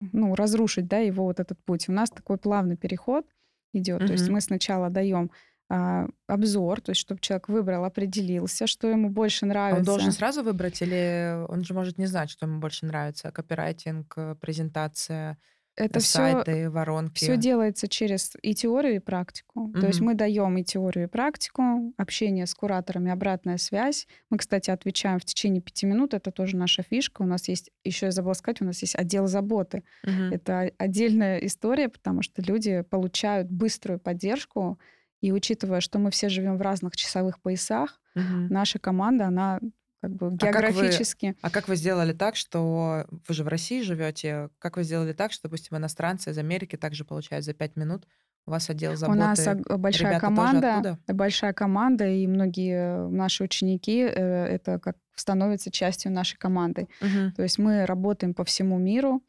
ну, 0.00 0.34
разрушить, 0.34 0.88
да, 0.88 0.98
его 0.98 1.24
вот 1.24 1.40
этот 1.40 1.62
путь. 1.64 1.88
У 1.88 1.92
нас 1.92 2.10
такой 2.10 2.38
плавный 2.38 2.76
переход 2.76 3.26
идет, 3.72 4.06
то 4.06 4.12
есть 4.12 4.28
мы 4.28 4.40
сначала 4.40 4.90
даем 4.90 5.30
а, 5.72 6.08
обзор, 6.26 6.80
то 6.80 6.90
есть 6.90 7.00
чтобы 7.00 7.20
человек 7.20 7.48
выбрал, 7.48 7.84
определился, 7.84 8.66
что 8.66 8.88
ему 8.88 9.08
больше 9.08 9.44
А 9.44 9.48
нравится. 9.48 9.78
Он 9.78 9.84
должен 9.84 10.12
сразу 10.12 10.42
выбрать 10.42 10.82
или 10.82 11.44
он 11.48 11.62
же 11.62 11.74
может 11.74 11.96
не 11.96 12.06
знать, 12.06 12.30
что 12.30 12.46
ему 12.46 12.58
больше 12.58 12.86
нравится? 12.86 13.30
Копирайтинг, 13.30 14.16
презентация, 14.40 15.38
Это 15.84 16.00
все 16.00 16.08
сайты, 16.10 16.52
все 16.52 16.68
воронки. 16.68 17.36
делается 17.36 17.88
через 17.88 18.32
и 18.42 18.54
теорию, 18.54 18.96
и 18.96 18.98
практику. 18.98 19.72
То 19.72 19.86
есть 19.86 20.00
мы 20.00 20.14
даем 20.14 20.56
и 20.58 20.64
теорию, 20.64 21.04
и 21.04 21.08
практику, 21.08 21.92
общение 21.96 22.46
с 22.46 22.54
кураторами, 22.54 23.10
обратная 23.10 23.56
связь. 23.56 24.06
Мы, 24.30 24.38
кстати, 24.38 24.70
отвечаем 24.70 25.18
в 25.18 25.24
течение 25.24 25.62
пяти 25.62 25.86
минут. 25.86 26.14
Это 26.14 26.30
тоже 26.30 26.56
наша 26.56 26.82
фишка. 26.82 27.22
У 27.22 27.26
нас 27.26 27.48
есть, 27.48 27.70
еще 27.84 28.06
я 28.06 28.12
забыла 28.12 28.34
сказать, 28.34 28.60
у 28.62 28.64
нас 28.64 28.80
есть 28.82 28.94
отдел 28.96 29.26
заботы. 29.26 29.82
Мгм. 30.04 30.32
Это 30.32 30.70
отдельная 30.78 31.38
история, 31.38 31.88
потому 31.88 32.22
что 32.22 32.42
люди 32.42 32.82
получают 32.82 33.50
быструю 33.50 33.98
поддержку. 33.98 34.78
И 35.20 35.32
учитывая, 35.32 35.80
что 35.80 35.98
мы 35.98 36.10
все 36.10 36.28
живем 36.30 36.56
в 36.56 36.62
разных 36.62 36.96
часовых 36.96 37.40
поясах, 37.40 38.00
Мгм. 38.14 38.48
наша 38.48 38.78
команда, 38.78 39.26
она 39.26 39.60
как 40.00 40.12
бы 40.12 40.28
А 40.28 40.30
как 40.30 40.40
вы, 40.40 40.46
географически... 40.46 41.36
а 41.42 41.50
как 41.50 41.68
вы 41.68 41.76
сделали 41.76 42.12
так, 42.12 42.36
что 42.36 43.06
вы 43.10 43.34
же 43.34 43.44
в 43.44 43.48
России 43.48 43.82
живете? 43.82 44.48
Как 44.58 44.76
вы 44.76 44.84
сделали 44.84 45.12
так, 45.12 45.32
что, 45.32 45.48
допустим, 45.48 45.76
иностранцы 45.76 46.30
из 46.30 46.38
Америки 46.38 46.76
также 46.76 47.04
получают 47.04 47.44
за 47.44 47.52
пять 47.52 47.76
минут? 47.76 48.06
У 48.46 48.52
вас 48.52 48.70
отдел 48.70 48.92
У 48.92 49.14
нас 49.14 49.38
заботы, 49.38 49.76
большая 49.76 50.08
ребята 50.08 50.26
команда, 50.26 50.98
большая 51.08 51.52
команда, 51.52 52.08
и 52.08 52.26
многие 52.26 53.08
наши 53.10 53.44
ученики 53.44 54.00
э, 54.00 54.46
это 54.46 54.78
как 54.78 54.96
становятся 55.14 55.70
частью 55.70 56.10
нашей 56.10 56.38
команды. 56.38 56.88
Мгм. 57.00 57.32
То 57.32 57.42
есть 57.42 57.58
мы 57.58 57.84
работаем 57.84 58.34
по 58.34 58.44
всему 58.44 58.78
миру. 58.78 59.22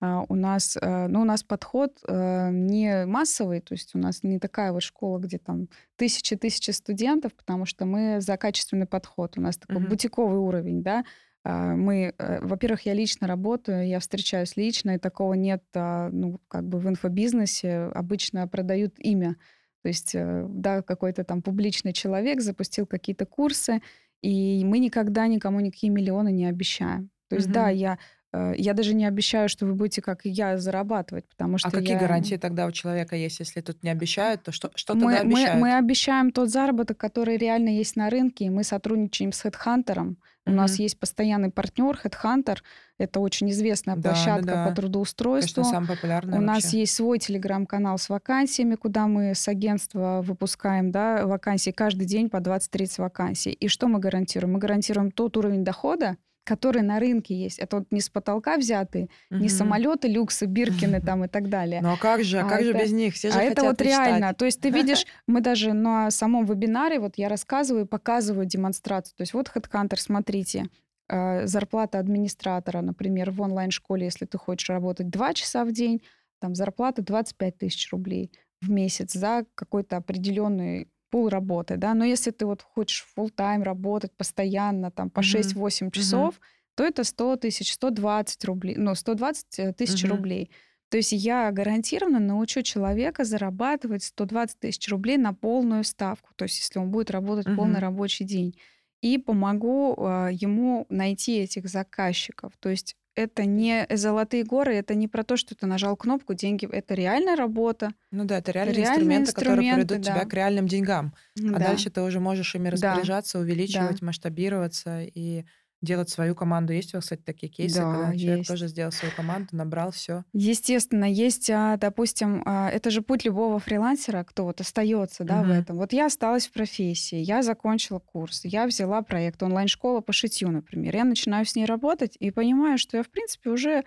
А, 0.00 0.24
У 0.28 0.34
нас, 0.34 0.76
э, 0.80 1.06
ну, 1.08 1.22
у 1.22 1.24
нас 1.24 1.42
подход 1.42 1.98
э, 2.06 2.50
не 2.52 3.06
массовый, 3.06 3.60
то 3.60 3.72
есть 3.74 3.94
у 3.94 3.98
нас 3.98 4.22
не 4.22 4.38
такая 4.38 4.72
вот 4.72 4.82
школа, 4.82 5.18
где 5.18 5.38
там 5.38 5.68
тысячи-тысячи 5.96 6.70
студентов, 6.72 7.34
потому 7.34 7.64
что 7.66 7.86
мы 7.86 8.20
за 8.20 8.36
качественный 8.36 8.86
подход. 8.86 9.38
У 9.38 9.40
нас 9.40 9.56
такой 9.56 9.80
Мгм. 9.80 9.88
бутиковый 9.88 10.38
уровень, 10.38 10.82
да. 10.82 11.04
А, 11.44 11.74
Мы, 11.76 12.12
э, 12.18 12.40
во-первых, 12.42 12.82
я 12.86 12.92
лично 12.94 13.26
работаю, 13.26 13.86
я 13.88 13.98
встречаюсь 14.00 14.56
лично, 14.56 14.96
и 14.96 14.98
такого 14.98 15.34
нет, 15.34 15.62
а, 15.74 16.10
ну, 16.12 16.40
как 16.48 16.64
бы 16.68 16.78
в 16.78 16.88
инфобизнесе 16.88 17.90
обычно 17.94 18.46
продают 18.48 18.94
имя. 18.98 19.36
То 19.82 19.88
есть, 19.88 20.14
да, 20.14 20.82
какой-то 20.82 21.22
там 21.24 21.42
публичный 21.42 21.92
человек 21.92 22.40
запустил 22.40 22.86
какие-то 22.86 23.24
курсы, 23.26 23.80
и 24.22 24.64
мы 24.64 24.78
никогда 24.80 25.26
никому 25.28 25.60
никакие 25.60 25.92
миллионы 25.92 26.32
не 26.32 26.46
обещаем. 26.46 27.10
То 27.28 27.36
есть, 27.36 27.50
да, 27.50 27.68
Мгм. 27.68 27.70
я, 27.70 27.98
я 28.32 28.74
даже 28.74 28.94
не 28.94 29.06
обещаю, 29.06 29.48
что 29.48 29.66
вы 29.66 29.74
будете, 29.74 30.02
как 30.02 30.26
и 30.26 30.30
я, 30.30 30.58
зарабатывать, 30.58 31.26
потому 31.28 31.58
что 31.58 31.68
А 31.68 31.70
какие 31.70 31.92
я... 31.94 31.98
гарантии 31.98 32.36
тогда 32.36 32.66
у 32.66 32.72
человека 32.72 33.16
есть, 33.16 33.38
если 33.40 33.60
тут 33.60 33.82
не 33.82 33.90
обещают, 33.90 34.42
то 34.42 34.52
что, 34.52 34.70
что 34.74 34.92
тогда 34.94 35.06
Мы, 35.06 35.12
мы, 35.12 35.18
обещают? 35.20 35.60
мы 35.60 35.76
обещаем 35.76 36.30
тот 36.32 36.50
заработок, 36.50 36.98
который 36.98 37.36
реально 37.36 37.70
есть 37.70 37.96
на 37.96 38.10
рынке, 38.10 38.44
и 38.46 38.50
мы 38.50 38.64
сотрудничаем 38.64 39.32
с 39.32 39.44
HeadHunter. 39.44 40.16
У 40.48 40.50
нас 40.52 40.74
Мгм. 40.74 40.82
есть 40.82 41.00
постоянный 41.00 41.50
партнер 41.50 41.98
HeadHunter. 42.04 42.58
Это 42.98 43.18
очень 43.20 43.50
известная 43.50 43.96
Да, 43.96 44.02
да, 44.02 44.10
площадка 44.10 44.42
да. 44.46 44.52
по 44.52 44.56
Конечно, 44.58 44.74
трудоустройству. 44.76 45.64
самый 45.64 45.88
популярный 45.88 46.38
У 46.38 46.40
нас 46.40 46.62
вообще. 46.64 46.80
есть 46.80 46.94
свой 46.94 47.18
телеграм-канал 47.18 47.98
с 47.98 48.08
вакансиями, 48.08 48.76
куда 48.76 49.06
мы 49.08 49.34
с 49.34 49.48
агентства 49.48 50.20
выпускаем 50.22 50.92
да, 50.92 51.26
вакансии 51.26 51.70
каждый 51.72 52.06
день 52.06 52.30
по 52.30 52.36
20-30 52.36 53.00
вакансий. 53.00 53.50
И 53.50 53.66
что 53.68 53.88
мы 53.88 53.98
гарантируем? 53.98 54.52
Мы 54.52 54.58
гарантируем 54.60 55.10
тот 55.10 55.36
уровень 55.36 55.64
дохода, 55.64 56.16
который 56.46 56.82
на 56.82 56.98
рынке 57.00 57.34
есть. 57.34 57.58
Это 57.58 57.78
вот 57.78 57.86
не 57.90 58.00
с 58.00 58.08
потолка 58.08 58.56
взятые, 58.56 59.08
не 59.30 59.36
Мгм. 59.38 59.48
самолеты, 59.48 60.08
люксы, 60.08 60.46
биркины 60.46 61.00
там 61.02 61.24
и 61.24 61.28
так 61.28 61.48
далее. 61.48 61.80
Ну 61.82 61.92
а 61.92 61.96
как 61.96 62.22
же, 62.24 62.38
а 62.38 62.46
А 62.46 62.48
как 62.48 62.62
же 62.62 62.70
это- 62.70 62.78
без 62.84 62.92
них? 62.92 63.14
Все 63.14 63.30
же 63.30 63.38
А 63.38 63.42
это 63.42 63.62
хотят 63.62 63.64
вот 63.64 63.80
реально. 63.82 64.16
мечтать. 64.16 64.36
То 64.38 64.44
есть 64.46 64.60
ты 64.60 64.70
видишь, 65.00 65.06
мы 65.26 65.40
даже 65.40 65.72
на 65.72 66.10
самом 66.10 66.46
вебинаре, 66.46 67.00
вот 67.00 67.18
я 67.18 67.28
рассказываю, 67.28 67.86
показываю 67.86 68.46
демонстрацию. 68.46 69.14
То 69.16 69.22
есть 69.22 69.34
вот 69.34 69.50
HeadHunter, 69.54 69.96
смотрите, 69.98 70.66
э, 71.08 71.46
зарплата 71.46 71.98
администратора, 71.98 72.80
например, 72.80 73.30
в 73.30 73.40
онлайн-школе, 73.40 74.04
если 74.06 74.24
ты 74.26 74.38
хочешь 74.38 74.68
работать 74.70 75.10
2 75.10 75.34
часа 75.34 75.64
в 75.64 75.72
день, 75.72 76.00
там 76.40 76.54
зарплата 76.54 77.02
25 77.02 77.58
тысяч 77.58 77.90
рублей 77.92 78.30
в 78.62 78.70
месяц 78.70 79.12
за 79.12 79.44
какой-то 79.54 79.96
определенный 79.96 80.88
пул 81.10 81.28
работы, 81.28 81.76
да, 81.76 81.94
но 81.94 82.04
если 82.04 82.30
ты 82.30 82.46
вот 82.46 82.62
хочешь 82.62 83.06
full 83.16 83.30
тайм 83.30 83.62
работать 83.62 84.12
постоянно, 84.16 84.90
там, 84.90 85.10
по 85.10 85.22
Мгм. 85.22 85.56
6-8 85.62 85.90
часов, 85.90 86.40
то 86.74 86.84
это 86.84 87.04
100 87.04 87.36
тысяч, 87.36 87.72
120 87.74 88.44
рублей, 88.44 88.76
ну, 88.76 88.94
120 88.94 89.72
тысяч 89.72 90.04
Мгм. 90.04 90.06
рублей. 90.06 90.50
То 90.88 90.98
есть 90.98 91.12
я 91.12 91.50
гарантированно 91.52 92.20
научу 92.20 92.62
человека 92.62 93.24
зарабатывать 93.24 94.04
120 94.04 94.60
тысяч 94.60 94.88
рублей 94.88 95.16
на 95.16 95.32
полную 95.34 95.84
ставку, 95.84 96.30
то 96.36 96.44
есть 96.44 96.58
если 96.58 96.78
он 96.78 96.90
будет 96.90 97.10
работать 97.10 97.52
полный 97.52 97.78
Мгм. 97.78 97.80
рабочий 97.80 98.24
день, 98.24 98.54
и 99.02 99.18
помогу 99.18 99.94
а, 99.98 100.28
ему 100.30 100.86
найти 100.88 101.38
этих 101.38 101.68
заказчиков. 101.68 102.52
То 102.60 102.68
есть 102.70 102.96
это 103.16 103.44
не 103.46 103.86
золотые 103.90 104.44
горы, 104.44 104.74
это 104.76 104.94
не 104.94 105.08
про 105.08 105.24
то, 105.24 105.36
что 105.36 105.54
ты 105.56 105.66
нажал 105.66 105.96
кнопку, 105.96 106.34
деньги, 106.34 106.66
это 106.70 106.94
реальная 106.94 107.36
работа. 107.36 107.94
Ну 108.12 108.24
да, 108.24 108.38
это 108.38 108.52
реальные 108.52 108.80
реальные 108.80 108.82
инструменты, 108.82 109.32
которые 109.32 109.64
инструменты, 109.64 109.64
приведут 109.64 110.02
тебя 110.02 110.24
да. 110.24 110.26
к 110.26 110.32
реальным 110.34 110.68
деньгам. 110.68 111.14
А 111.52 111.58
Да. 111.58 111.60
дальше 111.60 111.90
ты 111.90 112.02
уже 112.02 112.20
можешь 112.20 112.54
ими 112.54 112.68
Да. 112.72 113.08
распоряжаться, 113.08 113.38
увеличивать, 113.38 114.00
Да. 114.00 114.02
масштабироваться 114.02 115.02
и 115.02 115.44
делать 115.82 116.08
свою 116.10 116.34
команду. 116.34 116.72
Есть 116.72 116.94
у 116.94 116.98
вас, 116.98 117.04
кстати, 117.04 117.22
такие 117.22 117.50
кейсы, 117.52 117.86
Да, 117.86 117.86
когда 117.86 118.14
человек 118.16 118.44
есть. 118.44 118.46
тоже 118.46 118.68
сделал 118.68 118.92
свою 118.92 119.12
команду, 119.12 119.56
набрал 119.56 119.90
все. 119.92 120.24
Естественно, 120.38 121.10
есть, 121.10 121.48
а, 121.48 121.78
допустим, 121.78 122.42
а, 122.44 122.68
это 122.70 122.90
же 122.90 123.00
путь 123.00 123.24
любого 123.24 123.58
фрилансера, 123.58 124.22
кто 124.22 124.44
вот 124.44 124.60
остается, 124.60 125.24
да, 125.24 125.44
в 125.44 125.48
Мгм. 125.48 125.50
этом. 125.50 125.78
Вот 125.78 125.94
я 125.94 126.06
осталась 126.06 126.46
в 126.46 126.52
профессии, 126.52 127.16
я 127.16 127.42
закончила 127.42 128.00
курс, 128.00 128.42
я 128.44 128.66
взяла 128.66 129.00
проект 129.00 129.42
онлайн-школа 129.42 130.02
по 130.02 130.12
шитью, 130.12 130.50
например. 130.50 130.94
Я 130.94 131.04
начинаю 131.04 131.46
с 131.46 131.56
ней 131.56 131.64
работать 131.64 132.16
и 132.20 132.30
понимаю, 132.30 132.76
что 132.76 132.98
я, 132.98 133.02
в 133.02 133.08
принципе, 133.08 133.48
уже 133.50 133.84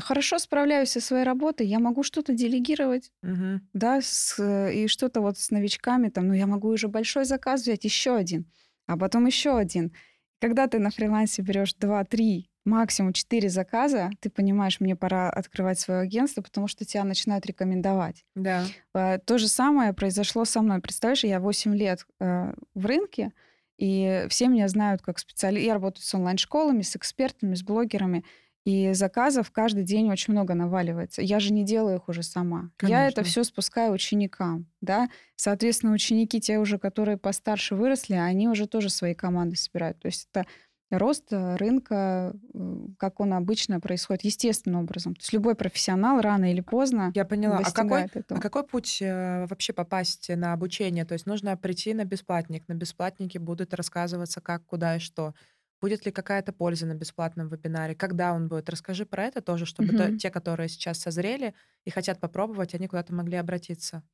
хорошо 0.00 0.38
справляюсь 0.38 0.90
со 0.90 1.00
своей 1.00 1.24
работой, 1.24 1.66
я 1.66 1.78
могу 1.78 2.02
что-то 2.02 2.34
делегировать, 2.34 3.12
да, 3.74 4.00
с, 4.02 4.38
э, 4.38 4.74
и 4.74 4.88
что-то 4.88 5.20
вот 5.22 5.38
с 5.38 5.50
новичками, 5.50 6.08
там, 6.10 6.28
ну, 6.28 6.34
я 6.34 6.46
могу 6.46 6.68
уже 6.68 6.88
большой 6.88 7.24
заказ 7.24 7.62
взять, 7.62 7.84
еще 7.84 8.16
один, 8.16 8.50
а 8.86 8.96
потом 8.98 9.26
еще 9.26 9.56
один. 9.56 9.92
Когда 10.42 10.66
ты 10.66 10.80
на 10.80 10.90
фрилансе 10.90 11.40
берешь 11.40 11.72
2-3 11.80 12.46
максимум 12.64 13.12
4 13.12 13.48
заказа, 13.48 14.10
ты 14.18 14.28
понимаешь, 14.28 14.80
мне 14.80 14.96
пора 14.96 15.30
открывать 15.30 15.78
свое 15.78 16.00
агентство, 16.00 16.42
потому 16.42 16.66
что 16.66 16.84
тебя 16.84 17.04
начинают 17.04 17.46
рекомендовать. 17.46 18.24
Да. 18.34 18.64
А, 18.92 19.18
то 19.18 19.38
же 19.38 19.46
самое 19.46 19.92
произошло 19.92 20.44
со 20.44 20.60
мной. 20.60 20.80
Представляешь, 20.80 21.22
я 21.22 21.38
8 21.38 21.76
лет 21.76 22.04
э, 22.18 22.54
в 22.74 22.86
рынке, 22.86 23.32
и 23.78 24.26
все 24.30 24.48
меня 24.48 24.66
знают 24.66 25.00
как 25.00 25.20
специалист. 25.20 25.64
Я 25.64 25.74
работаю 25.74 26.04
с 26.04 26.12
онлайн-школами, 26.12 26.82
с 26.82 26.96
экспертами, 26.96 27.54
с 27.54 27.62
блогерами. 27.62 28.24
И 28.64 28.92
заказов 28.92 29.50
каждый 29.50 29.82
день 29.82 30.10
очень 30.10 30.32
много 30.32 30.54
наваливается. 30.54 31.20
Я 31.20 31.40
же 31.40 31.52
не 31.52 31.64
делаю 31.64 31.96
их 31.96 32.08
уже 32.08 32.22
сама. 32.22 32.70
Конечно. 32.76 32.96
Я 32.96 33.08
это 33.08 33.24
все 33.24 33.42
спускаю 33.42 33.92
ученикам, 33.92 34.66
да. 34.80 35.08
Соответственно, 35.34 35.92
ученики, 35.92 36.40
те 36.40 36.58
уже, 36.58 36.78
которые 36.78 37.16
постарше 37.16 37.74
выросли, 37.74 38.14
они 38.14 38.48
уже 38.48 38.68
тоже 38.68 38.88
свои 38.88 39.14
команды 39.14 39.56
собирают. 39.56 39.98
То 39.98 40.06
есть 40.06 40.28
это 40.30 40.46
рост 40.92 41.32
э, 41.32 41.56
рынка, 41.56 42.34
как 42.98 43.18
он 43.18 43.32
обычно 43.34 43.80
происходит, 43.80 44.24
естественным 44.24 44.82
образом. 44.82 45.14
То 45.14 45.22
есть 45.22 45.32
любой 45.32 45.54
профессионал 45.54 46.20
рано 46.20 46.52
или 46.52 46.60
поздно 46.60 47.10
Я 47.14 47.24
поняла. 47.24 47.60
А 47.64 47.70
какой, 47.72 48.02
этого. 48.02 48.38
а 48.38 48.40
какой 48.40 48.64
путь 48.64 48.98
э, 49.00 49.46
вообще 49.46 49.72
попасть 49.72 50.28
на 50.28 50.52
обучение? 50.52 51.04
То 51.04 51.14
есть 51.14 51.26
нужно 51.26 51.56
прийти 51.56 51.94
на 51.94 52.04
бесплатник. 52.04 52.68
На 52.68 52.74
бесплатнике 52.74 53.38
будут 53.38 53.74
рассказываться, 53.74 54.40
как, 54.40 54.64
куда 54.66 54.96
и 54.96 54.98
что. 54.98 55.34
Будет 55.82 56.06
ли 56.06 56.12
какая-то 56.12 56.52
польза 56.52 56.86
на 56.86 56.94
бесплатном 56.94 57.48
вебинаре? 57.48 57.96
Когда 57.96 58.32
он 58.32 58.46
будет? 58.46 58.70
Расскажи 58.70 59.04
про 59.04 59.24
это 59.24 59.42
тоже, 59.42 59.66
чтобы 59.66 59.88
угу. 59.88 59.96
то, 59.98 60.16
те, 60.16 60.30
которые 60.30 60.68
сейчас 60.68 61.00
созрели 61.00 61.54
и 61.84 61.90
хотят 61.90 62.20
попробовать, 62.20 62.74
они 62.74 62.86
куда-то 62.86 63.12
могли 63.12 63.36
обратиться. 63.36 64.04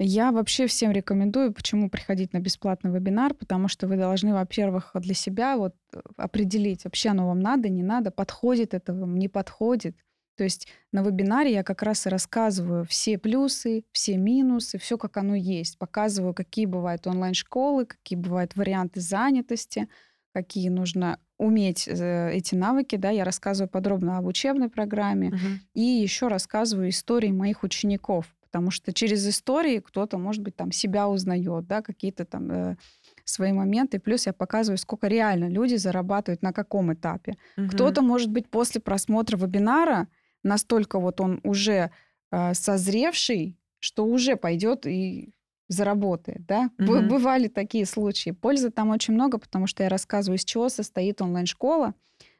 Я 0.00 0.32
вообще 0.32 0.66
всем 0.66 0.90
рекомендую, 0.90 1.52
почему 1.52 1.88
приходить 1.88 2.32
на 2.32 2.40
бесплатный 2.40 2.90
вебинар, 2.90 3.34
потому 3.34 3.68
что 3.68 3.86
вы 3.86 3.96
должны, 3.96 4.32
во-первых, 4.34 4.90
для 4.94 5.14
себя 5.14 5.56
вот 5.56 5.76
э, 5.94 6.00
определить, 6.16 6.84
вообще 6.84 7.10
оно 7.10 7.28
вам 7.28 7.38
надо, 7.38 7.68
не 7.68 7.84
надо, 7.84 8.10
подходит 8.10 8.74
это 8.74 8.92
вам, 8.92 9.16
не 9.16 9.28
подходит. 9.28 9.96
То 10.36 10.44
есть 10.44 10.66
на 10.90 11.02
вебинаре 11.04 11.52
я 11.52 11.62
как 11.62 11.82
раз 11.82 12.06
и 12.06 12.08
рассказываю 12.08 12.84
все 12.84 13.16
плюсы, 13.16 13.84
все 13.92 14.16
минусы, 14.16 14.78
все 14.78 14.98
как 14.98 15.18
оно 15.18 15.36
есть. 15.36 15.78
Показываю, 15.78 16.34
какие 16.34 16.66
бывают 16.66 17.06
онлайн-школы, 17.06 17.86
какие 17.86 18.18
бывают 18.18 18.56
варианты 18.56 19.00
занятости, 19.00 19.88
какие 20.32 20.68
нужно 20.68 21.18
уметь 21.38 21.88
э, 21.88 22.30
эти 22.32 22.54
навыки, 22.54 22.96
да, 22.96 23.10
я 23.10 23.24
рассказываю 23.24 23.68
подробно 23.68 24.18
об 24.18 24.26
учебной 24.26 24.68
программе 24.68 25.28
угу. 25.28 25.38
и 25.74 25.80
еще 25.80 26.28
рассказываю 26.28 26.90
истории 26.90 27.30
моих 27.30 27.62
учеников, 27.62 28.34
потому 28.42 28.70
что 28.70 28.92
через 28.92 29.26
истории 29.26 29.80
кто-то, 29.80 30.18
может 30.18 30.42
быть, 30.42 30.56
там 30.56 30.72
себя 30.72 31.08
узнает, 31.08 31.66
да, 31.66 31.82
какие-то 31.82 32.24
там 32.24 32.50
э, 32.50 32.76
свои 33.24 33.52
моменты. 33.52 33.98
Плюс 33.98 34.26
я 34.26 34.32
показываю, 34.32 34.78
сколько 34.78 35.08
реально 35.08 35.48
люди 35.48 35.74
зарабатывают 35.74 36.42
на 36.42 36.52
каком 36.52 36.92
этапе. 36.92 37.36
Угу. 37.56 37.68
Кто-то, 37.68 38.02
может 38.02 38.30
быть, 38.30 38.48
после 38.48 38.80
просмотра 38.80 39.36
вебинара 39.36 40.08
настолько 40.42 40.98
вот 40.98 41.20
он 41.20 41.40
уже 41.42 41.90
э, 42.30 42.54
созревший, 42.54 43.58
что 43.80 44.04
уже 44.06 44.36
пойдет 44.36 44.86
и 44.86 45.32
заработает, 45.72 46.46
да. 46.46 46.70
Угу. 46.78 47.02
Бывали 47.08 47.48
такие 47.48 47.86
случаи. 47.86 48.30
Пользы 48.30 48.70
там 48.70 48.90
очень 48.90 49.14
много, 49.14 49.38
потому 49.38 49.66
что 49.66 49.82
я 49.82 49.88
рассказываю, 49.88 50.38
из 50.38 50.44
чего 50.44 50.68
состоит 50.68 51.20
онлайн-школа, 51.20 51.94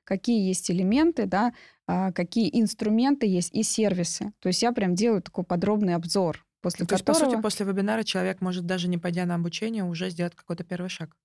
какие 0.04 0.46
есть 0.46 0.70
элементы, 0.70 1.26
да, 1.26 1.52
а, 1.86 2.12
какие 2.12 2.48
инструменты 2.60 3.26
есть 3.26 3.52
и 3.54 3.62
сервисы. 3.62 4.32
То 4.40 4.48
есть 4.48 4.62
я 4.62 4.72
прям 4.72 4.94
делаю 4.94 5.22
такой 5.22 5.44
подробный 5.44 5.94
обзор, 5.94 6.44
после 6.60 6.84
ну, 6.84 6.86
То 6.86 6.96
которого... 6.96 7.18
есть, 7.18 7.24
по 7.24 7.30
сути, 7.30 7.42
после 7.42 7.66
вебинара 7.66 8.02
человек 8.02 8.40
может 8.40 8.66
даже 8.66 8.88
не 8.88 8.98
пойдя 8.98 9.26
на 9.26 9.34
обучение, 9.34 9.84
уже 9.84 10.10
сделать 10.10 10.34
какой-то 10.34 10.64
первый 10.64 10.88
шаг. 10.88 11.16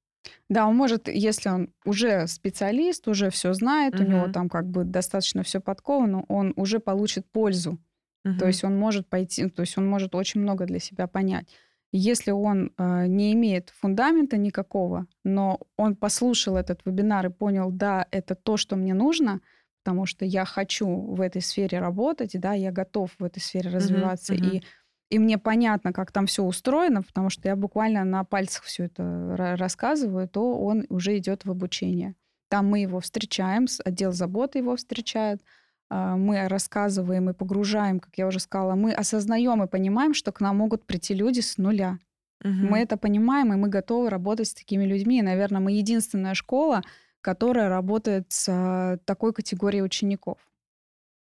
Да, 0.50 0.68
он 0.68 0.76
может, 0.76 1.08
если 1.08 1.50
он 1.50 1.70
уже 1.86 2.28
специалист, 2.28 3.08
уже 3.08 3.30
все 3.30 3.54
знает, 3.54 3.96
угу. 3.96 4.04
у 4.04 4.08
него 4.08 4.28
там 4.28 4.50
как 4.50 4.68
бы 4.68 4.84
достаточно 4.84 5.44
все 5.44 5.62
подковано, 5.62 6.26
он 6.28 6.54
уже 6.56 6.80
получит 6.80 7.26
пользу. 7.32 7.80
Угу. 8.26 8.40
То 8.40 8.48
есть 8.48 8.64
он 8.64 8.78
может 8.78 9.08
пойти, 9.08 9.48
то 9.50 9.62
есть 9.62 9.78
он 9.78 9.88
может 9.88 10.16
очень 10.16 10.42
много 10.42 10.66
для 10.66 10.80
себя 10.80 11.08
понять. 11.08 11.48
Если 11.92 12.32
он 12.32 12.74
э, 12.78 13.08
не 13.08 13.34
имеет 13.34 13.70
фундамента 13.70 14.38
никакого, 14.38 15.08
но 15.24 15.60
он 15.78 15.96
послушал 15.96 16.58
этот 16.58 16.82
вебинар 16.86 17.28
и 17.28 17.30
понял, 17.30 17.72
да, 17.72 18.06
это 18.12 18.36
то, 18.36 18.58
что 18.58 18.76
мне 18.76 18.94
нужно, 18.94 19.40
потому 19.84 20.06
что 20.06 20.26
я 20.26 20.44
хочу 20.44 20.88
в 20.88 21.22
этой 21.22 21.42
сфере 21.42 21.80
работать, 21.80 22.40
да, 22.40 22.54
я 22.54 22.72
готов 22.72 23.12
в 23.18 23.24
этой 23.24 23.40
сфере 23.40 23.70
развиваться, 23.70 24.34
uh-huh, 24.34 24.42
uh-huh. 24.42 24.58
и 24.58 24.64
и 25.10 25.20
мне 25.20 25.38
понятно, 25.38 25.94
как 25.94 26.12
там 26.12 26.26
все 26.26 26.44
устроено, 26.44 27.02
потому 27.02 27.30
что 27.30 27.48
я 27.48 27.56
буквально 27.56 28.04
на 28.04 28.24
пальцах 28.26 28.64
все 28.64 28.86
это 28.86 29.56
рассказываю, 29.58 30.28
то 30.28 30.60
он 30.60 30.86
уже 30.90 31.18
идет 31.18 31.46
в 31.46 31.52
обучение. 31.52 32.16
Там 32.50 32.68
мы 32.68 32.80
его 32.80 33.00
встречаем, 33.00 33.68
отдел 33.86 34.12
заботы 34.12 34.60
его 34.60 34.76
встречает, 34.76 35.42
мы 35.90 36.48
рассказываем 36.48 37.30
и 37.30 37.34
погружаем, 37.34 38.00
как 38.00 38.18
я 38.18 38.28
уже 38.28 38.40
сказала, 38.40 38.76
мы 38.76 38.94
осознаем 38.94 39.64
и 39.64 39.68
понимаем, 39.68 40.14
что 40.14 40.32
к 40.32 40.42
нам 40.42 40.58
могут 40.58 40.86
прийти 40.86 41.14
люди 41.14 41.40
с 41.40 41.58
нуля. 41.58 42.00
Угу. 42.44 42.52
Мы 42.52 42.80
это 42.80 42.98
понимаем, 42.98 43.54
и 43.54 43.56
мы 43.56 43.70
готовы 43.70 44.10
работать 44.10 44.48
с 44.48 44.54
такими 44.54 44.84
людьми. 44.84 45.20
И, 45.20 45.24
наверное, 45.24 45.62
мы 45.62 45.72
единственная 45.72 46.34
школа, 46.34 46.84
которая 47.22 47.70
работает 47.70 48.28
с 48.30 48.48
а, 48.50 48.98
такой 49.06 49.34
категорией 49.34 49.82
учеников. 49.82 50.38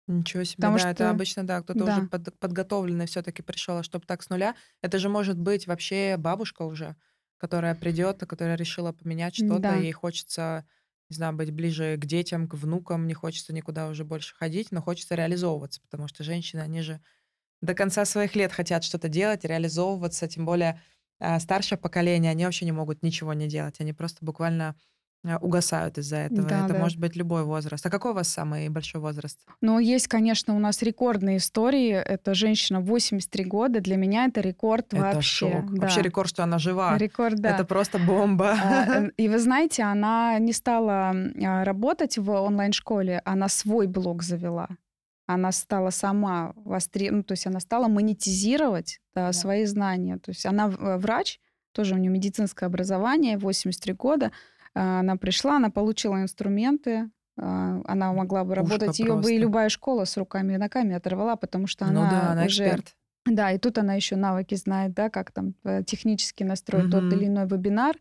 Ничего 0.09 0.43
себе, 0.45 0.57
Потому 0.57 0.75
да, 0.75 0.81
что... 0.81 0.89
это 0.89 1.11
обычно, 1.11 1.47
да, 1.47 1.61
кто-то 1.63 1.85
да. 1.85 1.97
уже 1.97 2.07
под, 2.09 2.39
подготовленный 2.39 3.07
все-таки 3.07 3.43
пришел, 3.43 3.79
а 3.79 3.83
чтобы 3.83 4.05
так 4.07 4.23
с 4.23 4.31
нуля. 4.31 4.57
Это 4.81 4.99
же 4.99 5.09
может 5.09 5.39
быть 5.39 5.67
вообще 5.67 6.17
бабушка 6.19 6.63
уже, 6.63 6.97
которая 7.39 7.75
придет, 7.75 8.21
которая 8.27 8.57
решила 8.57 8.93
поменять 8.93 9.37
что-то, 9.37 9.61
да. 9.61 9.75
ей 9.77 9.93
хочется 9.93 10.67
не 11.13 11.17
знаю, 11.17 11.35
быть 11.35 11.51
ближе 11.51 11.97
к 11.99 12.07
детям, 12.07 12.49
к 12.49 12.55
внукам, 12.55 13.07
не 13.07 13.13
хочется 13.13 13.53
никуда 13.53 13.89
уже 13.89 14.05
больше 14.05 14.35
ходить, 14.35 14.73
но 14.73 14.81
хочется 14.81 15.15
реализовываться, 15.15 15.81
потому 15.83 16.09
что 16.09 16.25
женщины, 16.25 16.61
они 16.61 16.81
же 16.81 17.01
до 17.61 17.75
конца 17.75 18.05
своих 18.07 18.35
лет 18.35 18.51
хотят 18.51 18.83
что-то 18.83 19.09
делать, 19.09 19.45
реализовываться, 19.45 20.27
тем 20.27 20.47
более 20.47 20.81
а, 21.21 21.39
старшее 21.39 21.79
поколение, 21.79 22.31
они 22.31 22.45
вообще 22.45 22.65
не 22.65 22.73
могут 22.73 23.03
ничего 23.03 23.35
не 23.35 23.47
делать, 23.47 23.79
они 23.81 23.93
просто 23.93 24.25
буквально 24.25 24.75
угасают 25.41 25.99
из-за 25.99 26.17
этого. 26.17 26.49
Да, 26.49 26.65
это 26.65 26.75
да. 26.75 26.81
может 26.81 26.99
быть 26.99 27.15
любой 27.15 27.45
возраст. 27.45 27.85
А 27.87 27.91
какой 27.91 28.11
у 28.11 28.15
вас 28.15 28.29
самый 28.29 28.69
большой 28.69 29.01
возраст? 29.01 29.39
Ну, 29.61 29.79
есть, 29.79 30.09
конечно, 30.09 30.55
у 30.57 30.59
нас 30.59 30.83
рекордные 30.83 31.37
истории. 31.37 31.91
Это 31.91 32.35
женщина 32.35 32.81
83 32.81 33.45
года. 33.45 33.81
Для 33.81 33.97
меня 33.97 34.27
это 34.27 34.41
рекорд 34.41 34.93
это 34.93 35.03
вообще. 35.03 35.51
Шок. 35.51 35.75
Да. 35.75 35.83
Вообще 35.83 36.03
рекорд, 36.03 36.29
что 36.29 36.43
она 36.43 36.59
жива. 36.59 36.99
Рекорд, 36.99 37.37
да. 37.37 37.51
Это 37.51 37.65
просто 37.65 37.99
бомба. 37.99 38.57
А, 38.63 39.05
и 39.17 39.29
вы 39.29 39.39
знаете, 39.39 39.85
она 39.85 40.39
не 40.39 40.53
стала 40.53 41.15
а, 41.15 41.65
работать 41.65 42.19
в 42.19 42.31
онлайн-школе, 42.31 43.23
она 43.25 43.49
свой 43.49 43.87
блог 43.87 44.23
завела. 44.23 44.69
Она 45.27 45.53
стала 45.53 45.91
сама 45.91 46.53
востребована, 46.57 47.19
ну, 47.19 47.23
то 47.23 47.33
есть 47.33 47.47
она 47.47 47.61
стала 47.61 47.87
монетизировать 47.87 49.01
да, 49.15 49.27
да. 49.27 49.33
свои 49.33 49.65
знания. 49.67 50.19
То 50.19 50.31
есть 50.31 50.45
она 50.47 50.67
э, 50.69 50.97
врач, 50.99 51.39
тоже 51.73 51.95
у 51.95 51.99
нее 51.99 52.11
медицинское 52.11 52.67
образование, 52.67 53.39
83 53.39 53.95
года, 53.95 54.33
она 54.75 55.17
пришла, 55.17 55.57
она 55.57 55.71
получила 55.71 56.21
инструменты, 56.23 57.11
а, 57.39 57.81
она 57.85 58.13
могла 58.13 58.45
бы 58.45 58.55
работать, 58.55 58.99
ее 58.99 59.15
бы 59.17 59.33
и 59.33 59.39
любая 59.39 59.69
школа 59.69 60.05
с 60.05 60.17
руками 60.17 60.55
и 60.55 60.59
ногами 60.59 60.95
оторвала, 60.95 61.37
потому 61.37 61.67
что 61.67 61.87
ну 61.87 62.03
она, 62.03 62.11
да, 62.11 62.33
она 62.33 62.45
уже... 62.45 62.65
Эксперт. 62.65 62.97
Да, 63.25 63.53
и 63.53 63.59
тут 63.59 63.79
она 63.79 63.95
еще 63.95 64.17
навыки 64.17 64.57
знает, 64.57 64.95
да, 64.95 65.09
как 65.09 65.31
там 65.31 65.55
э, 65.63 65.85
технически 65.85 66.43
настроить 66.43 66.87
угу. 66.87 66.93
тот 66.93 67.13
или 67.13 67.27
иной 67.27 67.47
вебинар. 67.47 67.97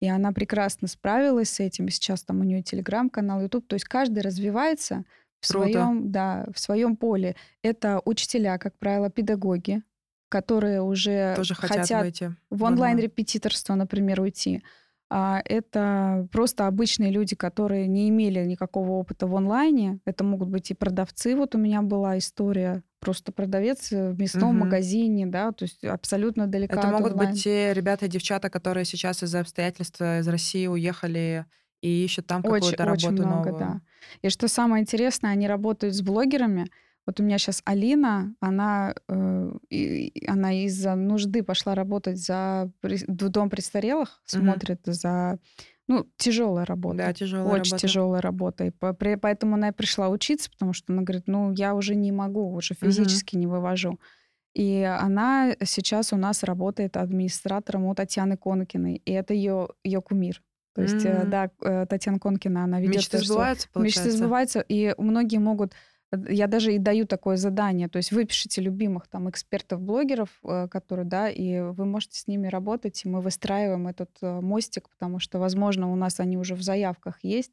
И 0.00 0.08
она 0.08 0.32
прекрасно 0.32 0.88
справилась 0.88 1.50
с 1.50 1.60
этим. 1.60 1.88
Сейчас 1.88 2.24
там 2.24 2.40
у 2.40 2.42
нее 2.44 2.62
телеграм-канал, 2.62 3.42
YouTube. 3.42 3.66
То 3.68 3.74
есть 3.74 3.84
каждый 3.84 4.24
развивается 4.24 5.04
в 5.40 5.46
своем, 5.46 6.10
да, 6.10 6.46
в 6.52 6.58
своем 6.58 6.96
поле. 6.96 7.36
Это 7.62 8.02
учителя, 8.04 8.58
как 8.58 8.76
правило, 8.76 9.08
педагоги, 9.08 9.82
которые 10.28 10.82
уже 10.82 11.34
Тоже 11.36 11.54
хотят, 11.54 11.88
хотят 11.88 12.32
в 12.50 12.64
онлайн-репетиторство, 12.64 13.76
например, 13.76 14.20
уйти 14.20 14.64
а 14.64 14.66
это 15.08 16.28
просто 16.32 16.66
обычные 16.66 17.10
люди, 17.10 17.36
которые 17.36 17.86
не 17.86 18.08
имели 18.08 18.44
никакого 18.44 18.92
опыта 18.92 19.26
в 19.26 19.36
онлайне. 19.36 20.00
Это 20.04 20.24
могут 20.24 20.48
быть 20.48 20.70
и 20.70 20.74
продавцы. 20.74 21.36
Вот 21.36 21.54
у 21.54 21.58
меня 21.58 21.82
была 21.82 22.18
история 22.18 22.82
просто 22.98 23.30
продавец 23.30 23.92
в 23.92 24.18
мясном 24.18 24.56
угу. 24.56 24.64
магазине, 24.64 25.26
да, 25.26 25.52
то 25.52 25.64
есть 25.64 25.84
абсолютно 25.84 26.46
далеко 26.46 26.76
Это 26.76 26.88
могут 26.88 27.12
онлайн. 27.12 27.30
быть 27.30 27.44
те 27.44 27.72
ребята 27.72 28.06
и 28.06 28.08
девчата, 28.08 28.50
которые 28.50 28.84
сейчас 28.84 29.22
из-за 29.22 29.40
обстоятельств 29.40 30.00
из 30.00 30.26
России 30.26 30.66
уехали 30.66 31.46
и 31.82 32.04
ищут 32.04 32.26
там 32.26 32.42
какую-то 32.42 32.84
работу 32.84 33.06
очень 33.06 33.22
много, 33.22 33.50
новую. 33.50 33.58
Да. 33.58 33.80
И 34.22 34.28
что 34.28 34.48
самое 34.48 34.82
интересное, 34.82 35.30
они 35.30 35.46
работают 35.46 35.94
с 35.94 36.02
блогерами, 36.02 36.66
вот 37.06 37.20
у 37.20 37.22
меня 37.22 37.38
сейчас 37.38 37.62
Алина, 37.64 38.34
она, 38.40 38.94
э, 39.08 39.50
она 40.26 40.64
из-за 40.64 40.96
нужды 40.96 41.44
пошла 41.44 41.74
работать 41.74 42.18
за 42.18 42.70
в 42.82 43.28
дом 43.28 43.48
престарелых, 43.48 44.08
угу. 44.08 44.42
смотрит 44.42 44.80
за 44.84 45.38
ну, 45.88 46.04
тяжелая 46.16 46.64
работа. 46.64 46.98
Да, 46.98 47.12
тяжелая 47.12 47.60
Очень 47.60 47.72
работа. 47.72 47.78
тяжелая 47.78 48.20
работа. 48.20 48.64
И 48.64 48.70
по, 48.70 48.92
при, 48.92 49.14
поэтому 49.14 49.54
она 49.54 49.68
и 49.68 49.72
пришла 49.72 50.08
учиться, 50.08 50.50
потому 50.50 50.72
что 50.72 50.92
она 50.92 51.02
говорит, 51.02 51.24
ну, 51.28 51.52
я 51.52 51.74
уже 51.76 51.94
не 51.94 52.10
могу, 52.10 52.52
уже 52.52 52.74
физически 52.74 53.36
угу. 53.36 53.40
не 53.40 53.46
вывожу. 53.46 54.00
И 54.54 54.82
она 54.82 55.54
сейчас 55.64 56.12
у 56.12 56.16
нас 56.16 56.42
работает 56.42 56.96
администратором 56.96 57.84
у 57.84 57.94
Татьяны 57.94 58.36
Конкиной. 58.36 59.02
И 59.04 59.12
это 59.12 59.34
ее, 59.34 59.68
ее 59.84 60.00
кумир. 60.00 60.42
То 60.74 60.82
есть, 60.82 60.96
mm-hmm. 60.96 61.26
да, 61.26 61.86
Татьяна 61.86 62.18
Конкина, 62.18 62.64
она 62.64 62.80
ведет... 62.80 62.96
Мечты 62.96 63.18
сбываются, 63.18 63.68
получается? 63.72 64.00
Мечты 64.00 64.16
сбываются, 64.16 64.60
и 64.60 64.94
многие 64.98 65.38
могут 65.38 65.72
я 66.28 66.46
даже 66.46 66.74
и 66.74 66.78
даю 66.78 67.06
такое 67.06 67.36
задание, 67.36 67.88
то 67.88 67.96
есть 67.98 68.12
выпишите 68.12 68.60
любимых 68.60 69.08
там 69.08 69.28
экспертов-блогеров, 69.30 70.30
э, 70.44 70.68
которые, 70.68 71.06
да, 71.06 71.28
и 71.28 71.60
вы 71.60 71.84
можете 71.84 72.18
с 72.18 72.26
ними 72.26 72.48
работать, 72.48 73.04
и 73.04 73.08
мы 73.08 73.20
выстраиваем 73.20 73.88
этот 73.88 74.10
э, 74.22 74.40
мостик, 74.40 74.88
потому 74.90 75.18
что, 75.18 75.38
возможно, 75.38 75.92
у 75.92 75.96
нас 75.96 76.20
они 76.20 76.36
уже 76.36 76.54
в 76.54 76.62
заявках 76.62 77.18
есть, 77.22 77.52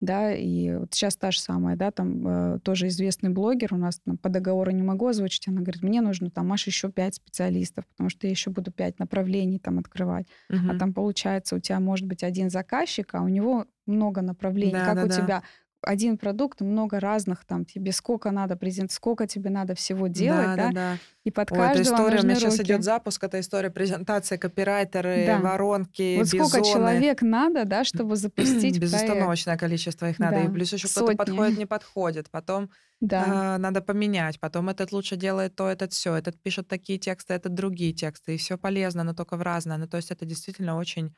да, 0.00 0.34
и 0.34 0.74
вот 0.76 0.92
сейчас 0.92 1.16
та 1.16 1.30
же 1.30 1.40
самая, 1.40 1.76
да, 1.76 1.90
там 1.90 2.26
э, 2.26 2.58
тоже 2.60 2.88
известный 2.88 3.30
блогер, 3.30 3.72
у 3.72 3.76
нас 3.76 4.00
там, 4.04 4.18
по 4.18 4.28
договору 4.28 4.70
не 4.70 4.82
могу 4.82 5.06
озвучить, 5.06 5.48
она 5.48 5.60
говорит, 5.60 5.82
мне 5.82 6.00
нужно 6.00 6.30
там, 6.30 6.48
Маш, 6.48 6.66
еще 6.66 6.90
пять 6.90 7.14
специалистов, 7.14 7.86
потому 7.88 8.10
что 8.10 8.26
я 8.26 8.30
еще 8.30 8.50
буду 8.50 8.70
пять 8.70 8.98
направлений 8.98 9.58
там 9.58 9.78
открывать, 9.78 10.26
угу. 10.50 10.70
а 10.70 10.78
там 10.78 10.92
получается 10.92 11.56
у 11.56 11.58
тебя 11.58 11.80
может 11.80 12.06
быть 12.06 12.22
один 12.22 12.50
заказчик, 12.50 13.14
а 13.14 13.22
у 13.22 13.28
него 13.28 13.66
много 13.86 14.22
направлений, 14.22 14.72
да, 14.72 14.84
как 14.84 14.94
да, 14.96 15.04
у 15.04 15.08
да. 15.08 15.16
тебя 15.16 15.42
один 15.84 16.18
продукт, 16.18 16.60
много 16.60 17.00
разных, 17.00 17.44
там 17.44 17.64
тебе 17.64 17.92
сколько 17.92 18.30
надо 18.30 18.56
презент, 18.56 18.90
сколько 18.92 19.26
тебе 19.26 19.50
надо 19.50 19.74
всего 19.74 20.06
делать, 20.08 20.56
да, 20.56 20.66
да, 20.68 20.72
да. 20.72 20.98
и 21.24 21.30
под 21.30 21.52
Ой, 21.52 21.58
каждого 21.58 21.82
история, 21.82 22.20
у 22.20 22.22
меня 22.24 22.34
руки. 22.34 22.40
сейчас 22.40 22.60
идет 22.60 22.82
запуск, 22.82 23.22
это 23.22 23.40
история 23.40 23.70
презентации, 23.70 24.36
копирайтеры, 24.36 25.24
да. 25.26 25.38
воронки, 25.38 26.16
Вот 26.16 26.24
бизоны. 26.24 26.48
сколько 26.48 26.66
человек 26.66 27.22
надо, 27.22 27.64
да, 27.64 27.84
чтобы 27.84 28.16
запустить 28.16 28.78
Безустановочное 28.78 29.56
количество 29.56 30.08
их 30.10 30.18
надо, 30.18 30.36
да. 30.36 30.42
и 30.44 30.48
плюс 30.48 30.72
еще 30.72 30.88
кто-то 30.88 31.16
подходит, 31.16 31.58
не 31.58 31.66
подходит, 31.66 32.30
потом 32.30 32.70
да. 33.00 33.56
э, 33.56 33.58
надо 33.58 33.82
поменять, 33.82 34.40
потом 34.40 34.68
этот 34.68 34.92
лучше 34.92 35.16
делает 35.16 35.54
то, 35.54 35.68
этот 35.68 35.92
все, 35.92 36.14
этот 36.14 36.40
пишет 36.42 36.68
такие 36.68 36.98
тексты, 36.98 37.34
этот 37.34 37.54
другие 37.54 37.92
тексты, 37.92 38.34
и 38.34 38.38
все 38.38 38.58
полезно, 38.58 39.04
но 39.04 39.14
только 39.14 39.36
в 39.36 39.42
разное, 39.42 39.76
ну 39.76 39.86
то 39.86 39.96
есть 39.96 40.10
это 40.10 40.24
действительно 40.24 40.76
очень 40.76 41.14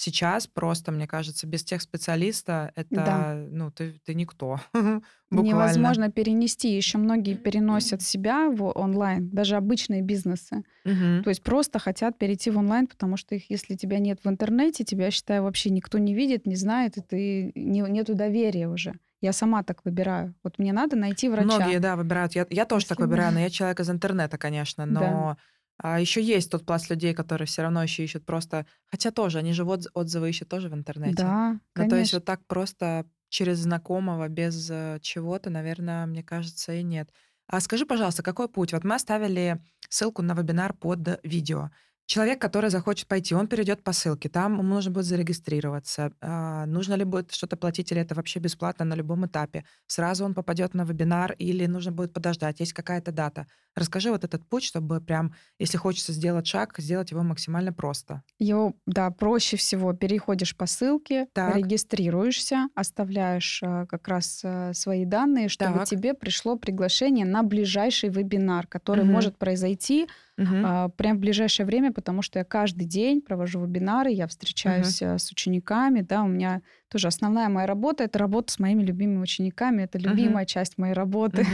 Сейчас 0.00 0.46
просто, 0.46 0.92
мне 0.92 1.06
кажется, 1.06 1.46
без 1.46 1.62
тех 1.62 1.82
специалиста 1.82 2.72
это, 2.74 2.88
Да. 2.94 3.34
ну, 3.50 3.70
ты, 3.70 4.00
ты 4.06 4.14
никто, 4.14 4.58
буквально. 4.72 5.46
Невозможно 5.46 6.10
перенести. 6.10 6.74
Еще 6.74 6.96
многие 6.96 7.34
переносят 7.34 8.00
себя 8.00 8.48
в 8.48 8.64
онлайн, 8.64 9.28
даже 9.28 9.56
обычные 9.56 10.00
бизнесы. 10.00 10.62
Мгм. 10.86 11.22
То 11.22 11.28
есть 11.28 11.42
просто 11.42 11.78
хотят 11.78 12.16
перейти 12.16 12.50
в 12.50 12.56
онлайн, 12.56 12.86
потому 12.86 13.18
что 13.18 13.34
их, 13.34 13.50
если 13.50 13.74
тебя 13.74 13.98
нет 13.98 14.20
в 14.24 14.28
интернете, 14.30 14.84
тебя, 14.84 15.10
считаю, 15.10 15.42
вообще 15.42 15.68
никто 15.68 15.98
не 15.98 16.14
видит, 16.14 16.46
не 16.46 16.56
знает, 16.56 16.96
и 16.96 17.02
ты 17.02 17.52
не, 17.54 17.80
нету 17.82 18.14
доверия 18.14 18.68
уже. 18.68 18.94
Я 19.20 19.34
сама 19.34 19.62
так 19.62 19.84
выбираю. 19.84 20.34
Вот 20.42 20.58
мне 20.58 20.72
надо 20.72 20.96
найти 20.96 21.28
врача. 21.28 21.44
Многие, 21.44 21.78
да, 21.78 21.96
выбирают. 21.96 22.34
Я, 22.34 22.46
я 22.48 22.64
тоже 22.64 22.86
так 22.86 23.00
выбираю, 23.00 23.34
но 23.34 23.40
я 23.40 23.50
человек 23.50 23.80
из 23.80 23.90
интернета, 23.90 24.38
конечно, 24.38 24.86
Да. 24.86 25.36
А 25.82 25.98
еще 25.98 26.22
есть 26.22 26.50
тот 26.50 26.66
пласт 26.66 26.90
людей, 26.90 27.14
которые 27.14 27.46
все 27.46 27.62
равно 27.62 27.82
еще 27.82 28.04
ищут 28.04 28.26
просто... 28.26 28.66
Хотя 28.86 29.10
тоже, 29.10 29.38
они 29.38 29.52
же 29.54 29.64
отзывы 29.64 30.28
ищут 30.28 30.48
тоже 30.48 30.68
в 30.68 30.74
интернете. 30.74 31.22
Да, 31.22 31.58
Ну, 31.74 31.88
то 31.88 31.96
есть 31.96 32.12
вот 32.12 32.24
так 32.24 32.44
просто 32.46 33.06
через 33.30 33.58
знакомого, 33.58 34.28
без 34.28 34.68
э, 34.70 34.98
чего-то, 35.00 35.48
наверное, 35.48 36.04
мне 36.04 36.22
кажется, 36.22 36.74
и 36.74 36.82
нет. 36.82 37.10
А 37.46 37.60
скажи, 37.60 37.86
пожалуйста, 37.86 38.22
какой 38.22 38.48
путь? 38.48 38.72
Вот 38.72 38.84
мы 38.84 38.94
оставили 38.94 39.62
ссылку 39.88 40.20
на 40.22 40.34
вебинар 40.34 40.74
под 40.74 41.20
видео. 41.24 41.70
Человек, 42.10 42.40
который 42.40 42.70
захочет 42.70 43.06
пойти, 43.06 43.36
он 43.36 43.46
перейдет 43.46 43.84
по 43.84 43.92
ссылке, 43.92 44.28
там 44.28 44.54
ему 44.54 44.64
нужно 44.64 44.90
будет 44.90 45.04
зарегистрироваться. 45.04 46.10
А, 46.20 46.66
нужно 46.66 46.94
ли 46.94 47.04
будет 47.04 47.30
что-то 47.30 47.56
платить, 47.56 47.92
или 47.92 48.00
это 48.00 48.16
вообще 48.16 48.40
бесплатно 48.40 48.84
на 48.84 48.94
любом 48.94 49.26
этапе? 49.26 49.64
Сразу 49.86 50.24
он 50.24 50.34
попадет 50.34 50.74
на 50.74 50.82
вебинар, 50.82 51.36
или 51.38 51.66
нужно 51.66 51.92
будет 51.92 52.12
подождать, 52.12 52.58
есть 52.58 52.72
какая-то 52.72 53.12
дата? 53.12 53.46
Расскажи 53.76 54.10
вот 54.10 54.24
этот 54.24 54.44
путь, 54.44 54.64
чтобы 54.64 55.00
прям, 55.00 55.34
если 55.60 55.78
хочется 55.78 56.12
сделать 56.12 56.48
шаг, 56.48 56.74
сделать 56.78 57.12
его 57.12 57.22
максимально 57.22 57.72
просто. 57.72 58.24
Его, 58.40 58.74
да, 58.86 59.12
проще 59.12 59.56
всего 59.56 59.92
переходишь 59.92 60.56
по 60.56 60.66
ссылке, 60.66 61.28
так. 61.32 61.54
регистрируешься, 61.54 62.70
оставляешь 62.74 63.62
э, 63.62 63.86
как 63.88 64.08
раз 64.08 64.40
э, 64.42 64.72
свои 64.74 65.04
данные, 65.04 65.48
чтобы 65.48 65.78
так. 65.78 65.88
тебе 65.88 66.14
пришло 66.14 66.56
приглашение 66.56 67.24
на 67.24 67.44
ближайший 67.44 68.08
вебинар, 68.08 68.66
который 68.66 69.04
угу. 69.04 69.12
может 69.12 69.38
произойти 69.38 70.08
угу. 70.40 70.54
а, 70.64 70.88
прям 70.88 71.16
в 71.16 71.20
ближайшее 71.20 71.66
время, 71.66 71.92
потому 71.92 72.22
что 72.22 72.38
я 72.38 72.44
каждый 72.44 72.86
день 72.86 73.20
провожу 73.20 73.64
вебинары, 73.64 74.10
я 74.10 74.26
встречаюсь 74.26 75.02
угу. 75.02 75.18
с 75.18 75.30
учениками, 75.30 76.00
да, 76.00 76.22
у 76.22 76.28
меня 76.28 76.62
тоже 76.88 77.08
основная 77.08 77.48
моя 77.48 77.66
работа 77.66 78.04
это 78.04 78.18
работа 78.18 78.52
с 78.52 78.58
моими 78.58 78.82
любимыми 78.82 79.22
учениками, 79.22 79.82
это 79.82 79.98
любимая 79.98 80.44
uh-huh. 80.44 80.48
часть 80.48 80.76
моей 80.76 80.92
работы, 80.92 81.46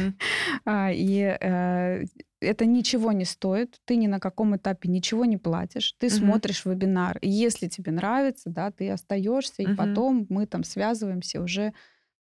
uh-huh. 0.65 0.93
и 0.95 1.37
э, 1.39 2.05
это 2.41 2.65
ничего 2.65 3.13
не 3.13 3.25
стоит, 3.25 3.77
ты 3.85 3.97
ни 3.97 4.07
на 4.07 4.19
каком 4.19 4.57
этапе 4.57 4.89
ничего 4.89 5.27
не 5.27 5.37
платишь, 5.37 5.95
ты 5.99 6.09
смотришь 6.09 6.65
вебинар, 6.65 7.19
и 7.19 7.29
если 7.29 7.69
тебе 7.69 7.93
нравится, 7.93 8.49
да, 8.49 8.71
ты 8.71 8.91
остаешься, 8.91 9.63
и 9.63 9.75
потом 9.75 10.27
мы 10.31 10.47
там 10.47 10.65
связываемся 10.65 11.43
уже 11.43 11.67
а, 11.67 11.73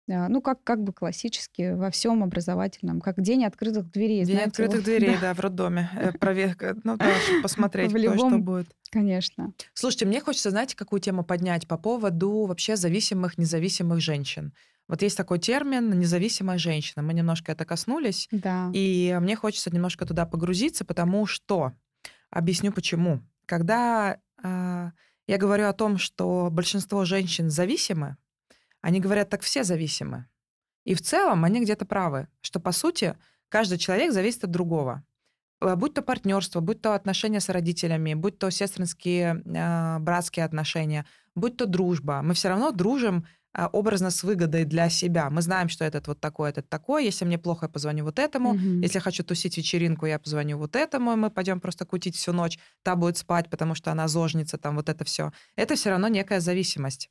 ну, 0.07 0.41
как, 0.41 0.63
как 0.63 0.83
бы 0.83 0.93
классически 0.93 1.73
во 1.73 1.89
всем 1.91 2.23
образовательном, 2.23 3.01
как 3.01 3.21
день 3.21 3.45
открытых 3.45 3.89
дверей. 3.91 4.25
День 4.25 4.35
знаете, 4.35 4.49
открытых 4.49 4.75
вот, 4.77 4.85
дверей, 4.85 5.15
да. 5.15 5.21
да, 5.21 5.33
в 5.33 5.39
роддоме. 5.39 5.89
Э, 5.95 6.11
проверка, 6.19 6.75
ну 6.83 6.97
да, 6.97 7.11
посмотреть, 7.41 7.91
в 7.91 7.95
любом, 7.95 8.29
что 8.29 8.37
будет. 8.39 8.75
Конечно. 8.91 9.53
Слушайте, 9.73 10.05
мне 10.05 10.19
хочется, 10.19 10.49
знаете, 10.49 10.75
какую 10.75 10.99
тему 10.99 11.23
поднять 11.23 11.67
по 11.67 11.77
поводу 11.77 12.45
вообще 12.45 12.75
зависимых, 12.75 13.37
независимых 13.37 14.01
женщин. 14.01 14.53
Вот 14.87 15.01
есть 15.01 15.17
такой 15.17 15.39
термин 15.39 15.97
«независимая 15.97 16.57
женщина». 16.57 17.01
Мы 17.01 17.13
немножко 17.13 17.51
это 17.51 17.63
коснулись. 17.65 18.27
Да. 18.31 18.69
И 18.73 19.17
мне 19.21 19.35
хочется 19.35 19.73
немножко 19.73 20.05
туда 20.05 20.25
погрузиться, 20.25 20.85
потому 20.85 21.25
что... 21.25 21.71
Объясню 22.29 22.71
почему. 22.73 23.21
Когда 23.45 24.17
э, 24.43 24.91
я 25.27 25.37
говорю 25.37 25.67
о 25.67 25.73
том, 25.73 25.97
что 25.97 26.49
большинство 26.51 27.05
женщин 27.05 27.49
зависимы, 27.49 28.17
они 28.83 28.99
говорят, 28.99 29.29
так 29.29 29.41
все 29.41 29.63
зависимы. 29.63 30.27
И 30.83 30.93
в 30.93 31.01
целом 31.01 31.45
они 31.45 31.61
где-то 31.61 31.85
правы, 31.85 32.27
что, 32.41 32.59
по 32.59 32.73
сути, 32.73 33.17
каждый 33.47 33.77
человек 33.77 34.11
зависит 34.11 34.43
от 34.43 34.51
другого. 34.51 35.03
Э, 35.61 35.75
будь 35.75 35.93
то 35.93 36.01
партнерство, 36.01 36.59
будь 36.59 36.81
то 36.81 36.93
отношения 36.93 37.39
с 37.39 37.47
родителями, 37.47 38.13
будь 38.13 38.37
то 38.37 38.49
сестринские, 38.49 39.41
э, 39.45 39.99
братские 39.99 40.43
отношения, 40.43 41.05
будь 41.33 41.55
то 41.55 41.65
дружба. 41.65 42.21
Мы 42.21 42.33
все 42.33 42.49
равно 42.49 42.71
дружим 42.71 43.25
образно 43.53 44.09
с 44.09 44.23
выгодой 44.23 44.65
для 44.65 44.89
себя. 44.89 45.29
Мы 45.29 45.41
знаем, 45.41 45.69
что 45.69 45.85
этот 45.85 46.07
вот 46.07 46.19
такой, 46.19 46.49
этот 46.49 46.69
такой. 46.69 47.05
Если 47.05 47.25
мне 47.25 47.37
плохо, 47.37 47.65
я 47.65 47.69
позвоню 47.69 48.03
вот 48.03 48.19
этому. 48.19 48.55
Mm-hmm. 48.55 48.81
Если 48.81 48.97
я 48.97 49.01
хочу 49.01 49.23
тусить 49.23 49.57
вечеринку, 49.57 50.05
я 50.05 50.17
позвоню 50.17 50.57
вот 50.57 50.75
этому. 50.75 51.15
Мы 51.15 51.29
пойдем 51.29 51.59
просто 51.59 51.85
кутить 51.85 52.15
всю 52.15 52.33
ночь. 52.33 52.57
Та 52.81 52.95
будет 52.95 53.17
спать, 53.17 53.49
потому 53.49 53.75
что 53.75 53.91
она 53.91 54.07
зожница, 54.07 54.57
там 54.57 54.75
вот 54.75 54.89
это 54.89 55.03
все. 55.03 55.31
Это 55.55 55.75
все 55.75 55.91
равно 55.91 56.07
некая 56.07 56.39
зависимость. 56.39 57.09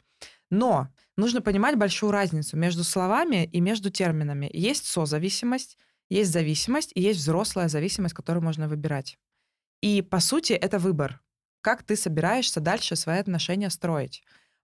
Но 0.51 0.89
нужно 1.17 1.41
понимать 1.43 1.77
большую 1.77 2.13
разницу 2.13 2.57
между 2.57 2.85
словами 2.85 3.45
и 3.45 3.61
между 3.61 3.91
терминами. 3.91 4.51
Есть 4.53 4.87
созависимость, 4.87 5.79
есть 6.11 6.33
зависимость 6.33 6.93
и 6.95 7.01
есть 7.01 7.21
взрослая 7.21 7.69
зависимость, 7.69 8.15
которую 8.15 8.43
можно 8.43 8.69
выбирать. 8.69 9.17
И, 9.81 10.03
по 10.03 10.21
сути, 10.21 10.53
это 10.53 10.79
выбор. 10.79 11.21
Как 11.61 11.85
ты 11.85 11.97
собираешься 11.97 12.61
дальше 12.61 12.97
свои 12.97 13.19
отношения 13.19 13.71
строить. 13.71 14.23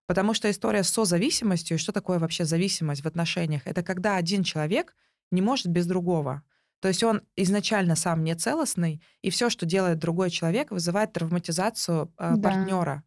Потому 0.09 0.33
что 0.33 0.49
история 0.49 0.81
с 0.81 0.89
созависимостью, 0.89 1.77
и 1.77 1.79
что 1.79 1.91
такое 1.91 2.17
вообще 2.17 2.43
зависимость 2.43 3.03
в 3.03 3.05
отношениях, 3.05 3.61
это 3.65 3.83
когда 3.83 4.15
один 4.15 4.41
человек 4.41 4.95
не 5.29 5.39
может 5.39 5.67
без 5.67 5.85
другого. 5.85 6.41
То 6.79 6.87
есть 6.87 7.03
он 7.03 7.21
изначально 7.35 7.95
сам 7.95 8.23
не 8.23 8.33
целостный, 8.33 9.03
и 9.21 9.29
все, 9.29 9.51
что 9.51 9.67
делает 9.67 9.99
другой 9.99 10.31
человек, 10.31 10.71
вызывает 10.71 11.13
травматизацию 11.13 12.11
э, 12.17 12.33
да. 12.37 12.41
партнера. 12.41 13.03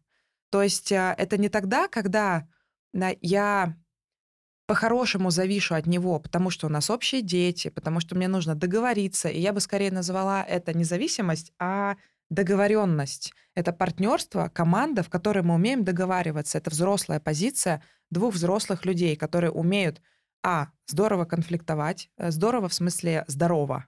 То 0.49 0.63
есть 0.63 0.93
э, 0.93 1.13
это 1.17 1.37
не 1.37 1.49
тогда, 1.49 1.89
когда 1.89 2.47
я 2.93 3.75
по-хорошему 4.65 5.29
завишу 5.29 5.75
от 5.75 5.87
него, 5.87 6.19
потому 6.19 6.51
что 6.51 6.67
у 6.67 6.69
нас 6.69 6.89
общие 6.89 7.21
дети, 7.21 7.67
потому 7.67 7.99
что 7.99 8.15
мне 8.15 8.29
нужно 8.29 8.55
договориться. 8.55 9.27
И 9.27 9.41
я 9.41 9.51
бы 9.51 9.59
скорее 9.59 9.91
назвала 9.91 10.41
это 10.41 10.73
независимость, 10.73 11.51
а 11.59 11.97
договоренность. 12.33 13.33
Это 13.55 13.71
партнерство, 13.71 14.49
команда, 14.53 15.03
в 15.03 15.09
которой 15.09 15.43
мы 15.43 15.55
умеем 15.55 15.83
договариваться. 15.83 16.57
Это 16.57 16.69
взрослая 16.69 17.19
позиция 17.19 17.83
двух 18.09 18.33
взрослых 18.33 18.85
людей, 18.85 19.15
которые 19.15 19.51
умеют, 19.51 20.01
а, 20.43 20.69
здорово 20.87 21.25
конфликтовать, 21.25 22.09
э, 22.17 22.31
здорово 22.31 22.67
в 22.67 22.73
смысле 22.73 23.23
здорово, 23.27 23.85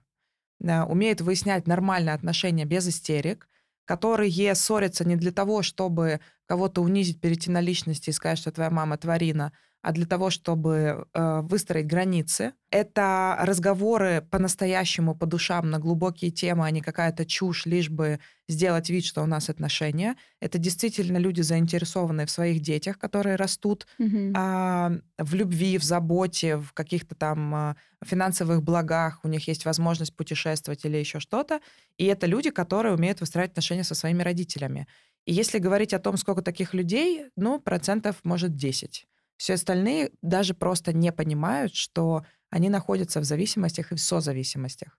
умеют 0.58 1.20
выяснять 1.20 1.66
нормальные 1.66 2.14
отношения 2.14 2.64
без 2.64 2.88
истерик, 2.88 3.46
которые 3.84 4.54
ссорятся 4.54 5.06
не 5.06 5.16
для 5.16 5.32
того, 5.32 5.62
чтобы 5.62 6.20
кого-то 6.46 6.82
унизить, 6.82 7.20
перейти 7.20 7.50
на 7.50 7.60
личности 7.60 8.10
и 8.10 8.12
сказать, 8.12 8.38
что 8.38 8.50
твоя 8.52 8.70
мама 8.70 8.96
тварина, 8.96 9.52
а 9.86 9.92
для 9.92 10.04
того, 10.04 10.30
чтобы 10.30 11.06
э, 11.14 11.40
выстроить 11.42 11.86
границы. 11.86 12.54
Это 12.72 13.36
разговоры 13.42 14.26
по-настоящему, 14.32 15.14
по 15.14 15.26
душам, 15.26 15.70
на 15.70 15.78
глубокие 15.78 16.32
темы, 16.32 16.66
а 16.66 16.70
не 16.72 16.80
какая-то 16.80 17.24
чушь, 17.24 17.66
лишь 17.66 17.88
бы 17.88 18.18
сделать 18.48 18.90
вид, 18.90 19.04
что 19.04 19.22
у 19.22 19.26
нас 19.26 19.48
отношения. 19.48 20.16
Это 20.40 20.58
действительно 20.58 21.18
люди, 21.18 21.40
заинтересованные 21.40 22.26
в 22.26 22.32
своих 22.32 22.62
детях, 22.62 22.98
которые 22.98 23.36
растут 23.36 23.86
mm-hmm. 24.00 24.32
э, 24.34 25.22
в 25.22 25.34
любви, 25.34 25.78
в 25.78 25.84
заботе, 25.84 26.56
в 26.56 26.72
каких-то 26.72 27.14
там 27.14 27.54
э, 27.54 27.74
финансовых 28.04 28.64
благах, 28.64 29.20
у 29.22 29.28
них 29.28 29.46
есть 29.46 29.64
возможность 29.66 30.16
путешествовать 30.16 30.84
или 30.84 30.96
еще 30.96 31.20
что-то. 31.20 31.60
И 31.96 32.06
это 32.06 32.26
люди, 32.26 32.50
которые 32.50 32.96
умеют 32.96 33.20
выстраивать 33.20 33.52
отношения 33.52 33.84
со 33.84 33.94
своими 33.94 34.24
родителями. 34.24 34.88
И 35.26 35.32
если 35.32 35.60
говорить 35.60 35.94
о 35.94 36.00
том, 36.00 36.16
сколько 36.16 36.42
таких 36.42 36.74
людей, 36.74 37.26
ну, 37.36 37.60
процентов, 37.60 38.16
может, 38.24 38.56
10. 38.56 39.06
Все 39.36 39.54
остальные 39.54 40.12
даже 40.22 40.54
просто 40.54 40.92
не 40.92 41.12
понимают, 41.12 41.74
что 41.74 42.24
они 42.50 42.68
находятся 42.68 43.20
в 43.20 43.24
зависимостях 43.24 43.92
и 43.92 43.94
в 43.94 44.00
созависимостях. 44.00 44.98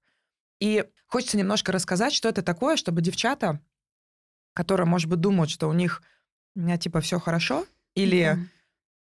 И 0.59 0.85
хочется 1.07 1.37
немножко 1.37 1.71
рассказать, 1.71 2.13
что 2.13 2.29
это 2.29 2.41
такое, 2.41 2.77
чтобы 2.77 3.01
девчата, 3.01 3.61
которые, 4.53 4.87
может 4.87 5.09
быть, 5.09 5.19
думают, 5.19 5.49
что 5.49 5.69
у 5.69 5.73
них 5.73 6.01
у 6.55 6.59
меня 6.59 6.77
типа 6.77 7.01
все 7.01 7.19
хорошо, 7.19 7.65
или 7.93 8.37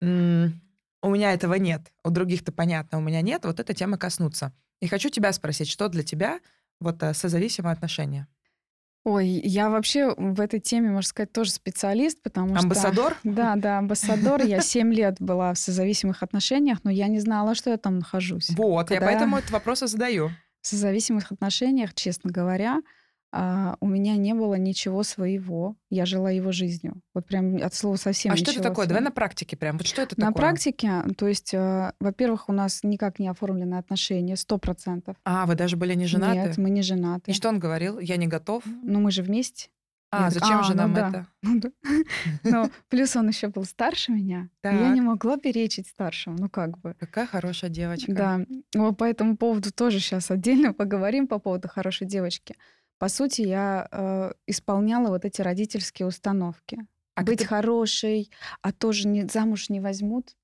mm-hmm. 0.02 0.52
у 1.04 1.10
меня 1.10 1.34
этого 1.34 1.54
нет, 1.56 1.92
у 2.04 2.10
других-то 2.10 2.52
понятно, 2.52 2.98
у 2.98 3.02
меня 3.02 3.22
нет, 3.22 3.46
вот 3.46 3.60
эта 3.60 3.74
тема 3.74 3.98
коснуться. 3.98 4.54
И 4.80 4.88
хочу 4.88 5.10
тебя 5.10 5.32
спросить, 5.32 5.70
что 5.70 5.88
для 5.88 6.04
тебя 6.04 6.40
вот 6.80 7.02
э, 7.04 7.14
созависимые 7.14 7.74
отношения? 7.74 8.28
Ой, 9.06 9.28
я 9.28 9.70
вообще 9.70 10.14
в 10.16 10.39
этой 10.39 10.62
теме, 10.62 10.89
можно 10.89 11.08
сказать, 11.08 11.34
тоже 11.34 11.51
специалист, 11.51 12.22
потому 12.22 12.56
амбассадор? 12.56 12.68
что... 12.72 12.88
Амбассадор? 12.88 13.18
Да, 13.24 13.56
да, 13.58 13.78
амбассадор. 13.80 14.43
Я 14.43 14.62
7 14.62 14.93
лет 14.93 15.18
была 15.20 15.54
в 15.54 15.58
созависимых 15.58 16.24
отношениях, 16.24 16.80
но 16.84 16.91
я 16.91 17.08
не 17.08 17.20
знала, 17.20 17.54
что 17.54 17.70
я 17.70 17.78
там 17.78 17.99
нахожусь. 17.99 18.49
Вот, 18.51 18.88
Когда... 18.88 19.06
я 19.06 19.12
поэтому 19.12 19.38
этот 19.38 19.51
вопрос 19.51 19.84
и 19.84 19.88
задаю. 19.88 20.32
В 20.62 20.68
созависимых 20.68 21.32
отношениях, 21.34 21.93
честно 21.93 22.32
говоря, 22.32 22.82
а, 23.36 23.78
у 23.80 23.88
меня 23.88 24.16
не 24.16 24.36
было 24.36 24.54
ничего 24.54 25.02
своего. 25.02 25.76
Я 25.90 26.06
жила 26.06 26.30
его 26.30 26.52
жизнью. 26.52 27.02
Вот 27.16 27.26
прям 27.26 27.56
от 27.56 27.74
слова 27.74 27.96
совсем 27.96 28.32
А 28.32 28.38
что 28.38 28.52
это 28.52 28.62
такое? 28.62 28.86
Своего. 28.86 28.90
Давай 28.90 29.04
на 29.04 29.12
практике 29.12 29.58
прям. 29.58 29.78
Вот 29.78 29.88
что 29.88 30.04
это 30.04 30.14
на 30.20 30.28
такое? 30.28 30.44
На 30.44 30.48
практике, 30.50 31.04
то 31.18 31.28
есть, 31.28 31.52
э, 31.52 31.94
во-первых, 32.00 32.48
у 32.48 32.54
нас 32.54 32.82
никак 32.84 33.18
не 33.18 33.28
оформлены 33.28 33.74
отношения, 33.74 34.36
сто 34.36 34.60
процентов. 34.60 35.16
А, 35.26 35.48
вы 35.48 35.56
даже 35.56 35.78
были 35.78 35.96
не 35.96 36.06
женаты? 36.06 36.38
Нет, 36.38 36.58
мы 36.60 36.70
не 36.70 36.84
женаты. 36.84 37.32
И 37.32 37.34
что 37.34 37.50
он 37.50 37.58
говорил? 37.58 37.98
Я 37.98 38.18
не 38.18 38.28
готов? 38.28 38.64
Ну, 38.66 39.00
мы 39.00 39.10
же 39.10 39.24
вместе. 39.24 39.70
А, 40.12 40.26
я 40.26 40.30
зачем 40.30 40.58
так, 40.58 40.66
же 40.66 40.74
а, 40.74 40.76
нам 40.76 40.94
ну, 40.94 41.00
это? 41.00 41.28
Ну, 41.42 41.60
да. 41.60 41.70
Но 42.44 42.70
плюс 42.90 43.16
он 43.16 43.30
еще 43.30 43.48
был 43.48 43.66
старше 43.66 44.12
меня. 44.12 44.48
Так. 44.62 44.74
И 44.74 44.78
я 44.78 44.90
не 44.90 45.02
могла 45.02 45.38
перечить 45.38 45.88
старшему. 45.88 46.38
Ну 46.38 46.50
как 46.50 46.78
бы. 46.78 46.94
Какая 47.00 47.26
хорошая 47.26 47.72
девочка. 47.72 48.14
Да. 48.14 48.42
Вот 48.76 48.96
по 48.96 49.06
этому 49.06 49.38
поводу 49.38 49.72
тоже 49.72 50.00
сейчас 50.00 50.30
отдельно 50.30 50.72
поговорим 50.72 51.28
по 51.28 51.40
поводу 51.40 51.68
хорошей 51.68 52.06
девочки. 52.06 52.56
По 53.04 53.10
сути, 53.10 53.41
я 53.41 53.89
э, 53.91 54.32
исполняла 54.47 55.10
вот 55.10 55.26
эти 55.26 55.41
родительские 55.41 56.08
установки. 56.08 56.88
А 57.16 57.24
Быть 57.24 57.39
ты... 57.39 57.45
хорошей, 57.45 58.32
а 58.62 58.72
тоже 58.72 59.10
не, 59.10 59.28
замуж 59.28 59.68
не 59.68 59.82
возьмут. 59.82 60.38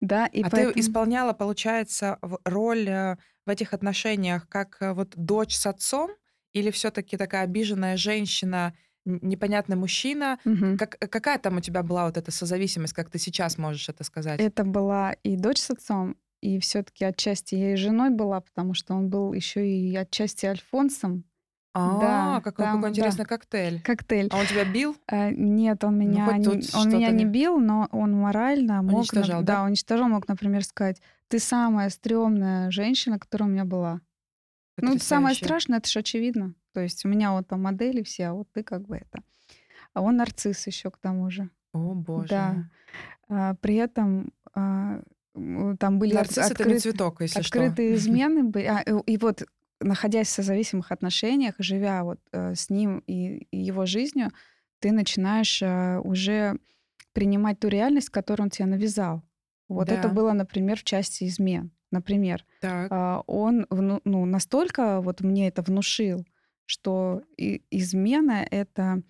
Да, 0.00 0.26
и 0.26 0.42
а 0.42 0.48
поэтому... 0.48 0.74
ты 0.74 0.78
исполняла, 0.78 1.32
получается, 1.32 2.20
роль 2.44 2.88
э, 2.88 3.16
в 3.46 3.50
этих 3.50 3.74
отношениях 3.74 4.48
как 4.48 4.76
э, 4.78 4.92
вот 4.92 5.14
дочь 5.16 5.56
с 5.56 5.66
отцом, 5.66 6.12
или 6.52 6.70
все-таки 6.70 7.16
такая 7.16 7.42
обиженная 7.42 7.96
женщина, 7.96 8.72
непонятный 9.04 9.74
мужчина? 9.74 10.38
Угу. 10.44 10.76
Как, 10.78 10.98
э, 11.00 11.08
какая 11.08 11.38
там 11.38 11.56
у 11.56 11.60
тебя 11.60 11.82
была 11.82 12.06
вот 12.06 12.16
эта 12.16 12.30
созависимость, 12.30 12.92
как 12.92 13.10
ты 13.10 13.18
сейчас 13.18 13.58
можешь 13.58 13.88
это 13.88 14.04
сказать? 14.04 14.38
Это 14.38 14.62
была 14.62 15.14
и 15.24 15.36
дочь 15.36 15.58
с 15.58 15.70
отцом, 15.70 16.16
и 16.40 16.58
все-таки 16.60 17.04
отчасти 17.04 17.54
я 17.54 17.72
и 17.72 17.76
женой 17.76 18.10
была, 18.10 18.40
потому 18.40 18.74
что 18.74 18.94
он 18.94 19.08
был 19.08 19.32
еще 19.32 19.68
и 19.68 19.94
отчасти 19.96 20.46
Альфонсом. 20.46 21.24
А, 21.74 22.00
да, 22.00 22.40
какой, 22.40 22.64
там, 22.64 22.76
какой 22.76 22.90
интересный 22.90 23.24
да. 23.24 23.28
коктейль. 23.28 23.82
Коктейль. 23.82 24.28
А 24.32 24.38
он 24.38 24.46
тебя 24.46 24.64
бил? 24.64 24.96
А, 25.06 25.30
нет, 25.30 25.84
он 25.84 25.98
ну, 25.98 26.04
меня, 26.04 26.26
ну, 26.26 26.54
не, 26.54 26.76
он 26.76 26.88
меня 26.88 27.10
не 27.10 27.24
бил, 27.24 27.60
но 27.60 27.88
он 27.92 28.12
морально 28.12 28.82
мог... 28.82 29.00
Уничтожал, 29.00 29.42
да? 29.42 29.56
Да, 29.58 29.64
уничтожал, 29.64 30.08
мог, 30.08 30.26
например, 30.26 30.64
сказать, 30.64 31.00
ты 31.28 31.38
самая 31.38 31.90
стрёмная 31.90 32.70
женщина, 32.70 33.18
которая 33.18 33.48
у 33.48 33.52
меня 33.52 33.64
была. 33.64 34.00
Ну, 34.78 34.98
самое 34.98 35.34
страшное, 35.34 35.78
это 35.78 35.88
же 35.88 36.00
очевидно. 36.00 36.54
То 36.72 36.80
есть 36.80 37.04
у 37.04 37.08
меня 37.08 37.32
вот 37.32 37.48
там 37.48 37.62
модели 37.62 38.02
все, 38.02 38.26
а 38.26 38.34
вот 38.34 38.48
ты 38.52 38.62
как 38.62 38.82
бы 38.82 38.96
это. 38.96 39.22
А 39.92 40.00
он 40.00 40.16
нарцисс 40.16 40.66
еще 40.66 40.90
к 40.90 40.98
тому 40.98 41.30
же. 41.30 41.50
О, 41.72 41.94
боже. 41.94 42.28
Да. 42.28 42.70
А, 43.28 43.54
при 43.56 43.76
этом 43.76 44.32
а, 44.54 45.02
там 45.78 45.98
были 45.98 46.14
Нарцисс 46.14 46.38
открыт, 46.50 46.60
это 46.60 46.70
не 46.70 46.78
цветок, 46.78 47.20
если 47.20 47.40
открытые 47.40 47.96
что. 47.96 47.96
измены. 48.10 48.44
Были, 48.44 48.64
а, 48.64 48.80
и, 48.80 49.12
и 49.12 49.16
вот 49.18 49.44
находясь 49.80 50.28
в 50.28 50.30
созависимых 50.30 50.92
отношениях, 50.92 51.54
живя 51.58 52.04
вот 52.04 52.20
э, 52.32 52.54
с 52.54 52.70
ним 52.70 52.98
и, 53.06 53.46
и 53.50 53.58
его 53.58 53.86
жизнью, 53.86 54.30
ты 54.80 54.92
начинаешь 54.92 55.62
э, 55.62 56.00
уже 56.00 56.58
принимать 57.12 57.60
ту 57.60 57.68
реальность, 57.68 58.10
которую 58.10 58.46
он 58.46 58.50
тебе 58.50 58.66
навязал. 58.66 59.22
Вот 59.68 59.88
да. 59.88 59.94
это 59.94 60.08
было, 60.08 60.32
например, 60.32 60.78
в 60.78 60.84
части 60.84 61.24
измен. 61.24 61.70
Например, 61.90 62.44
так. 62.60 62.90
Э, 62.90 63.22
он 63.26 63.66
ну, 63.70 64.24
настолько 64.24 65.00
вот 65.00 65.20
мне 65.20 65.48
это 65.48 65.62
внушил, 65.62 66.26
что 66.66 67.22
и, 67.36 67.62
измена 67.70 68.46
это 68.50 69.02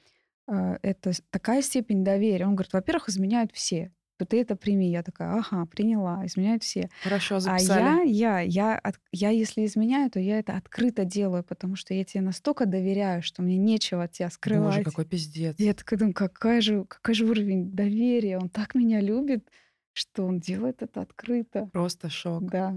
э, 0.47 0.79
это 0.83 1.13
такая 1.31 1.63
степень 1.63 2.05
доверия. 2.05 2.47
Он 2.47 2.55
говорит, 2.55 2.73
во-первых, 2.73 3.09
изменяют 3.09 3.53
все 3.53 3.93
то 4.19 4.27
ты 4.27 4.41
это 4.41 4.57
прими. 4.57 4.91
Я 4.91 5.03
такая, 5.03 5.39
ага, 5.39 5.65
приняла, 5.67 6.27
изменяют 6.27 6.65
все. 6.65 6.91
Хорошо, 7.03 7.39
записали. 7.39 7.81
А 7.81 8.03
я, 8.03 8.41
я, 8.41 8.41
я, 8.41 8.93
я, 9.13 9.31
если 9.31 9.65
изменяю, 9.65 10.11
то 10.11 10.19
я 10.19 10.41
это 10.41 10.57
открыто 10.57 11.05
делаю, 11.05 11.45
потому 11.45 11.77
что 11.77 11.95
я 11.95 12.05
тебе 12.05 12.21
настолько 12.21 12.67
доверяю, 12.67 13.23
что 13.23 13.43
мне 13.43 13.57
нечего 13.57 14.05
от 14.05 14.13
тебя 14.13 14.29
скрывать. 14.31 14.79
Боже, 14.79 14.85
какой 14.85 15.05
пиздец. 15.05 15.55
Я 15.59 15.73
такая 15.73 16.01
думаю, 16.01 16.15
какая 16.15 16.61
же, 16.61 16.85
какой 16.85 17.15
же 17.15 17.27
уровень 17.27 17.71
доверия. 17.71 18.39
Он 18.39 18.49
так 18.49 18.75
меня 18.75 19.01
любит, 19.01 19.49
что 19.93 20.27
он 20.27 20.41
делает 20.41 20.83
это 20.83 21.01
открыто. 21.01 21.67
Просто 21.73 22.11
шок. 22.11 22.51
Да. 22.51 22.77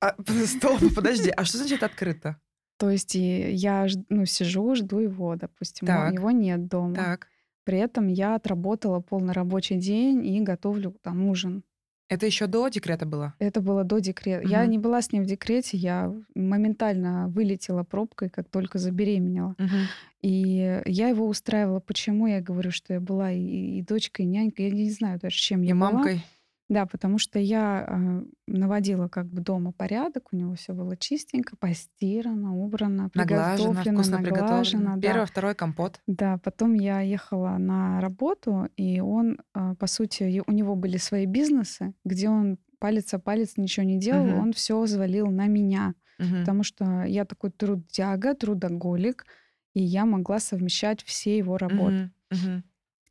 А, 0.00 0.14
стоп, 0.46 0.80
подожди, 0.94 1.30
а 1.30 1.44
что 1.46 1.56
значит 1.56 1.82
открыто? 1.82 2.38
То 2.76 2.90
есть 2.90 3.14
я 3.14 3.86
ну, 4.08 4.26
сижу, 4.26 4.74
жду 4.74 5.00
его, 5.00 5.36
допустим, 5.36 5.86
так. 5.86 6.12
его 6.12 6.30
нет 6.30 6.66
дома. 6.66 6.94
Так. 6.94 7.28
При 7.64 7.78
этом 7.78 8.06
я 8.06 8.34
отработала 8.34 9.00
полный 9.00 9.32
рабочий 9.32 9.76
день 9.76 10.26
и 10.26 10.40
готовлю 10.40 10.94
там 11.02 11.26
ужин. 11.26 11.62
Это 12.10 12.26
еще 12.26 12.48
до 12.48 12.68
декрета 12.68 13.06
было? 13.06 13.34
Это 13.38 13.60
было 13.60 13.84
до 13.84 14.00
декрета. 14.00 14.42
Угу. 14.42 14.50
Я 14.50 14.66
не 14.66 14.78
была 14.78 15.00
с 15.00 15.12
ним 15.12 15.22
в 15.22 15.26
декрете, 15.26 15.76
я 15.76 16.12
моментально 16.34 17.28
вылетела 17.28 17.84
пробкой, 17.84 18.30
как 18.30 18.48
только 18.48 18.78
забеременела. 18.78 19.54
Угу. 19.60 19.76
И 20.22 20.82
я 20.86 21.08
его 21.08 21.28
устраивала. 21.28 21.78
Почему 21.78 22.26
я 22.26 22.40
говорю, 22.40 22.72
что 22.72 22.94
я 22.94 23.00
была 23.00 23.30
и, 23.30 23.78
и 23.78 23.82
дочкой, 23.82 24.24
и 24.24 24.28
нянькой? 24.28 24.66
Я 24.66 24.70
не 24.72 24.90
знаю 24.90 25.20
даже, 25.20 25.36
чем 25.36 25.62
и 25.62 25.68
я 25.68 25.76
мамкой. 25.76 26.14
была. 26.14 26.24
Да, 26.70 26.86
потому 26.86 27.18
что 27.18 27.40
я 27.40 27.84
э, 27.84 28.22
наводила 28.46 29.08
как 29.08 29.26
бы 29.26 29.42
дома 29.42 29.72
порядок, 29.72 30.28
у 30.30 30.36
него 30.36 30.54
все 30.54 30.72
было 30.72 30.96
чистенько, 30.96 31.56
постирано, 31.56 32.56
убрано, 32.56 33.10
наглажено, 33.12 33.72
вкусно 33.72 34.20
наглажено. 34.20 34.94
Да. 34.94 35.00
Первый, 35.00 35.26
второй 35.26 35.56
компот. 35.56 36.00
Да, 36.06 36.38
потом 36.38 36.74
я 36.74 37.00
ехала 37.00 37.56
на 37.58 38.00
работу, 38.00 38.68
и 38.76 39.00
он, 39.00 39.40
э, 39.52 39.74
по 39.80 39.88
сути, 39.88 40.44
у 40.46 40.52
него 40.52 40.76
были 40.76 40.96
свои 40.96 41.26
бизнесы, 41.26 41.92
где 42.04 42.28
он 42.28 42.56
палец 42.78 43.12
о 43.14 43.18
палец 43.18 43.56
ничего 43.56 43.84
не 43.84 43.98
делал, 43.98 44.28
угу. 44.28 44.38
он 44.40 44.52
все 44.52 44.80
взвалил 44.80 45.26
на 45.26 45.48
меня, 45.48 45.94
угу. 46.20 46.36
потому 46.38 46.62
что 46.62 47.02
я 47.02 47.24
такой 47.24 47.50
трудяга, 47.50 48.34
трудоголик, 48.34 49.26
и 49.74 49.82
я 49.82 50.06
могла 50.06 50.38
совмещать 50.38 51.02
все 51.02 51.36
его 51.36 51.58
работы. 51.58 52.12
Угу. 52.30 52.38
Угу 52.38 52.62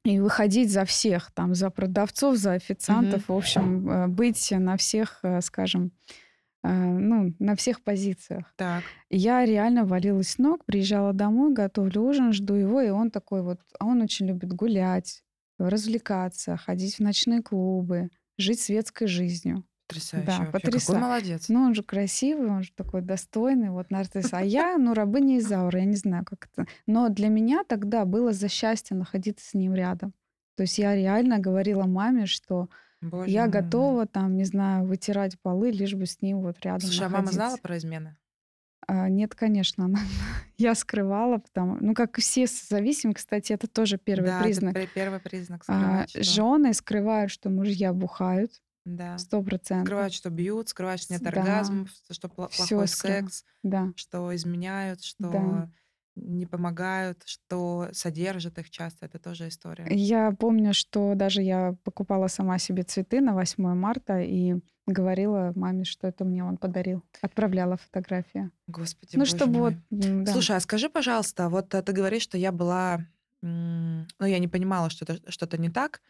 и 0.05 0.19
выходить 0.19 0.71
за 0.71 0.85
всех, 0.85 1.31
там, 1.31 1.55
за 1.55 1.69
продавцов, 1.69 2.37
за 2.37 2.53
официантов, 2.53 3.23
mm-hmm. 3.23 3.33
в 3.33 3.37
общем, 3.37 3.89
э, 3.89 4.07
быть 4.07 4.51
на 4.51 4.77
всех, 4.77 5.19
э, 5.23 5.41
скажем, 5.41 5.91
э, 6.63 6.71
ну, 6.71 7.33
на 7.39 7.55
всех 7.55 7.81
позициях. 7.81 8.53
Так. 8.55 8.83
Я 9.09 9.45
реально 9.45 9.85
валилась 9.85 10.29
с 10.29 10.37
ног, 10.37 10.63
приезжала 10.65 11.13
домой, 11.13 11.53
готовлю 11.53 12.03
ужин, 12.03 12.31
жду 12.31 12.53
его, 12.53 12.81
и 12.81 12.89
он 12.89 13.11
такой 13.11 13.41
вот, 13.41 13.59
а 13.77 13.85
он 13.85 14.01
очень 14.01 14.27
любит 14.27 14.53
гулять, 14.53 15.23
развлекаться, 15.57 16.55
ходить 16.55 16.95
в 16.95 16.99
ночные 17.01 17.41
клубы, 17.41 18.09
жить 18.37 18.61
светской 18.61 19.07
жизнью. 19.07 19.65
Потрясающе. 19.89 20.27
Да, 20.27 20.51
потрясающе. 20.51 20.85
Какой 20.85 21.01
молодец. 21.01 21.49
Ну, 21.49 21.61
он 21.61 21.73
же 21.73 21.81
красивый, 21.81 22.49
он 22.49 22.61
же 22.61 22.71
такой 22.75 23.01
достойный, 23.01 23.71
вот 23.71 23.89
нарцисс. 23.89 24.31
А 24.33 24.41
я, 24.41 24.77
ну, 24.77 24.93
рабыня 24.93 25.39
Изаура, 25.39 25.79
я 25.79 25.85
не 25.85 25.95
знаю, 25.95 26.23
как 26.25 26.47
это. 26.51 26.67
Но 26.85 27.09
для 27.09 27.29
меня 27.29 27.63
тогда 27.67 28.05
было 28.05 28.31
за 28.31 28.49
счастье 28.49 28.95
находиться 28.95 29.49
с 29.49 29.55
ним 29.55 29.73
рядом. 29.73 30.13
То 30.55 30.63
есть 30.63 30.77
я 30.77 30.95
реально 30.95 31.39
говорила 31.39 31.85
маме, 31.85 32.27
что 32.27 32.69
Боже 33.01 33.31
я 33.31 33.43
мой. 33.43 33.51
готова 33.51 34.05
там, 34.05 34.35
не 34.35 34.43
знаю, 34.43 34.85
вытирать 34.85 35.39
полы, 35.39 35.71
лишь 35.71 35.95
бы 35.95 36.05
с 36.05 36.21
ним 36.21 36.41
вот 36.41 36.59
рядом 36.61 36.81
Слушай, 36.81 37.03
находиться. 37.03 37.17
а 37.17 37.21
мама 37.21 37.31
знала 37.31 37.57
про 37.57 37.77
измены? 37.77 38.17
А, 38.87 39.09
нет, 39.09 39.35
конечно, 39.35 39.85
она, 39.85 39.99
я 40.57 40.75
скрывала, 40.75 41.37
потому, 41.37 41.77
ну 41.79 41.93
как 41.93 42.17
все 42.17 42.45
зависимы, 42.47 43.13
кстати, 43.13 43.53
это 43.53 43.67
тоже 43.67 43.97
первый 43.97 44.27
да, 44.27 44.41
признак. 44.41 44.75
Это 44.75 44.87
первый 44.93 45.19
признак. 45.19 45.63
Скрывать, 45.63 46.15
а, 46.15 46.23
что... 46.23 46.23
Жены 46.23 46.73
скрывают, 46.73 47.31
что 47.31 47.49
мужья 47.49 47.93
бухают, 47.93 48.51
да. 48.85 49.17
Сто 49.17 49.41
процентов. 49.43 49.85
Скрывают, 49.87 50.13
что 50.13 50.29
бьют, 50.29 50.69
скрывают, 50.69 51.01
что 51.01 51.13
нет 51.13 51.23
да. 51.23 51.29
оргазмов, 51.41 51.89
что 52.11 52.29
плохой 52.29 52.51
Всё 52.51 52.85
секс, 52.87 53.43
да. 53.63 53.93
что 53.95 54.35
изменяют, 54.35 55.03
что 55.03 55.29
да. 55.31 55.69
не 56.15 56.45
помогают, 56.45 57.23
что 57.25 57.89
содержит 57.93 58.57
их 58.59 58.69
часто. 58.69 59.05
Это 59.05 59.19
тоже 59.19 59.47
история. 59.47 59.85
Я 59.91 60.31
помню, 60.31 60.73
что 60.73 61.13
даже 61.15 61.41
я 61.41 61.75
покупала 61.83 62.27
сама 62.27 62.57
себе 62.59 62.83
цветы 62.83 63.21
на 63.21 63.33
8 63.33 63.75
марта 63.75 64.19
и 64.21 64.55
говорила 64.87 65.51
маме, 65.55 65.83
что 65.85 66.07
это 66.07 66.25
мне 66.25 66.43
он 66.43 66.57
подарил. 66.57 67.03
Отправляла 67.21 67.77
фотографию. 67.77 68.51
Господи, 68.67 69.15
Ну, 69.15 69.25
боже 69.25 69.37
чтобы 69.37 69.59
вот, 69.59 69.73
мой. 69.73 69.83
м, 69.91 70.23
да. 70.25 70.31
Слушай, 70.31 70.57
а 70.57 70.59
скажи, 70.59 70.89
пожалуйста, 70.89 71.49
вот 71.49 71.73
э, 71.73 71.81
ты 71.81 71.91
говоришь, 71.91 72.21
что 72.23 72.37
я 72.37 72.51
была, 72.51 72.99
м, 73.41 74.07
ну, 74.19 74.25
я 74.25 74.37
не 74.39 74.47
понимала, 74.47 74.89
что 74.89 75.05
это 75.05 75.31
что-то 75.31 75.57
не 75.57 75.69
так, 75.69 76.01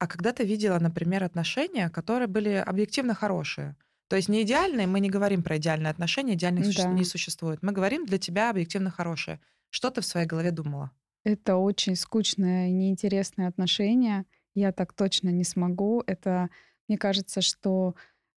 а 0.00 0.06
когда 0.06 0.32
ты 0.32 0.44
видела, 0.44 0.78
например, 0.80 1.22
отношения, 1.24 1.88
которые 1.90 2.26
были 2.26 2.50
объективно 2.66 3.14
хорошие, 3.14 3.76
то 4.08 4.16
есть 4.16 4.28
не 4.28 4.42
идеальные, 4.42 4.86
мы 4.88 4.98
не 4.98 5.08
говорим 5.10 5.42
про 5.42 5.56
идеальные 5.58 5.90
отношения, 5.90 6.34
идеальных 6.34 6.74
Да. 6.74 6.88
не 6.88 7.04
существует. 7.04 7.62
Мы 7.62 7.70
говорим 7.72 8.06
для 8.06 8.18
тебя 8.18 8.50
объективно 8.50 8.90
хорошие. 8.90 9.38
Что 9.70 9.90
ты 9.90 10.00
в 10.00 10.04
своей 10.06 10.26
голове 10.26 10.50
думала? 10.50 10.90
Это 11.24 11.56
очень 11.56 11.94
скучное 11.96 12.68
и 12.68 12.72
неинтересное 12.72 13.46
отношение. 13.46 14.24
Я 14.54 14.72
так 14.72 14.92
точно 14.94 15.28
не 15.28 15.44
смогу. 15.44 16.02
Это, 16.06 16.48
мне 16.88 16.98
кажется, 16.98 17.40
что 17.40 17.94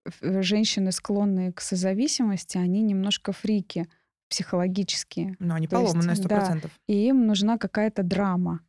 ф- 0.06 0.42
женщины, 0.42 0.90
склонные 0.92 1.52
к 1.52 1.60
созависимости, 1.60 2.58
они 2.58 2.82
немножко 2.82 3.32
фрики 3.32 3.86
психологические. 4.28 5.36
Ну, 5.38 5.54
они 5.54 5.68
поломанные, 5.68 6.16
сто 6.16 6.28
да, 6.28 6.36
процентов. 6.36 6.70
и 6.88 7.08
им 7.08 7.26
нужна 7.26 7.58
какая-то 7.58 8.02
драма. 8.02 8.60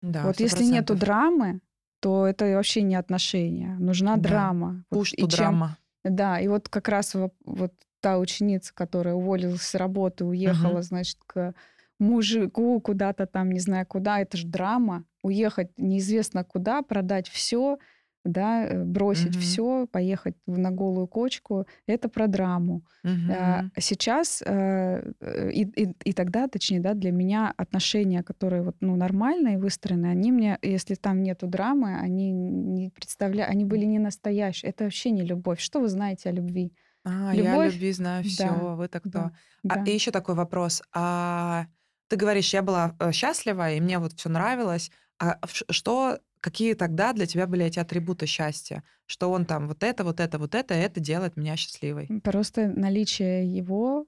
Да, 0.00 0.22
Вот 0.24 0.36
сто 0.36 0.44
если 0.44 0.64
нету 0.64 0.94
драмы, 0.96 1.60
то 2.00 2.26
это 2.26 2.44
вообще 2.54 2.82
не 2.82 2.94
отношения. 2.96 3.76
Нужна 3.78 4.16
Да. 4.16 4.28
драма. 4.28 4.84
Вот 4.90 4.98
Пуш 5.00 5.12
и 5.14 5.22
ту 5.22 5.28
чем- 5.28 5.36
драма. 5.38 5.78
Да, 6.04 6.40
и 6.40 6.48
вот 6.48 6.68
как 6.68 6.88
раз 6.88 7.14
во- 7.14 7.32
вот 7.44 7.72
та 8.00 8.18
ученица, 8.18 8.72
которая 8.74 9.14
уволилась 9.14 9.62
с 9.62 9.74
работы, 9.74 10.24
уехала, 10.24 10.74
Мгм. 10.74 10.82
значит, 10.82 11.18
к 11.26 11.54
мужику 11.98 12.80
куда-то 12.80 13.26
там, 13.26 13.50
не 13.50 13.58
знаю 13.60 13.84
куда, 13.86 14.20
это 14.20 14.36
же 14.36 14.46
драма. 14.46 15.04
Уехать 15.22 15.70
неизвестно 15.76 16.44
куда, 16.44 16.82
продать 16.82 17.28
все, 17.28 17.78
да, 18.24 18.66
э, 18.66 18.84
бросить 18.84 19.36
Мгм. 19.36 19.36
все, 19.36 19.86
поехать 19.86 20.36
на 20.46 20.70
голую 20.70 21.06
кочку, 21.08 21.66
это 21.86 22.08
про 22.08 22.26
драму. 22.28 22.84
А, 23.30 23.62
Мгм. 23.62 23.70
Сейчас 23.78 24.42
э, 24.44 25.12
э, 25.20 25.50
и, 25.52 25.62
и, 25.64 25.94
и 26.04 26.12
тогда, 26.14 26.48
точнее, 26.48 26.80
да, 26.80 26.94
для 26.94 27.12
меня 27.12 27.52
отношения, 27.56 28.22
которые 28.22 28.62
вот, 28.62 28.76
ну, 28.80 28.96
нормальные, 28.96 29.58
выстроены, 29.58 30.06
они 30.06 30.32
мне, 30.32 30.58
если 30.62 30.94
там 30.94 31.22
нету 31.22 31.46
драмы, 31.46 31.98
они 31.98 32.30
не 32.32 32.90
представляют, 32.90 33.50
они 33.52 33.64
были 33.66 33.84
не 33.84 33.98
настоящие. 33.98 34.70
Это 34.70 34.84
вообще 34.84 35.10
не 35.10 35.22
любовь. 35.22 35.60
Что 35.60 35.80
вы 35.80 35.88
знаете 35.88 36.30
о 36.30 36.32
любви? 36.32 36.72
А, 37.04 37.32
я 37.34 37.54
о 37.54 37.58
Любовь, 37.58 37.58
любви 37.58 37.92
знаю 37.92 38.24
да, 38.24 38.64
все. 38.64 38.74
Вы-то 38.76 39.00
кто? 39.00 39.18
да, 39.20 39.32
А, 39.68 39.76
да. 39.76 39.84
и 39.84 39.90
еще 39.92 40.10
такой 40.10 40.34
вопрос. 40.34 40.82
А 40.94 41.66
ты 42.08 42.16
говоришь, 42.16 42.52
я 42.54 42.62
была 42.62 42.96
счастлива, 43.12 43.72
и 43.72 43.80
мне 43.80 43.98
вот 43.98 44.12
все 44.14 44.28
нравилось. 44.28 44.90
А 45.18 45.38
что, 45.70 46.18
какие 46.40 46.74
тогда 46.74 47.12
для 47.12 47.26
тебя 47.26 47.46
были 47.46 47.64
эти 47.64 47.78
атрибуты 47.78 48.26
счастья? 48.26 48.82
Что 49.06 49.30
он 49.30 49.46
там 49.46 49.68
вот 49.68 49.82
это, 49.82 50.04
вот 50.04 50.20
это, 50.20 50.38
вот 50.38 50.54
это, 50.54 50.74
это 50.74 51.00
делает 51.00 51.36
меня 51.36 51.56
счастливой. 51.56 52.08
Просто 52.22 52.68
наличие 52.68 53.46
его, 53.50 54.06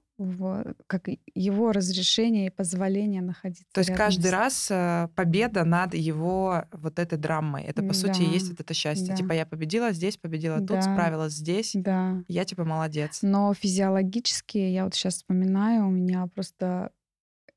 как 0.87 1.09
его 1.33 1.71
разрешение 1.71 2.47
и 2.47 2.49
позволение 2.51 3.21
находиться 3.23 3.65
То 3.73 3.79
есть 3.79 3.93
каждый 3.95 4.29
раз 4.29 4.67
э, 4.69 5.07
победа 5.15 5.65
над 5.65 5.95
его 5.95 6.65
вот 6.71 6.99
этой 6.99 7.17
драмой. 7.17 7.63
Это, 7.63 7.81
по 7.81 7.93
сути, 7.93 8.21
и 8.21 8.25
есть 8.25 8.45
Да, 8.45 8.51
вот 8.51 8.59
это 8.59 8.73
счастье. 8.75 9.07
да, 9.07 9.15
Типа 9.15 9.33
я 9.33 9.45
победила 9.47 9.91
здесь, 9.91 10.17
победила 10.17 10.57
тут, 10.59 10.67
да, 10.67 10.81
справилась 10.83 11.33
здесь. 11.33 11.71
да. 11.73 12.23
Я 12.27 12.45
типа 12.45 12.63
молодец. 12.63 13.19
Но 13.23 13.53
физиологически, 13.55 14.59
я 14.59 14.83
вот 14.83 14.93
сейчас 14.93 15.15
вспоминаю, 15.15 15.87
у 15.87 15.91
меня 15.91 16.27
просто 16.27 16.91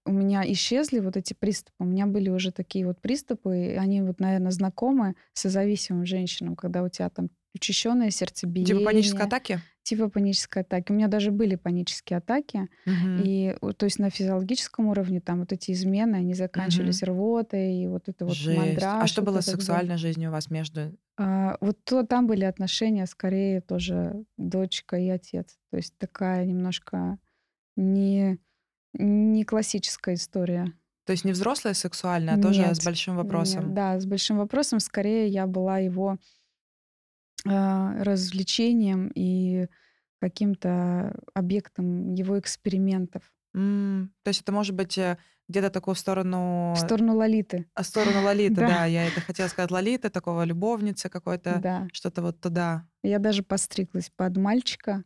у 0.06 0.12
меня 0.12 0.42
исчезли 0.52 1.00
вот 1.00 1.16
эти 1.16 1.34
приступы. 1.34 1.76
У 1.80 1.84
меня 1.84 2.06
были 2.06 2.28
уже 2.30 2.52
такие 2.52 2.86
вот 2.86 3.00
приступы, 3.00 3.58
и 3.58 3.76
они 3.76 4.02
вот, 4.02 4.20
наверное, 4.20 4.50
знакомы 4.50 5.14
созависимым 5.32 6.04
женщинам, 6.06 6.56
когда 6.56 6.82
у 6.82 6.88
тебя 6.88 7.08
там 7.10 7.30
учащенное 7.54 8.10
Типа 8.62 8.80
панической 8.80 9.24
сердцебиение, 9.24 9.26
атаки? 9.26 9.60
типа 9.82 10.08
панической 10.10 10.62
атаки. 10.62 10.92
У 10.92 10.94
меня 10.94 11.08
даже 11.08 11.30
были 11.30 11.56
панические 11.56 12.18
атаки, 12.18 12.68
Мгм. 12.86 13.24
и 13.24 13.56
то 13.76 13.84
есть 13.86 13.98
на 13.98 14.10
физиологическом 14.10 14.86
уровне 14.88 15.20
там 15.20 15.40
вот 15.40 15.52
эти 15.52 15.72
измены, 15.72 16.16
они 16.16 16.34
заканчивались 16.34 17.02
Мгм. 17.02 17.10
рвотой, 17.12 17.74
и 17.76 17.86
вот 17.86 18.08
это 18.08 18.26
вот 18.26 18.38
Жесть. 18.38 18.52
А 18.52 18.56
мандраж, 18.56 19.10
что 19.10 19.22
вот 19.22 19.26
было 19.26 19.40
с 19.40 19.46
сексуальной 19.46 19.96
жизнью 19.98 20.30
у 20.30 20.32
вас 20.32 20.50
между? 20.50 20.96
А, 21.16 21.56
вот 21.60 21.78
то 21.84 22.02
там 22.04 22.26
были 22.26 22.44
отношения 22.44 23.06
скорее 23.06 23.60
тоже 23.60 24.24
дочка 24.36 24.96
и 24.96 25.08
отец. 25.08 25.58
То 25.70 25.76
есть 25.76 25.96
такая 25.98 26.44
немножко 26.44 27.18
не, 27.76 28.38
не 28.94 29.44
классическая 29.44 30.14
история. 30.14 30.72
То 31.06 31.12
есть 31.12 31.24
не 31.24 31.32
взрослая 31.32 31.74
сексуальная, 31.74 32.34
а 32.36 32.40
тоже 32.42 32.62
с 32.62 32.66
Нет, 32.78 32.84
большим 32.84 33.16
нет, 33.16 33.24
вопросом. 33.24 33.74
да, 33.74 34.00
с 34.00 34.06
большим 34.06 34.38
вопросом. 34.38 34.80
Скорее 34.80 35.28
я 35.28 35.46
была 35.46 35.78
его 35.78 36.16
а, 37.46 38.02
развлечением 38.02 39.10
и 39.14 39.66
каким-то 40.20 41.14
объектом 41.34 42.14
его 42.14 42.38
экспериментов. 42.38 43.22
М, 43.54 44.12
То 44.22 44.28
есть 44.30 44.40
это 44.40 44.52
может 44.52 44.74
быть 44.74 44.96
э, 44.96 45.18
где-то 45.48 45.68
такую 45.68 45.94
в 45.94 45.98
В 45.98 46.00
сторону, 46.00 46.74
сторону 46.78 47.14
Лолиты. 47.16 47.66
а, 47.74 47.82
в 47.82 47.86
сторону 47.86 48.22
Лолиты, 48.24 48.54
Да, 48.54 48.66
да, 48.68 48.84
я 48.86 49.06
это 49.06 49.20
хотела 49.20 49.48
сказать, 49.48 49.70
Лолиты, 49.70 50.08
такого 50.08 50.44
любовницы 50.44 51.10
какой-то, 51.10 51.58
да. 51.62 51.86
что-то 51.92 52.22
вот 52.22 52.40
туда. 52.40 52.88
Я 53.02 53.18
даже 53.18 53.42
постриглась 53.42 54.10
под 54.16 54.38
мальчика, 54.38 55.04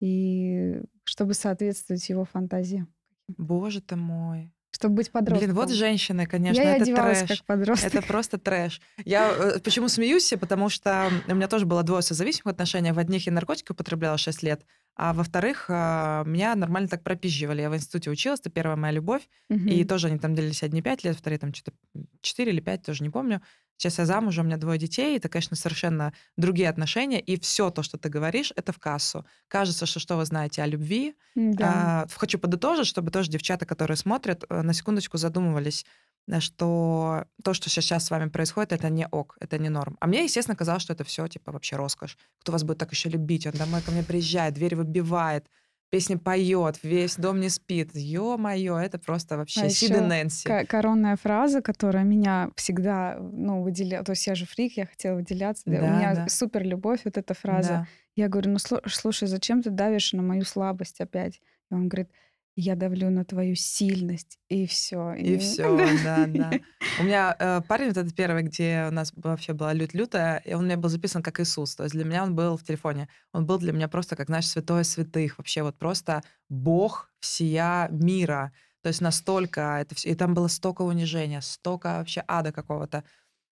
и 0.00 0.80
чтобы 1.04 1.34
соответствовать 1.34 2.08
его 2.08 2.24
фантазии. 2.24 2.86
Боже 3.28 3.80
ты 3.80 3.96
мой. 3.96 4.52
Чтобы 4.70 4.96
быть 4.96 5.12
Блин, 5.12 5.22
вот 5.22 5.38
подростком. 5.38 5.68
женщины, 5.76 6.26
конечно, 6.26 6.60
Я 6.60 6.74
это 6.74 6.82
одевалась 6.82 7.22
трэш. 7.22 7.38
как 7.38 7.46
подросток. 7.46 7.94
Это 7.94 8.02
просто 8.04 8.38
трэш. 8.38 8.80
Я 9.04 9.30
э, 9.30 9.60
почему 9.60 9.88
смеюсь? 9.88 10.32
Потому 10.38 10.68
что 10.68 11.12
у 11.28 11.34
меня 11.34 11.46
тоже 11.46 11.64
было 11.64 11.84
двое 11.84 12.02
созависимых 12.02 12.54
отношений. 12.54 12.90
В 12.90 12.98
одних 12.98 13.24
я 13.26 13.32
наркотики 13.32 13.70
употребляла 13.70 14.18
6 14.18 14.42
лет, 14.42 14.66
а 14.96 15.12
во-вторых, 15.12 15.66
а, 15.68 16.24
меня 16.24 16.54
нормально 16.54 16.88
так 16.88 17.02
пропизживали. 17.02 17.62
Я 17.62 17.70
в 17.70 17.76
институте 17.76 18.10
училась, 18.10 18.40
это 18.40 18.50
первая 18.50 18.76
моя 18.76 18.92
любовь. 18.92 19.28
И 19.66 19.84
Мгм. 19.84 19.86
тоже 19.86 20.08
они 20.08 20.18
там 20.18 20.34
делились 20.34 20.62
одни 20.62 20.82
5 20.82 21.04
лет, 21.04 21.16
вторые 21.16 21.38
там 21.38 21.52
что-то 21.54 21.76
4 22.20 22.52
или 22.52 22.60
5, 22.60 22.82
тоже 22.82 23.02
не 23.02 23.10
помню. 23.10 23.42
Сейчас 23.76 23.98
я 23.98 24.06
замужем, 24.06 24.44
у 24.44 24.48
меня 24.48 24.56
двое 24.56 24.78
детей, 24.78 25.16
это, 25.16 25.28
конечно, 25.28 25.56
совершенно 25.56 26.12
другие 26.36 26.68
отношения, 26.68 27.20
и 27.20 27.38
все 27.40 27.70
то, 27.70 27.82
что 27.82 27.98
ты 27.98 28.08
говоришь, 28.08 28.52
это 28.54 28.72
в 28.72 28.78
кассу. 28.78 29.26
Кажется, 29.48 29.84
что 29.86 29.98
что 29.98 30.16
вы 30.16 30.24
знаете 30.26 30.62
о 30.62 30.66
любви. 30.66 31.16
Да. 31.34 31.66
А, 31.66 32.06
хочу 32.16 32.38
подытожить, 32.38 32.86
чтобы 32.86 33.10
тоже 33.10 33.30
девчата, 33.30 33.66
которые 33.66 33.96
смотрят, 33.96 34.44
э, 34.48 34.62
на 34.62 34.72
секундочку 34.74 35.18
задумывались, 35.18 35.84
э, 36.28 36.40
что 36.40 37.26
то, 37.42 37.52
что 37.54 37.68
сейчас 37.70 38.06
с 38.06 38.10
вами 38.10 38.28
происходит, 38.28 38.72
это 38.72 38.88
не 38.90 39.06
ок, 39.08 39.36
это 39.40 39.58
не 39.58 39.68
норм. 39.68 39.96
А 40.00 40.06
мне, 40.06 40.24
естественно, 40.24 40.56
казалось, 40.56 40.82
что 40.82 40.92
это 40.92 41.04
все 41.04 41.26
типа 41.28 41.52
вообще 41.52 41.76
роскошь. 41.76 42.16
Кто 42.40 42.52
вас 42.52 42.62
будет 42.64 42.78
так 42.78 42.92
еще 42.92 43.08
любить? 43.08 43.46
Он 43.46 43.52
домой 43.52 43.82
ко 43.82 43.90
мне 43.90 44.02
приезжает, 44.04 44.54
дверь 44.54 44.76
выбивает, 44.84 45.46
песни 45.90 46.16
поет, 46.16 46.78
весь 46.82 47.16
дом 47.16 47.40
не 47.40 47.48
спит. 47.48 47.90
Ё-моё, 47.94 48.76
это 48.78 48.98
просто 48.98 49.36
вообще 49.36 49.62
А 49.62 49.68
Сид 49.68 49.90
и 49.90 49.94
еще 49.94 50.00
Нэнси. 50.06 50.66
коронная 50.66 51.16
фраза, 51.16 51.62
которая 51.62 52.04
меня 52.04 52.50
всегда 52.56 53.16
ну, 53.20 53.62
выделяла. 53.62 54.04
То 54.04 54.12
есть 54.12 54.26
я 54.26 54.34
же 54.34 54.44
фрик, 54.46 54.76
я 54.76 54.86
хотела 54.86 55.16
выделяться. 55.16 55.62
да, 55.66 55.78
У 55.78 55.86
меня 55.96 56.14
да, 56.14 56.28
супер 56.28 56.64
любовь, 56.64 57.00
вот 57.04 57.16
эта 57.16 57.34
фраза. 57.34 57.68
да. 57.68 57.86
Я 58.16 58.28
говорю, 58.28 58.50
ну 58.52 58.56
слу- 58.56 58.80
слушай, 58.88 59.26
зачем 59.28 59.62
ты 59.62 59.70
давишь 59.70 60.12
на 60.12 60.22
мою 60.22 60.42
слабость 60.44 61.00
опять? 61.00 61.40
И 61.70 61.74
он 61.74 61.88
говорит, 61.88 62.10
я 62.56 62.76
давлю 62.76 63.10
на 63.10 63.24
твою 63.24 63.56
сильность, 63.56 64.38
и 64.48 64.66
все. 64.66 65.12
И 65.14 65.38
все, 65.38 65.76
да, 66.04 66.26
да. 66.26 66.52
У 67.00 67.02
меня 67.02 67.34
э, 67.38 67.60
парень 67.66 67.88
вот 67.88 67.96
этот 67.96 68.14
первый, 68.14 68.42
где 68.44 68.86
у 68.88 68.92
нас 68.92 69.12
вообще 69.16 69.52
была 69.52 69.72
лют-лютая, 69.72 70.38
и 70.44 70.54
он 70.54 70.62
у 70.62 70.64
меня 70.64 70.76
был 70.76 70.88
записан 70.88 71.22
как 71.22 71.40
Иисус. 71.40 71.74
То 71.74 71.82
есть 71.84 71.94
для 71.94 72.04
меня 72.04 72.22
он 72.22 72.34
был 72.34 72.56
в 72.56 72.62
телефоне. 72.62 73.08
Он 73.32 73.44
был 73.44 73.58
для 73.58 73.72
меня 73.72 73.88
просто 73.88 74.14
как, 74.16 74.26
знаешь, 74.26 74.48
святое 74.48 74.84
святых. 74.84 75.38
Вообще 75.38 75.62
вот 75.62 75.76
просто 75.76 76.22
Бог 76.48 77.10
всея 77.18 77.88
мира. 77.90 78.52
То 78.82 78.88
есть 78.88 79.00
настолько 79.00 79.78
это 79.80 79.94
все... 79.94 80.10
И 80.10 80.14
там 80.14 80.34
было 80.34 80.48
столько 80.48 80.82
унижения, 80.82 81.40
столько 81.40 81.98
вообще 81.98 82.22
ада 82.28 82.52
какого-то. 82.52 83.02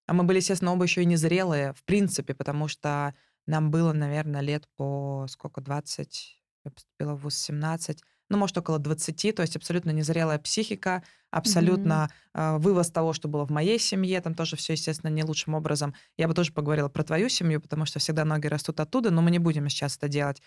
А 0.07 0.13
мы 0.13 0.25
были, 0.25 0.39
естественно, 0.39 0.73
оба 0.73 0.85
еще 0.85 1.03
и 1.03 1.07
незрелые, 1.07 1.73
в 1.73 1.85
принципе, 1.85 2.35
потому 2.35 2.69
что 2.69 3.15
нам 3.47 3.71
было, 3.71 3.93
наверное, 3.93 4.41
лет 4.43 4.69
по 4.77 5.27
сколько, 5.29 5.61
20, 5.61 6.43
я 6.65 6.71
поступила 6.71 7.15
в 7.15 7.23
ВУЗ 7.23 7.37
17, 7.37 8.03
ну, 8.33 8.39
может, 8.39 8.57
около 8.57 8.79
20, 8.79 9.35
то 9.37 9.43
есть 9.43 9.57
абсолютно 9.57 9.91
незрелая 9.91 10.39
психика, 10.39 11.03
абсолютно 11.31 12.11
э, 12.33 12.57
вывоз 12.57 12.91
того, 12.91 13.13
что 13.13 13.29
было 13.29 13.47
в 13.47 13.51
моей 13.51 13.79
семье, 13.79 14.21
там 14.23 14.35
тоже 14.35 14.57
все, 14.57 14.73
естественно, 14.73 15.11
не 15.11 15.23
лучшим 15.23 15.53
образом. 15.53 15.95
Я 16.17 16.29
бы 16.29 16.35
тоже 16.35 16.53
поговорила 16.53 16.89
про 16.89 17.05
твою 17.05 17.29
семью, 17.29 17.61
потому 17.61 17.85
что 17.85 17.99
всегда 17.99 18.25
ноги 18.25 18.47
растут 18.47 18.81
оттуда, 18.81 19.11
но 19.11 19.21
мы 19.21 19.31
не 19.31 19.39
будем 19.39 19.69
сейчас 19.69 19.99
это 19.99 20.09
делать. 20.09 20.43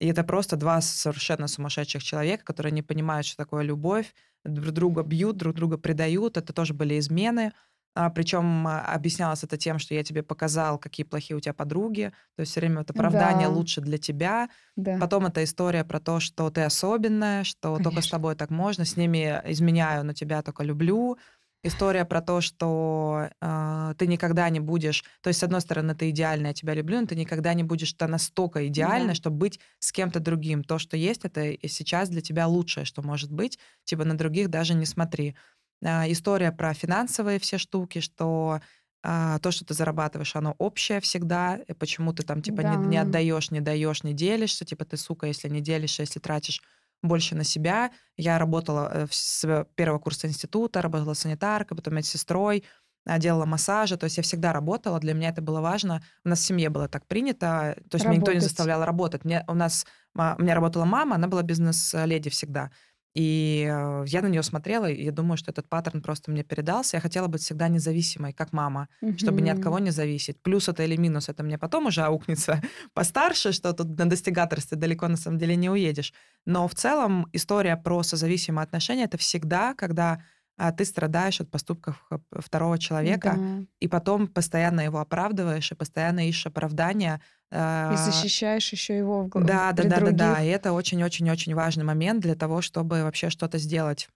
И 0.00 0.06
это 0.06 0.24
просто 0.24 0.56
два 0.56 0.80
совершенно 0.80 1.46
сумасшедших 1.46 2.02
человека, 2.02 2.42
которые 2.44 2.72
не 2.72 2.82
понимают, 2.82 3.26
что 3.26 3.36
такое 3.36 3.62
любовь, 3.62 4.14
друг 4.44 4.72
друга 4.72 5.02
бьют, 5.02 5.36
друг 5.36 5.54
друга 5.54 5.76
предают. 5.76 6.38
Это 6.38 6.54
тоже 6.54 6.72
были 6.72 6.98
измены. 6.98 7.52
А, 7.96 8.10
причем 8.10 8.66
а, 8.66 8.82
объяснялось 8.82 9.42
это 9.44 9.56
тем, 9.56 9.78
что 9.78 9.94
я 9.94 10.04
тебе 10.04 10.22
показал, 10.22 10.78
какие 10.78 11.04
плохие 11.06 11.36
у 11.36 11.40
тебя 11.40 11.54
подруги. 11.54 12.12
То 12.36 12.40
есть 12.42 12.52
все 12.52 12.60
время 12.60 12.78
вот 12.78 12.90
оправдание 12.90 13.48
Да, 13.48 13.48
лучше 13.48 13.80
для 13.80 13.98
тебя. 13.98 14.50
да, 14.76 14.96
Потом 14.98 15.26
это 15.26 15.44
история 15.44 15.84
про 15.84 16.00
то, 16.00 16.20
что 16.20 16.50
ты 16.50 16.62
особенная, 16.62 17.44
что 17.44 17.80
только 17.80 18.02
с 18.02 18.06
конечно. 18.06 18.10
тобой 18.10 18.34
так 18.36 18.50
можно, 18.50 18.84
с 18.84 18.96
ними 18.96 19.40
изменяю, 19.46 20.04
но 20.04 20.12
тебя 20.14 20.42
только 20.42 20.62
люблю. 20.64 21.18
История 21.64 22.04
про 22.04 22.22
то, 22.22 22.40
что 22.40 23.28
э, 23.40 23.94
ты 23.98 24.06
никогда 24.06 24.48
не 24.50 24.60
будешь... 24.60 25.04
То 25.20 25.28
есть, 25.28 25.40
с 25.40 25.42
одной 25.42 25.60
стороны, 25.60 25.96
ты 25.96 26.10
идеальная, 26.10 26.50
я 26.50 26.54
тебя 26.54 26.74
люблю, 26.74 27.00
но 27.00 27.06
ты 27.08 27.16
никогда 27.16 27.54
не 27.54 27.64
будешь 27.64 27.92
то 27.94 28.06
настолько 28.06 28.68
идеальной, 28.68 29.14
Да, 29.14 29.14
чтобы 29.14 29.38
быть 29.38 29.58
с 29.80 29.90
кем-то 29.90 30.20
другим. 30.20 30.62
То, 30.62 30.78
что 30.78 30.96
есть, 30.96 31.24
это 31.24 31.56
сейчас 31.68 32.08
для 32.08 32.20
тебя 32.20 32.46
лучшее, 32.46 32.84
что 32.84 33.02
может 33.02 33.32
быть. 33.32 33.58
Типа 33.84 34.04
на 34.04 34.16
других 34.16 34.48
даже 34.48 34.74
не 34.74 34.86
смотри. 34.86 35.36
А, 35.84 36.10
история 36.10 36.52
про 36.52 36.74
финансовые 36.74 37.38
все 37.38 37.58
штуки, 37.58 38.00
что 38.00 38.60
а, 39.02 39.38
то, 39.38 39.50
что 39.50 39.64
ты 39.64 39.74
зарабатываешь, 39.74 40.34
оно 40.36 40.54
общее 40.58 41.00
всегда. 41.00 41.56
И 41.68 41.72
почему 41.72 42.12
ты 42.12 42.22
там 42.22 42.42
типа 42.42 42.62
не, 42.62 42.76
не 42.76 42.96
да, 42.96 43.02
отдаешь, 43.02 43.50
не 43.50 43.60
даешь, 43.60 44.02
не 44.02 44.12
делишься. 44.12 44.64
Типа 44.64 44.84
ты 44.84 44.96
сука, 44.96 45.26
если 45.26 45.48
не 45.48 45.60
делишься, 45.60 46.02
если 46.02 46.18
тратишь 46.18 46.62
больше 47.02 47.34
на 47.34 47.44
себя. 47.44 47.90
Я 48.16 48.38
работала 48.38 48.90
э, 48.92 49.06
с 49.10 49.66
первого 49.74 49.98
курса 49.98 50.26
института, 50.26 50.82
работала 50.82 51.14
санитаркой, 51.14 51.76
потом 51.76 51.94
медсестрой, 51.94 52.64
а, 53.06 53.18
делала 53.18 53.44
массажи. 53.44 53.96
То 53.96 54.04
есть 54.04 54.16
я 54.16 54.22
всегда 54.22 54.52
работала, 54.52 54.98
для 54.98 55.14
меня 55.14 55.28
это 55.28 55.40
было 55.40 55.60
важно. 55.60 56.02
У 56.24 56.28
нас 56.28 56.40
в 56.40 56.44
семье 56.44 56.68
было 56.70 56.88
так 56.88 57.06
принято, 57.06 57.76
то 57.88 57.96
есть 57.96 58.04
меня 58.04 58.16
никто 58.16 58.32
не 58.32 58.38
работать. 58.38 58.42
заставлял 58.42 58.84
работать. 58.84 59.24
Мне, 59.24 59.44
у 59.46 59.54
нас, 59.54 59.86
у 60.14 60.42
меня 60.42 60.54
работала 60.54 60.84
мама, 60.84 61.16
она 61.16 61.28
была 61.28 61.42
бизнес-леди 61.42 62.30
всегда. 62.30 62.70
И 63.16 63.66
э, 63.66 64.04
я 64.08 64.20
на 64.20 64.26
нее 64.26 64.42
смотрела, 64.42 64.90
и 64.90 65.04
я 65.04 65.10
думаю, 65.10 65.38
что 65.38 65.50
этот 65.50 65.68
паттерн 65.70 66.02
просто 66.02 66.30
мне 66.30 66.44
передался. 66.44 66.98
Я 66.98 67.00
хотела 67.00 67.28
быть 67.28 67.40
всегда 67.40 67.68
независимой, 67.68 68.34
как 68.34 68.52
мама, 68.52 68.88
чтобы 69.16 69.40
ни 69.40 69.48
от 69.48 69.58
кого 69.58 69.78
не 69.78 69.90
зависеть. 69.90 70.42
Плюс 70.42 70.68
это 70.68 70.82
или 70.82 70.96
минус, 70.96 71.30
это 71.30 71.42
мне 71.42 71.56
потом 71.56 71.86
уже 71.86 72.02
аукнется 72.02 72.60
постарше, 72.94 73.52
что 73.52 73.72
тут 73.72 73.98
на 73.98 74.06
достигаторстве 74.06 74.76
далеко 74.76 75.08
на 75.08 75.16
самом 75.16 75.38
деле 75.38 75.56
не 75.56 75.70
уедешь. 75.70 76.12
Но 76.44 76.68
в 76.68 76.74
целом 76.74 77.26
история 77.32 77.76
про 77.78 78.02
созависимые 78.02 78.64
отношения 78.64 79.04
это 79.04 79.16
всегда, 79.16 79.72
когда 79.74 80.20
а, 80.58 80.72
ты 80.72 80.84
страдаешь 80.84 81.40
от 81.40 81.50
поступков 81.50 82.04
э, 82.10 82.18
второго 82.40 82.78
человека, 82.78 83.34
Да. 83.36 83.64
и 83.80 83.88
потом 83.88 84.26
постоянно 84.26 84.80
его 84.80 84.98
оправдываешь, 85.00 85.72
и 85.72 85.74
постоянно 85.74 86.28
ищешь 86.28 86.46
оправдания. 86.46 87.20
И 87.52 87.54
а, 87.54 87.96
защищаешь 87.96 88.72
еще 88.72 88.96
его 88.96 89.22
в 89.22 89.28
гл- 89.28 89.40
в- 89.42 89.46
да, 89.46 89.72
да, 89.72 89.84
да, 89.84 90.00
да, 90.00 90.12
да. 90.12 90.42
И 90.42 90.48
это 90.48 90.72
очень-очень-очень 90.72 91.54
важный 91.54 91.84
момент 91.84 92.20
для 92.20 92.34
того, 92.34 92.60
чтобы 92.62 93.02
вообще 93.02 93.30
что-то 93.30 93.58
сделать. 93.58 94.08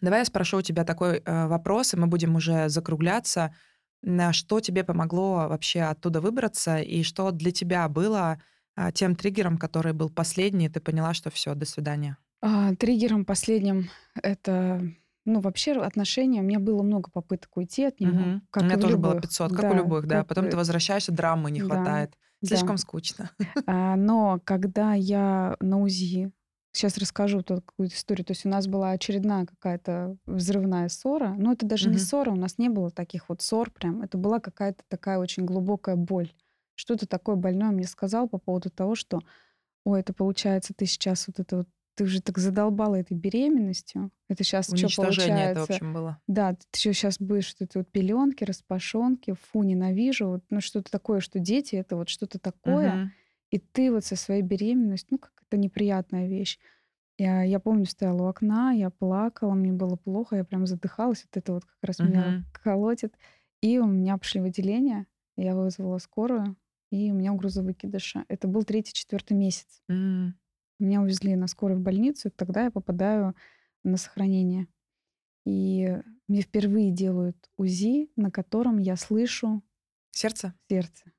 Давай 0.00 0.20
я 0.20 0.24
спрошу 0.24 0.58
у 0.58 0.62
тебя 0.62 0.84
такой 0.84 1.22
э, 1.24 1.46
вопрос, 1.46 1.94
и 1.94 1.96
мы 1.96 2.06
будем 2.06 2.36
уже 2.36 2.68
закругляться. 2.68 3.54
На 4.02 4.32
что 4.32 4.60
тебе 4.60 4.84
помогло 4.84 5.48
вообще 5.48 5.82
оттуда 5.82 6.20
выбраться, 6.20 6.78
и 6.78 7.02
что 7.04 7.30
для 7.30 7.52
тебя 7.52 7.88
было 7.88 8.40
а, 8.76 8.90
тем 8.92 9.14
триггером, 9.16 9.58
который 9.58 9.92
был 9.92 10.10
последний, 10.10 10.66
и 10.66 10.68
ты 10.68 10.80
поняла, 10.80 11.14
что 11.14 11.30
все, 11.30 11.54
до 11.54 11.66
свидания. 11.66 12.16
А, 12.40 12.74
триггером 12.74 13.24
последним 13.24 13.88
это, 14.20 14.82
ну, 15.24 15.40
вообще 15.40 15.72
отношения. 15.80 16.40
У 16.40 16.44
меня 16.44 16.58
было 16.58 16.82
много 16.82 17.10
попыток 17.10 17.56
уйти 17.56 17.84
от 17.84 18.00
него, 18.00 18.12
Мгм. 18.12 18.36
У 18.38 18.40
как 18.50 18.64
меня 18.64 18.74
и 18.74 18.78
в 18.78 18.80
тоже 18.80 18.96
было 18.96 19.12
любых. 19.12 19.22
500, 19.22 19.52
как 19.52 19.70
у 19.70 19.74
Да, 19.74 19.76
любых, 19.78 20.06
да. 20.06 20.18
как 20.20 20.28
Потом 20.28 20.48
ты 20.48 20.56
возвращаешься, 20.56 21.12
драмы 21.12 21.50
не 21.50 21.60
да, 21.60 21.66
хватает. 21.66 22.14
Да. 22.42 22.72
Слишком 22.72 22.78
скучно. 22.78 23.30
А, 23.66 23.96
но 23.96 24.40
когда 24.44 24.94
я 24.94 25.56
на 25.60 25.80
УЗИ, 25.80 26.32
сейчас 26.72 26.98
расскажу 26.98 27.42
какую-то 27.44 27.94
историю, 27.94 28.24
то 28.24 28.32
есть 28.32 28.46
у 28.46 28.48
нас 28.48 28.66
была 28.66 28.90
очередная 28.92 29.46
какая-то 29.46 30.16
взрывная 30.26 30.88
ссора, 30.88 31.34
но 31.38 31.52
это 31.52 31.66
даже 31.66 31.90
не 31.90 31.98
Мгм. 31.98 31.98
ссора, 31.98 32.30
у 32.32 32.36
нас 32.36 32.58
не 32.58 32.68
было 32.70 32.90
таких 32.90 33.28
вот 33.28 33.42
ссор 33.42 33.70
прям, 33.70 34.02
это 34.02 34.18
была 34.18 34.40
какая-то 34.40 34.82
такая 34.88 35.18
очень 35.18 35.44
глубокая 35.44 35.96
боль. 35.96 36.32
Что-то 36.74 37.06
такое 37.06 37.36
больное 37.36 37.70
мне 37.70 37.86
сказал 37.86 38.28
по 38.28 38.38
поводу 38.38 38.70
того, 38.70 38.94
что, 38.94 39.20
ой, 39.84 40.00
это 40.00 40.12
получается, 40.14 40.74
ты 40.76 40.86
сейчас 40.86 41.26
вот 41.28 41.40
это 41.40 41.58
вот, 41.58 41.68
ты 41.94 42.04
уже 42.04 42.22
так 42.22 42.38
задолбала 42.38 42.96
этой 42.96 43.14
беременностью, 43.16 44.10
это 44.28 44.44
сейчас 44.44 44.68
что 44.68 44.68
Уничтожение 44.68 45.46
это, 45.46 45.60
в 45.60 45.62
получается? 45.62 45.64
общем, 45.64 45.92
было. 45.92 46.20
Да, 46.28 46.54
ты 46.54 46.78
что 46.78 46.92
сейчас 46.94 47.18
будешь 47.18 47.54
эти 47.60 47.76
вот 47.78 47.90
пеленки, 47.90 48.44
распашонки, 48.44 49.34
фу, 49.34 49.62
ненавижу, 49.64 50.28
вот, 50.28 50.44
ну 50.50 50.60
что-то 50.60 50.90
такое, 50.92 51.20
что 51.20 51.38
дети 51.40 51.76
это 51.76 51.96
вот 51.96 52.08
что-то 52.08 52.38
такое, 52.38 53.00
Мгм. 53.00 53.12
и 53.50 53.58
ты 53.58 53.90
вот 53.92 54.04
со 54.04 54.16
своей 54.16 54.42
беременностью, 54.42 55.08
ну, 55.12 55.18
как 55.18 55.32
это 55.48 55.56
неприятная 55.58 56.28
вещь. 56.28 56.58
Я, 57.18 57.42
я 57.44 57.60
помню, 57.60 57.86
стояла 57.86 58.22
у 58.24 58.26
окна, 58.28 58.72
я 58.72 58.90
плакала, 58.90 59.54
мне 59.54 59.72
было 59.72 59.96
плохо, 59.96 60.36
я 60.36 60.44
прям 60.44 60.66
задыхалась, 60.66 61.24
вот 61.24 61.36
это 61.36 61.52
вот 61.54 61.64
как 61.66 61.76
раз 61.82 62.02
меня 62.02 62.32
Мгм. 62.32 62.46
колотит. 62.52 63.16
И 63.62 63.78
у 63.78 63.86
меня 63.86 64.18
пошли 64.18 64.40
выделения, 64.40 65.06
я 65.36 65.54
вызвала 65.56 65.98
скорую, 65.98 66.56
и 66.90 67.10
у 67.12 67.14
меня 67.14 67.32
угроза 67.32 67.62
выкидыша. 67.62 68.24
Это 68.28 68.48
был 68.48 68.64
третий-четвертый 68.64 69.34
месяц. 69.36 69.80
М. 69.88 70.34
Меня 70.78 71.00
увезли 71.00 71.36
на 71.36 71.46
скорую 71.46 71.78
в 71.78 71.82
больницу, 71.82 72.28
и 72.28 72.30
тогда 72.30 72.64
я 72.64 72.70
попадаю 72.70 73.34
на 73.84 73.96
сохранение. 73.96 74.66
И 75.44 75.98
мне 76.28 76.42
впервые 76.42 76.90
делают 76.90 77.36
УЗИ, 77.56 78.10
на 78.16 78.30
котором 78.30 78.78
я 78.78 78.96
слышу 78.96 79.62
Сердце? 80.12 80.54
сердце. 80.68 81.12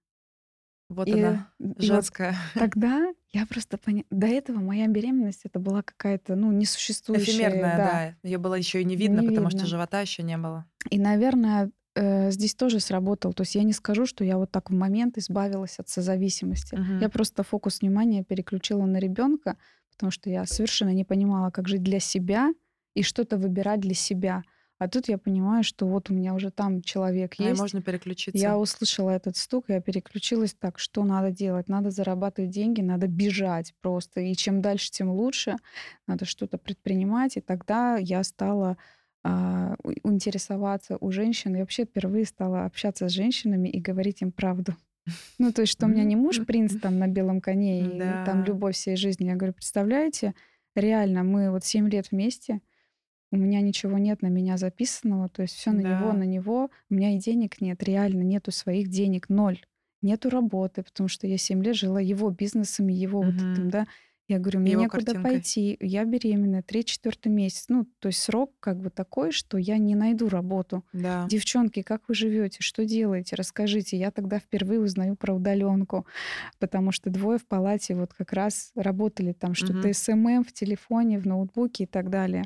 Вот 0.89 1.07
И, 1.07 1.13
она, 1.13 1.51
и 1.59 1.63
вот 1.65 1.81
женская. 1.81 2.35
тогда 2.53 3.13
я 3.31 3.45
просто 3.47 3.77
поняла... 3.77 4.05
До 4.11 4.27
этого 4.27 4.59
моя 4.59 4.87
беременность 4.87 5.41
это 5.43 5.59
была 5.59 5.81
какая-то, 5.81 6.35
ну, 6.35 6.51
несуществующая, 6.51 7.33
Эфемерная, 7.33 7.77
да, 7.77 7.85
да. 8.21 8.27
Ее 8.27 8.37
было 8.37 8.53
еще 8.53 8.81
и 8.81 8.85
не 8.85 8.95
видно, 8.95 9.21
не 9.21 9.29
потому 9.29 9.49
что 9.49 9.57
видно. 9.57 9.69
живота 9.69 10.01
еще 10.01 10.23
не 10.23 10.37
было. 10.37 10.65
И, 10.89 10.99
наверное, 10.99 11.71
э, 11.95 12.31
здесь 12.31 12.55
тоже 12.55 12.79
сработал. 12.79 13.33
То 13.33 13.41
есть 13.43 13.55
я 13.55 13.63
не 13.63 13.73
скажу, 13.73 14.05
что 14.05 14.23
я 14.23 14.37
вот 14.37 14.51
так 14.51 14.69
в 14.69 14.73
момент 14.73 15.17
избавилась 15.17 15.79
от 15.79 15.89
созависимости. 15.89 16.75
Мгм. 16.75 16.99
Я 16.99 17.09
просто 17.09 17.43
фокус 17.43 17.81
внимания 17.81 18.23
переключила 18.23 18.85
на 18.85 18.97
ребенка, 18.97 19.57
потому 19.91 20.11
что 20.11 20.29
я 20.29 20.45
совершенно 20.45 20.93
не 20.93 21.05
понимала, 21.05 21.51
как 21.51 21.67
жить 21.67 21.83
для 21.83 21.99
себя 21.99 22.51
и 22.95 23.03
что-то 23.03 23.37
выбирать 23.37 23.79
для 23.79 23.93
себя. 23.93 24.43
А 24.79 24.89
тут 24.89 25.07
я 25.07 25.17
понимаю, 25.17 25.63
что 25.63 25.85
вот 25.87 26.09
у 26.09 26.13
меня 26.13 26.33
уже 26.33 26.49
там 26.51 26.81
человек 26.81 27.35
А, 27.39 27.43
есть. 27.43 27.61
можно 27.61 27.77
Я 27.77 27.83
переключиться. 27.83 28.57
услышала 28.57 29.11
этот 29.11 29.37
стук, 29.37 29.65
я 29.69 29.79
переключилась 29.79 30.53
так, 30.59 30.77
что 30.79 31.03
надо 31.05 31.31
делать? 31.31 31.69
Надо 31.69 31.89
зарабатывать 31.91 32.49
деньги, 32.51 32.81
надо 32.81 33.07
бежать 33.07 33.73
просто. 33.81 34.19
И 34.21 34.35
чем 34.35 34.61
дальше, 34.61 34.91
тем 34.91 35.09
лучше. 35.11 35.55
Надо 36.07 36.25
что-то 36.25 36.57
предпринимать. 36.57 37.37
И 37.37 37.41
тогда 37.41 37.97
я 37.97 38.23
стала 38.23 38.75
а, 39.23 39.75
интересоваться 40.03 40.97
у 40.99 41.11
женщин. 41.11 41.55
И 41.55 41.59
вообще 41.59 41.85
впервые 41.85 42.25
стала 42.25 42.65
общаться 42.65 43.07
с 43.07 43.11
женщинами 43.11 43.69
и 43.69 43.79
говорить 43.79 44.21
им 44.21 44.31
правду. 44.31 44.75
Ну, 45.37 45.51
то 45.51 45.61
есть, 45.61 45.73
что 45.73 45.85
у 45.85 45.89
меня 45.89 46.03
не 46.05 46.15
муж 46.15 46.45
принц 46.45 46.75
там 46.79 46.97
на 46.97 47.07
белом 47.07 47.41
коне 47.41 47.81
и 47.97 47.99
там 48.25 48.41
Да. 48.41 48.45
любовь 48.47 48.75
всей 48.75 48.95
жизни. 48.95 49.25
Я 49.25 49.35
говорю, 49.35 49.53
представляете, 49.53 50.33
реально, 50.75 51.23
мы 51.23 51.51
вот 51.51 51.65
7 51.65 51.89
лет 51.89 52.11
вместе, 52.11 52.61
у 53.31 53.35
меня 53.37 53.61
ничего 53.61 53.97
нет 53.97 54.21
на 54.21 54.27
меня 54.27 54.57
записанного, 54.57 55.27
то 55.27 55.41
есть 55.41 55.55
все 55.55 55.71
на 55.71 55.79
него, 55.81 56.11
Да. 56.11 56.13
на 56.13 56.23
него. 56.23 56.69
У 56.89 56.93
меня 56.93 57.15
и 57.15 57.17
денег 57.17 57.59
нет, 57.61 57.81
реально 57.83 58.21
нету 58.21 58.51
своих 58.51 58.89
денег, 58.89 59.27
ноль. 59.27 59.59
Нету 60.01 60.29
работы, 60.29 60.83
потому 60.83 61.07
что 61.09 61.27
я 61.27 61.37
7 61.37 61.63
лет 61.63 61.75
жила 61.75 61.99
его 61.99 62.29
бизнесом, 62.29 62.87
его 62.87 63.21
вот 63.21 63.35
этим, 63.35 63.69
да. 63.69 63.87
Я 64.29 64.39
говорю, 64.39 64.61
мне 64.61 64.71
Его 64.71 64.83
некуда 64.83 65.05
картинкой. 65.05 65.31
пойти, 65.33 65.77
я 65.81 66.05
беременная, 66.05 66.63
третий-четвертый 66.63 67.27
месяц. 67.29 67.65
Ну, 67.67 67.85
то 67.99 68.07
есть 68.07 68.19
срок 68.19 68.53
как 68.61 68.79
бы 68.79 68.89
такой, 68.89 69.31
что 69.33 69.57
я 69.57 69.77
не 69.77 69.95
найду 69.95 70.29
работу. 70.29 70.85
Да. 70.93 71.27
Девчонки, 71.29 71.81
как 71.81 72.07
вы 72.07 72.15
живете, 72.15 72.59
что 72.61 72.85
делаете, 72.85 73.35
расскажите. 73.35 73.97
Я 73.97 74.11
тогда 74.11 74.39
впервые 74.39 74.79
узнаю 74.79 75.17
про 75.17 75.33
удаленку, 75.33 76.05
потому 76.57 76.91
что 76.93 77.09
двое 77.09 77.37
в 77.37 77.45
палате 77.45 77.95
вот 77.95 78.13
как 78.13 78.31
раз 78.31 78.71
работали 78.75 79.33
там 79.33 79.53
что-то 79.55 79.87
Мгм. 79.87 79.93
SMM 79.93 80.43
в 80.45 80.53
телефоне, 80.53 81.19
в 81.19 81.25
ноутбуке 81.25 81.83
и 81.83 81.87
так 81.87 82.09
далее. 82.09 82.45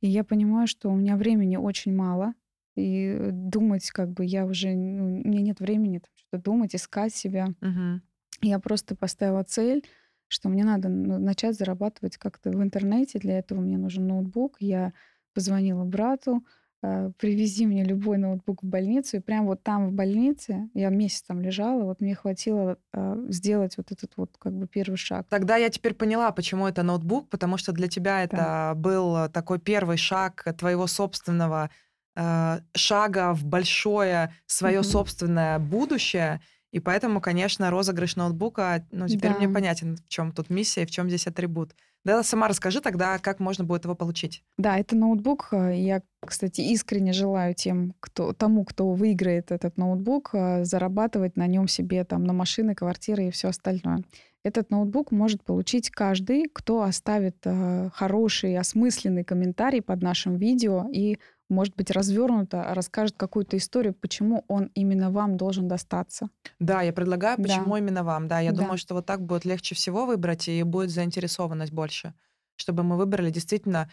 И 0.00 0.08
я 0.08 0.22
понимаю, 0.22 0.68
что 0.68 0.88
у 0.88 0.94
меня 0.96 1.16
времени 1.16 1.56
очень 1.56 1.94
мало, 1.94 2.34
и 2.76 3.30
думать 3.32 3.90
как 3.90 4.10
бы 4.12 4.24
я 4.24 4.46
уже, 4.46 4.72
ну, 4.74 5.06
у 5.06 5.28
меня 5.28 5.40
нет 5.42 5.58
времени 5.58 5.98
там 5.98 6.10
что-то 6.14 6.42
думать, 6.44 6.76
искать 6.76 7.12
себя. 7.12 7.48
Мгм. 7.60 8.02
Я 8.40 8.60
просто 8.60 8.94
поставила 8.94 9.42
цель, 9.42 9.84
что 10.28 10.48
мне 10.48 10.64
надо 10.64 10.88
ну, 10.88 11.18
начать 11.18 11.56
зарабатывать 11.56 12.16
как-то 12.16 12.50
в 12.50 12.62
интернете. 12.62 13.18
Для 13.18 13.38
этого 13.38 13.60
мне 13.60 13.78
нужен 13.78 14.06
ноутбук. 14.06 14.56
Я 14.60 14.92
позвонила 15.34 15.84
брату, 15.84 16.44
э, 16.82 17.10
привези 17.18 17.66
мне 17.66 17.84
любой 17.84 18.18
ноутбук 18.18 18.62
в 18.62 18.66
больницу. 18.66 19.16
И 19.16 19.20
прям 19.20 19.46
вот 19.46 19.62
там 19.62 19.88
в 19.88 19.92
больнице, 19.92 20.68
я 20.74 20.90
месяц 20.90 21.22
там 21.22 21.40
лежала, 21.40 21.84
вот 21.84 22.00
мне 22.00 22.14
хватило 22.14 22.76
э, 22.92 23.26
сделать 23.28 23.76
вот 23.76 23.90
этот 23.92 24.12
вот 24.16 24.36
как 24.38 24.52
бы 24.52 24.66
первый 24.66 24.96
шаг. 24.96 25.26
Тогда 25.28 25.56
я 25.56 25.70
теперь 25.70 25.94
поняла, 25.94 26.30
почему 26.32 26.66
это 26.66 26.82
ноутбук, 26.82 27.28
потому 27.30 27.56
что 27.56 27.72
для 27.72 27.88
тебя 27.88 28.26
Да. 28.26 28.72
это 28.72 28.72
был 28.76 29.28
такой 29.30 29.58
первый 29.58 29.96
шаг 29.96 30.44
твоего 30.58 30.86
собственного 30.86 31.70
э, 32.16 32.58
шага 32.74 33.32
в 33.32 33.44
большое 33.44 34.32
свое 34.46 34.78
Мгм. 34.80 34.84
собственное 34.88 35.58
будущее. 35.58 36.40
И 36.72 36.80
поэтому, 36.80 37.20
конечно, 37.20 37.70
розыгрыш 37.70 38.16
ноутбука, 38.16 38.86
ну, 38.90 39.08
теперь 39.08 39.32
Да. 39.32 39.38
мне 39.38 39.48
понятен, 39.48 39.96
в 39.96 40.08
чем 40.08 40.32
тут 40.32 40.50
миссия, 40.50 40.84
в 40.86 40.90
чем 40.90 41.08
здесь 41.08 41.26
атрибут. 41.26 41.74
Да, 42.04 42.22
сама 42.22 42.46
расскажи 42.48 42.80
тогда, 42.80 43.18
как 43.18 43.40
можно 43.40 43.64
будет 43.64 43.84
его 43.84 43.94
получить. 43.94 44.42
Да, 44.56 44.78
это 44.78 44.94
ноутбук. 44.96 45.48
э, 45.52 45.74
Я, 45.76 46.02
кстати, 46.24 46.60
искренне 46.60 47.12
желаю 47.12 47.54
тем, 47.54 47.94
кто, 48.00 48.32
тому, 48.32 48.64
кто 48.64 48.92
выиграет 48.92 49.50
этот 49.50 49.76
ноутбук, 49.76 50.30
э, 50.32 50.64
зарабатывать 50.64 51.36
на 51.36 51.46
нем 51.46 51.68
себе 51.68 52.04
там 52.04 52.24
на 52.24 52.32
машины, 52.32 52.74
квартиры 52.74 53.28
и 53.28 53.30
все 53.30 53.48
остальное. 53.48 54.04
Этот 54.44 54.70
ноутбук 54.70 55.10
может 55.10 55.42
получить 55.42 55.90
каждый, 55.90 56.48
кто 56.52 56.82
оставит 56.82 57.36
э, 57.44 57.90
хороший, 57.92 58.56
осмысленный 58.56 59.24
комментарий 59.24 59.82
под 59.82 60.00
нашим 60.02 60.36
видео 60.36 60.86
и, 60.92 61.18
может 61.48 61.74
быть, 61.76 61.90
развернуто 61.90 62.64
расскажет 62.74 63.16
какую-то 63.16 63.56
историю, 63.56 63.94
почему 63.94 64.44
он 64.48 64.70
именно 64.74 65.10
вам 65.10 65.36
должен 65.36 65.68
достаться. 65.68 66.28
Да, 66.60 66.82
я 66.82 66.92
предлагаю, 66.92 67.36
Да. 67.38 67.42
почему 67.44 67.76
именно 67.76 68.04
вам. 68.04 68.28
Да, 68.28 68.40
я 68.40 68.52
Да. 68.52 68.62
думаю, 68.62 68.78
что 68.78 68.94
вот 68.94 69.06
так 69.06 69.22
будет 69.24 69.44
легче 69.44 69.74
всего 69.74 70.06
выбрать, 70.06 70.48
и 70.48 70.62
будет 70.62 70.90
заинтересованность 70.90 71.72
больше, 71.72 72.14
чтобы 72.56 72.82
мы 72.82 72.96
выбрали 72.96 73.30
действительно 73.30 73.90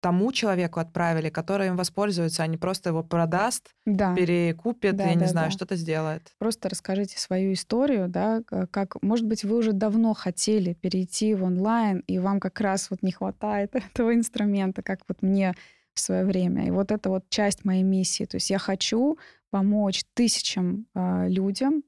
тому 0.00 0.30
человеку 0.30 0.78
отправили, 0.78 1.28
который 1.28 1.66
им 1.68 1.76
воспользуется, 1.76 2.44
а 2.44 2.46
не 2.46 2.56
просто 2.56 2.90
его 2.90 3.02
продаст, 3.02 3.70
Да. 3.84 4.14
перекупит, 4.14 4.94
Да, 4.96 5.04
я 5.06 5.14
не 5.14 5.24
да, 5.24 5.26
знаю, 5.26 5.50
да. 5.50 5.56
что-то 5.56 5.74
сделает. 5.74 6.32
Просто 6.38 6.68
расскажите 6.68 7.18
свою 7.18 7.52
историю, 7.52 8.08
да, 8.08 8.42
как, 8.70 9.02
может 9.02 9.26
быть, 9.26 9.42
вы 9.42 9.56
уже 9.56 9.72
давно 9.72 10.14
хотели 10.14 10.72
перейти 10.74 11.34
в 11.34 11.42
онлайн, 11.42 12.04
и 12.06 12.20
вам 12.20 12.38
как 12.38 12.60
раз 12.60 12.90
вот 12.90 13.02
не 13.02 13.10
хватает 13.10 13.74
этого 13.92 14.14
инструмента, 14.14 14.82
как 14.82 15.00
вот 15.08 15.20
мне 15.22 15.54
в 15.98 16.00
свое 16.00 16.24
время. 16.24 16.66
И 16.66 16.70
вот 16.70 16.90
это 16.92 17.10
вот 17.10 17.28
часть 17.28 17.64
моей 17.64 17.82
миссии. 17.82 18.24
То 18.24 18.36
есть 18.36 18.50
я 18.50 18.58
хочу 18.58 19.18
помочь 19.50 20.04
тысячам 20.14 20.86
а, 20.94 21.26
людям 21.26 21.82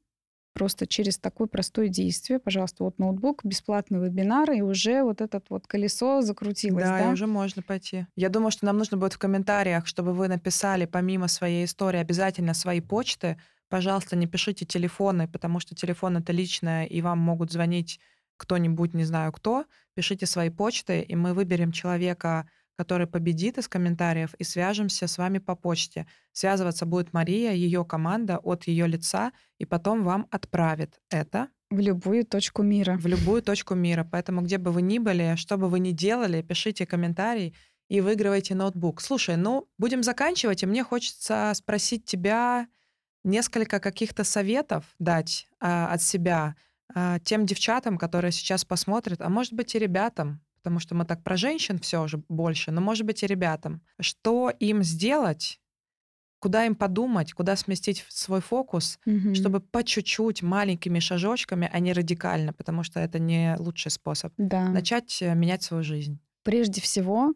просто 0.53 0.87
через 0.87 1.19
такое 1.19 1.47
простое 1.47 1.89
действие. 1.89 2.39
Пожалуйста, 2.41 2.85
вот 2.85 2.99
ноутбук, 2.99 3.45
бесплатный 3.45 4.01
вебинар, 4.01 4.51
и 4.51 4.61
уже 4.63 5.03
вот 5.05 5.21
это 5.21 5.41
вот 5.49 5.67
колесо 5.67 6.23
закрутилось, 6.23 6.85
Да, 6.85 7.05
да? 7.05 7.11
уже 7.11 7.27
можно 7.27 7.63
пойти. 7.63 8.07
Я 8.17 8.29
думаю, 8.29 8.51
что 8.51 8.67
нам 8.67 8.77
нужно 8.77 8.97
будет 8.97 9.13
в 9.13 9.19
комментариях, 9.19 9.87
чтобы 9.87 10.13
вы 10.13 10.29
написали 10.29 10.87
помимо 10.87 11.29
своей 11.29 11.65
истории 11.65 11.99
обязательно 11.99 12.53
свои 12.53 12.81
почты. 12.81 13.37
Пожалуйста, 13.69 14.17
не 14.17 14.27
пишите 14.27 14.65
телефоны, 14.67 15.29
потому 15.29 15.61
что 15.61 15.75
телефон 15.77 16.17
это 16.17 16.33
личное, 16.33 16.85
и 16.85 17.01
вам 17.01 17.19
могут 17.19 17.53
звонить 17.53 18.01
кто-нибудь, 18.37 18.95
не 18.95 19.05
знаю 19.05 19.33
кто. 19.33 19.67
Пишите 19.95 20.27
свои 20.27 20.51
почты, 20.51 21.03
и 21.03 21.15
мы 21.15 21.35
выберем 21.35 21.73
человека, 21.73 22.49
который 22.81 23.07
победит 23.07 23.59
из 23.59 23.69
комментариев, 23.69 24.33
и 24.39 24.45
свяжемся 24.45 25.07
с 25.07 25.19
вами 25.19 25.37
по 25.37 25.55
почте. 25.55 26.07
Связываться 26.33 26.87
будет 26.87 27.13
Мария, 27.13 27.53
ее 27.53 27.85
команда 27.85 28.39
от 28.39 28.65
ее 28.69 28.87
лица, 28.87 29.33
и 29.59 29.67
потом 29.67 30.03
вам 30.03 30.27
отправит 30.31 30.99
это 31.11 31.49
В 31.69 31.79
любую 31.79 32.25
точку 32.25 32.63
мира. 32.63 32.97
в 32.97 33.07
любую 33.07 33.43
точку 33.43 33.75
мира. 33.75 34.09
Поэтому 34.11 34.41
где 34.41 34.57
бы 34.57 34.73
вы 34.73 34.81
ни 34.81 34.99
были, 34.99 35.35
что 35.37 35.59
бы 35.59 35.69
вы 35.69 35.79
ни 35.79 35.91
делали, 35.91 36.41
пишите 36.41 36.87
комментарий 36.87 37.55
и 37.91 38.01
выигрывайте 38.01 38.55
ноутбук. 38.55 39.03
Слушай, 39.03 39.37
ну, 39.37 39.69
будем 39.77 40.03
заканчивать, 40.03 40.63
и 40.63 40.67
мне 40.67 40.83
хочется 40.83 41.53
спросить 41.55 42.07
тебя 42.07 42.67
несколько 43.25 43.79
каких-то 43.79 44.25
советов 44.25 44.85
дать 44.99 45.49
а, 45.61 45.93
от 45.93 46.01
себя 46.01 46.57
а, 46.95 47.19
тем 47.19 47.45
девчатам, 47.45 47.99
которые 47.99 48.33
сейчас 48.33 48.65
посмотрят, 48.65 49.21
а 49.21 49.29
может 49.29 49.53
быть 49.53 49.75
и 49.75 49.79
ребятам, 49.79 50.41
потому 50.63 50.81
что 50.81 50.95
мы 50.95 51.05
так 51.05 51.23
про 51.25 51.37
женщин 51.37 51.79
все 51.79 52.07
же 52.09 52.23
больше, 52.29 52.71
но 52.73 52.81
может 52.81 53.07
быть 53.07 53.23
и 53.23 53.27
ребятам. 53.27 53.83
Что 54.01 54.51
им 54.51 54.83
сделать, 54.83 55.61
куда 56.41 56.67
им 56.67 56.75
подумать, 56.75 57.33
куда 57.35 57.57
сместить 57.57 58.05
свой 58.09 58.41
фокус, 58.41 58.99
Мгм. 59.07 59.35
чтобы 59.35 59.61
по 59.61 59.85
чуть-чуть, 59.85 60.43
маленькими 60.43 60.99
шажочками, 61.01 61.69
а 61.73 61.81
не 61.81 61.93
радикально, 61.93 62.53
потому 62.53 62.83
что 62.85 63.01
это 63.01 63.19
не 63.19 63.57
лучший 63.59 63.91
способ, 63.91 64.33
Да. 64.39 64.69
начать 64.71 65.23
э, 65.23 65.35
менять 65.35 65.63
свою 65.63 65.83
жизнь. 65.85 66.19
прежде 66.43 66.81
всего 66.81 67.35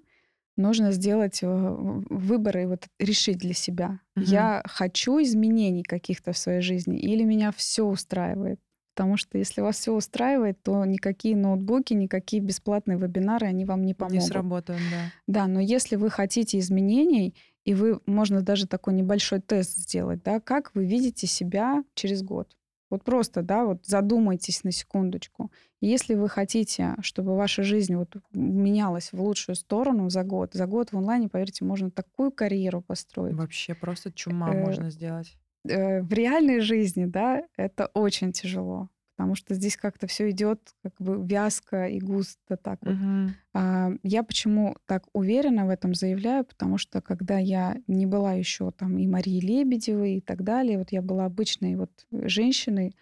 нужно 0.57 0.93
сделать 0.93 1.43
э, 1.43 1.47
в- 1.49 2.05
выбор 2.11 2.59
и 2.59 2.67
вот 2.67 2.89
решить 3.01 3.39
для 3.39 3.55
себя. 3.55 4.01
Мгм. 4.17 4.27
Я 4.27 4.63
хочу 4.67 5.21
изменений 5.23 5.83
каких-то 5.83 6.33
в 6.33 6.39
своей 6.39 6.63
жизни 6.63 6.99
или 6.99 7.25
меня 7.25 7.53
все 7.53 7.85
устраивает. 7.85 8.61
Потому 8.95 9.17
что 9.17 9.39
если 9.39 9.61
вас 9.61 9.77
все 9.77 9.93
устраивает, 9.93 10.63
то 10.63 10.85
никакие 10.85 11.37
ноутбуки, 11.37 11.95
никакие 11.95 12.41
бесплатные 12.41 12.97
вебинары, 12.97 13.49
они 13.49 13.65
вам 13.65 13.83
не 13.83 13.89
Не 13.89 13.95
помогут. 13.95 14.23
сработают, 14.23 14.83
да. 14.91 15.11
Да, 15.27 15.47
но 15.49 15.59
если 15.61 15.97
вы 15.97 16.11
хотите 16.11 16.59
изменений, 16.61 17.35
и 17.65 17.75
вы, 17.75 18.01
можно 18.07 18.41
даже 18.43 18.69
такой 18.69 18.95
небольшой 18.95 19.41
тест 19.41 19.77
сделать, 19.77 20.23
да, 20.23 20.39
как 20.39 20.75
вы 20.75 20.85
видите 20.85 21.27
себя 21.27 21.83
через 21.95 22.23
год. 22.23 22.57
Вот 22.91 23.03
просто, 23.03 23.43
да, 23.43 23.65
вот 23.65 23.85
задумайтесь 23.87 24.63
на 24.63 24.71
секундочку. 24.71 25.51
Если 25.81 26.15
вы 26.15 26.29
хотите, 26.29 26.95
чтобы 27.01 27.35
ваша 27.35 27.65
жизнь 27.65 27.97
вот 27.97 28.15
менялась 28.33 29.13
в 29.13 29.21
лучшую 29.21 29.57
сторону 29.57 30.09
за 30.11 30.23
год, 30.23 30.55
за 30.55 30.67
год 30.67 30.93
в 30.93 30.97
онлайне, 30.99 31.29
поверьте, 31.29 31.65
можно 31.65 31.91
такую 31.91 32.31
карьеру 32.31 32.83
построить. 32.83 33.35
Вообще 33.35 33.75
просто 33.75 34.13
чума 34.13 34.55
Э, 34.55 34.61
можно 34.65 34.91
сделать. 34.91 35.37
Э, 35.69 36.03
В 36.03 36.13
реальной 36.13 36.61
жизни, 36.61 37.07
да, 37.07 37.43
это 37.57 37.87
очень 37.95 38.33
тяжело, 38.33 38.91
потому 39.17 39.35
что 39.35 39.55
здесь 39.55 39.77
как-то 39.77 40.07
все 40.07 40.31
идет 40.31 40.61
как 40.83 40.95
бы 40.99 41.25
вязко 41.27 41.87
и 41.89 42.01
густо 42.01 42.57
так 42.57 42.81
вот. 42.83 42.95
Мгм. 42.95 43.35
А, 43.55 43.91
Я 44.03 44.23
почему 44.23 44.77
так 44.87 45.05
уверенно 45.13 45.67
в 45.67 45.71
этом 45.71 45.95
заявляю, 45.95 46.45
потому 46.45 46.79
что 46.79 47.01
когда 47.01 47.39
я 47.39 47.77
не 47.87 48.07
была 48.07 48.35
еще 48.35 48.71
там 48.73 48.99
и 48.99 49.07
Марии 49.07 49.41
Лебедевой 49.41 50.17
и 50.17 50.21
так 50.21 50.43
далее, 50.43 50.79
вот 50.79 50.93
я 50.93 51.03
была 51.03 51.25
обычной 51.27 51.77
вот 51.77 52.07
женщиной 52.11 52.95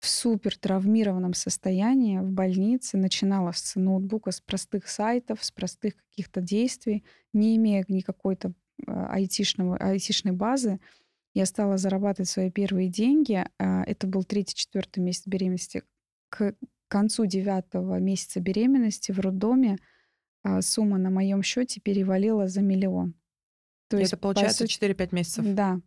в 0.00 0.08
супер 0.08 0.56
травмированном 0.58 1.32
состоянии 1.34 2.18
в 2.18 2.30
больнице, 2.30 2.96
начинала 2.96 3.52
с 3.52 3.76
ноутбука, 3.76 4.32
с 4.32 4.40
простых 4.40 4.88
сайтов, 4.88 5.44
с 5.44 5.52
простых 5.52 5.94
каких-то 5.96 6.40
действий, 6.40 7.04
не 7.32 7.56
имея 7.56 7.84
никакой-то 7.86 8.52
айтишного, 8.86 9.76
айтишной 9.76 10.32
базы, 10.32 10.80
я 11.34 11.46
стала 11.46 11.78
зарабатывать 11.78 12.28
свои 12.28 12.50
первые 12.50 12.88
деньги. 12.88 13.44
А, 13.58 13.82
Это 13.84 14.06
был 14.06 14.24
третий-четвертый 14.24 15.00
месяц 15.00 15.26
беременности. 15.26 15.82
К 16.28 16.54
концу 16.88 17.26
девятого 17.26 17.98
месяца 17.98 18.40
беременности 18.40 19.12
в 19.12 19.20
роддоме 19.20 19.78
а, 20.42 20.60
сумма 20.60 20.98
на 20.98 21.10
моем 21.10 21.42
счете 21.42 21.80
перевалила 21.80 22.48
за 22.48 22.60
миллион. 22.62 23.14
То 23.88 23.98
есть, 23.98 24.12
это 24.12 24.20
по 24.20 24.28
получается 24.28 24.66
сути, 24.66 24.84
4-5 24.84 25.08
месяцев. 25.14 25.44
да. 25.54 25.80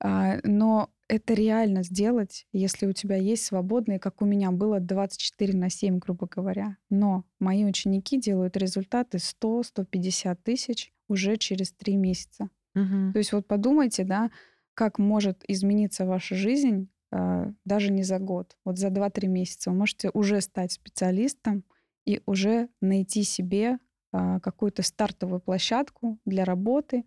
А, 0.00 0.38
Но 0.44 0.90
это 1.08 1.34
реально 1.34 1.82
сделать, 1.82 2.46
если 2.52 2.86
у 2.86 2.92
тебя 2.92 3.16
есть 3.16 3.44
свободные, 3.44 3.98
как 3.98 4.22
у 4.22 4.24
меня 4.24 4.50
было 4.50 4.80
24 4.80 5.56
на 5.58 5.68
7, 5.68 5.98
грубо 5.98 6.26
говоря. 6.26 6.78
Но 6.88 7.24
мои 7.38 7.64
ученики 7.64 8.18
делают 8.18 8.56
результаты 8.56 9.18
100-150 9.18 10.38
тысяч 10.42 10.92
уже 11.08 11.36
через 11.36 11.72
3 11.72 11.96
месяца. 11.96 12.48
Мгм. 12.74 13.12
То 13.12 13.18
есть 13.18 13.32
вот 13.32 13.46
подумайте, 13.46 14.04
да, 14.04 14.30
как 14.74 14.98
может 14.98 15.44
измениться 15.48 16.06
ваша 16.06 16.34
жизнь 16.34 16.88
а, 17.10 17.52
даже 17.64 17.92
не 17.92 18.02
за 18.02 18.18
год, 18.18 18.56
вот 18.64 18.78
за 18.78 18.88
2-3 18.88 19.28
месяца. 19.28 19.70
Вы 19.70 19.76
можете 19.76 20.10
уже 20.14 20.40
стать 20.40 20.72
специалистом 20.72 21.64
и 22.06 22.20
уже 22.26 22.68
найти 22.80 23.22
себе 23.22 23.78
а, 24.12 24.40
какую-то 24.40 24.82
стартовую 24.82 25.40
площадку 25.40 26.18
для 26.24 26.44
работы 26.44 27.04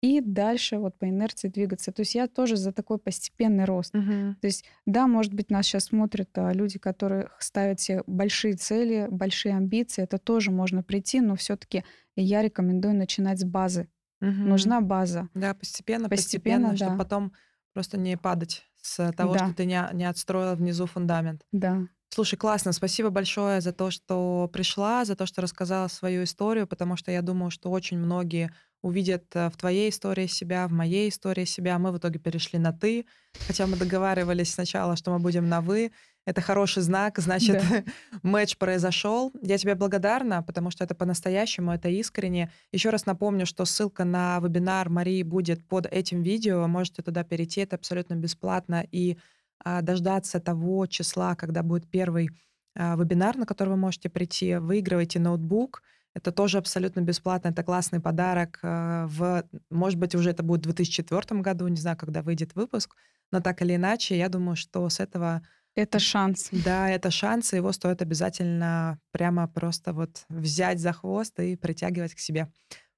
и 0.00 0.20
дальше 0.20 0.78
вот 0.78 0.96
по 0.96 1.08
инерции 1.08 1.48
двигаться. 1.48 1.90
То 1.90 2.00
есть 2.00 2.14
я 2.14 2.28
тоже 2.28 2.56
за 2.56 2.72
такой 2.72 2.98
постепенный 2.98 3.64
рост. 3.64 3.94
Мгм. 3.94 4.36
То 4.40 4.46
есть, 4.46 4.64
да, 4.86 5.08
может 5.08 5.34
быть, 5.34 5.50
нас 5.50 5.66
сейчас 5.66 5.86
смотрят 5.86 6.30
а, 6.38 6.52
люди, 6.52 6.78
которые 6.78 7.30
ставят 7.40 7.80
себе 7.80 8.02
большие 8.06 8.54
цели, 8.54 9.08
большие 9.10 9.56
амбиции. 9.56 10.02
Это 10.02 10.18
тоже 10.18 10.52
можно 10.52 10.84
прийти, 10.84 11.20
но 11.20 11.34
все-таки 11.34 11.84
я 12.14 12.42
рекомендую 12.42 12.94
начинать 12.94 13.40
с 13.40 13.44
базы. 13.44 13.88
Мгм. 14.20 14.48
Нужна 14.48 14.80
база. 14.80 15.28
Да, 15.34 15.54
постепенно, 15.54 16.08
Постепенно, 16.08 16.68
постепенно, 16.70 16.76
чтобы 16.76 16.92
да. 16.92 17.04
потом 17.04 17.32
просто 17.72 17.96
не 17.98 18.16
падать 18.16 18.64
с 18.80 19.12
того, 19.12 19.34
Да. 19.34 19.46
что 19.46 19.54
ты 19.56 19.64
не, 19.64 19.80
не 19.92 20.04
отстроила 20.04 20.54
внизу 20.54 20.86
фундамент. 20.86 21.42
Да. 21.52 21.82
Слушай, 22.10 22.36
классно. 22.36 22.72
Спасибо 22.72 23.10
большое 23.10 23.60
за 23.60 23.72
то, 23.72 23.90
что 23.90 24.48
пришла, 24.52 25.04
за 25.04 25.14
то, 25.14 25.26
что 25.26 25.42
рассказала 25.42 25.88
свою 25.88 26.24
историю, 26.24 26.66
потому 26.66 26.96
что 26.96 27.12
я 27.12 27.22
думаю, 27.22 27.50
что 27.50 27.70
очень 27.70 27.98
многие 27.98 28.50
увидят 28.80 29.24
э, 29.34 29.50
в 29.50 29.56
твоей 29.56 29.90
истории 29.90 30.26
себя, 30.26 30.66
в 30.68 30.72
моей 30.72 31.10
истории 31.10 31.44
себя. 31.44 31.78
Мы 31.78 31.92
в 31.92 31.98
итоге 31.98 32.18
перешли 32.18 32.58
на 32.58 32.72
«ты», 32.72 33.06
хотя 33.46 33.66
мы 33.66 33.76
договаривались 33.76 34.54
сначала, 34.54 34.96
что 34.96 35.10
мы 35.12 35.18
будем 35.18 35.48
на 35.48 35.60
«вы». 35.60 35.92
Это 36.28 36.42
хороший 36.42 36.82
знак, 36.82 37.18
значит, 37.20 37.56
Да. 37.70 37.84
матч 38.22 38.58
произошел. 38.58 39.32
Я 39.40 39.56
тебе 39.56 39.74
благодарна, 39.74 40.42
потому 40.42 40.70
что 40.70 40.84
это 40.84 40.94
по-настоящему, 40.94 41.72
это 41.72 41.88
искренне. 41.88 42.52
Еще 42.70 42.90
раз 42.90 43.06
напомню, 43.06 43.46
что 43.46 43.64
ссылка 43.64 44.04
на 44.04 44.38
вебинар 44.40 44.90
Марии 44.90 45.22
будет 45.22 45.66
под 45.66 45.86
этим 45.86 46.22
видео. 46.22 46.60
Вы 46.60 46.68
можете 46.68 47.00
туда 47.00 47.24
перейти, 47.24 47.62
это 47.62 47.76
абсолютно 47.76 48.14
бесплатно. 48.14 48.84
И 48.92 49.16
а, 49.64 49.80
дождаться 49.80 50.38
того 50.38 50.86
числа, 50.86 51.34
когда 51.34 51.62
будет 51.62 51.88
первый 51.88 52.28
а, 52.74 52.94
вебинар, 52.96 53.38
на 53.38 53.46
который 53.46 53.70
вы 53.70 53.76
можете 53.76 54.10
прийти. 54.10 54.56
Выигрывайте 54.56 55.18
ноутбук. 55.20 55.82
Это 56.12 56.30
тоже 56.30 56.58
абсолютно 56.58 57.00
бесплатно, 57.00 57.48
это 57.48 57.62
классный 57.62 58.00
подарок. 58.00 58.58
Э, 58.62 59.06
в, 59.06 59.44
может 59.70 59.98
быть, 59.98 60.14
уже 60.14 60.30
это 60.30 60.42
будет 60.42 60.60
в 60.60 60.64
2004 60.64 61.40
году, 61.40 61.68
не 61.68 61.76
знаю, 61.76 61.96
когда 61.96 62.22
выйдет 62.22 62.54
выпуск, 62.54 62.96
но 63.30 63.40
так 63.40 63.62
или 63.62 63.76
иначе, 63.76 64.18
я 64.18 64.28
думаю, 64.28 64.56
что 64.56 64.88
с 64.88 65.00
этого... 65.00 65.42
Это 65.78 66.00
шанс. 66.00 66.48
Да, 66.50 66.90
это 66.90 67.12
шанс, 67.12 67.52
и 67.52 67.56
его 67.56 67.70
стоит 67.70 68.02
обязательно 68.02 68.98
прямо 69.12 69.46
просто 69.46 69.92
вот 69.92 70.24
взять 70.28 70.80
за 70.80 70.92
хвост 70.92 71.38
и 71.38 71.54
притягивать 71.54 72.16
к 72.16 72.18
себе. 72.18 72.48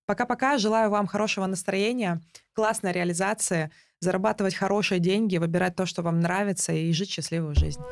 Пока-пока, 0.07 0.57
желаю 0.57 0.89
вам 0.89 1.07
хорошего 1.07 1.45
настроения, 1.45 2.23
классной 2.55 2.93
реализации, 2.93 3.71
зарабатывать 4.01 4.55
хорошие 4.55 4.99
деньги, 4.99 5.37
выбирать 5.37 5.77
то, 5.77 5.85
что 5.85 6.01
вам 6.01 6.21
нравится, 6.21 6.73
и 6.73 6.91
жить 6.93 7.11
счастливую 7.11 7.55
жизнь. 7.55 7.83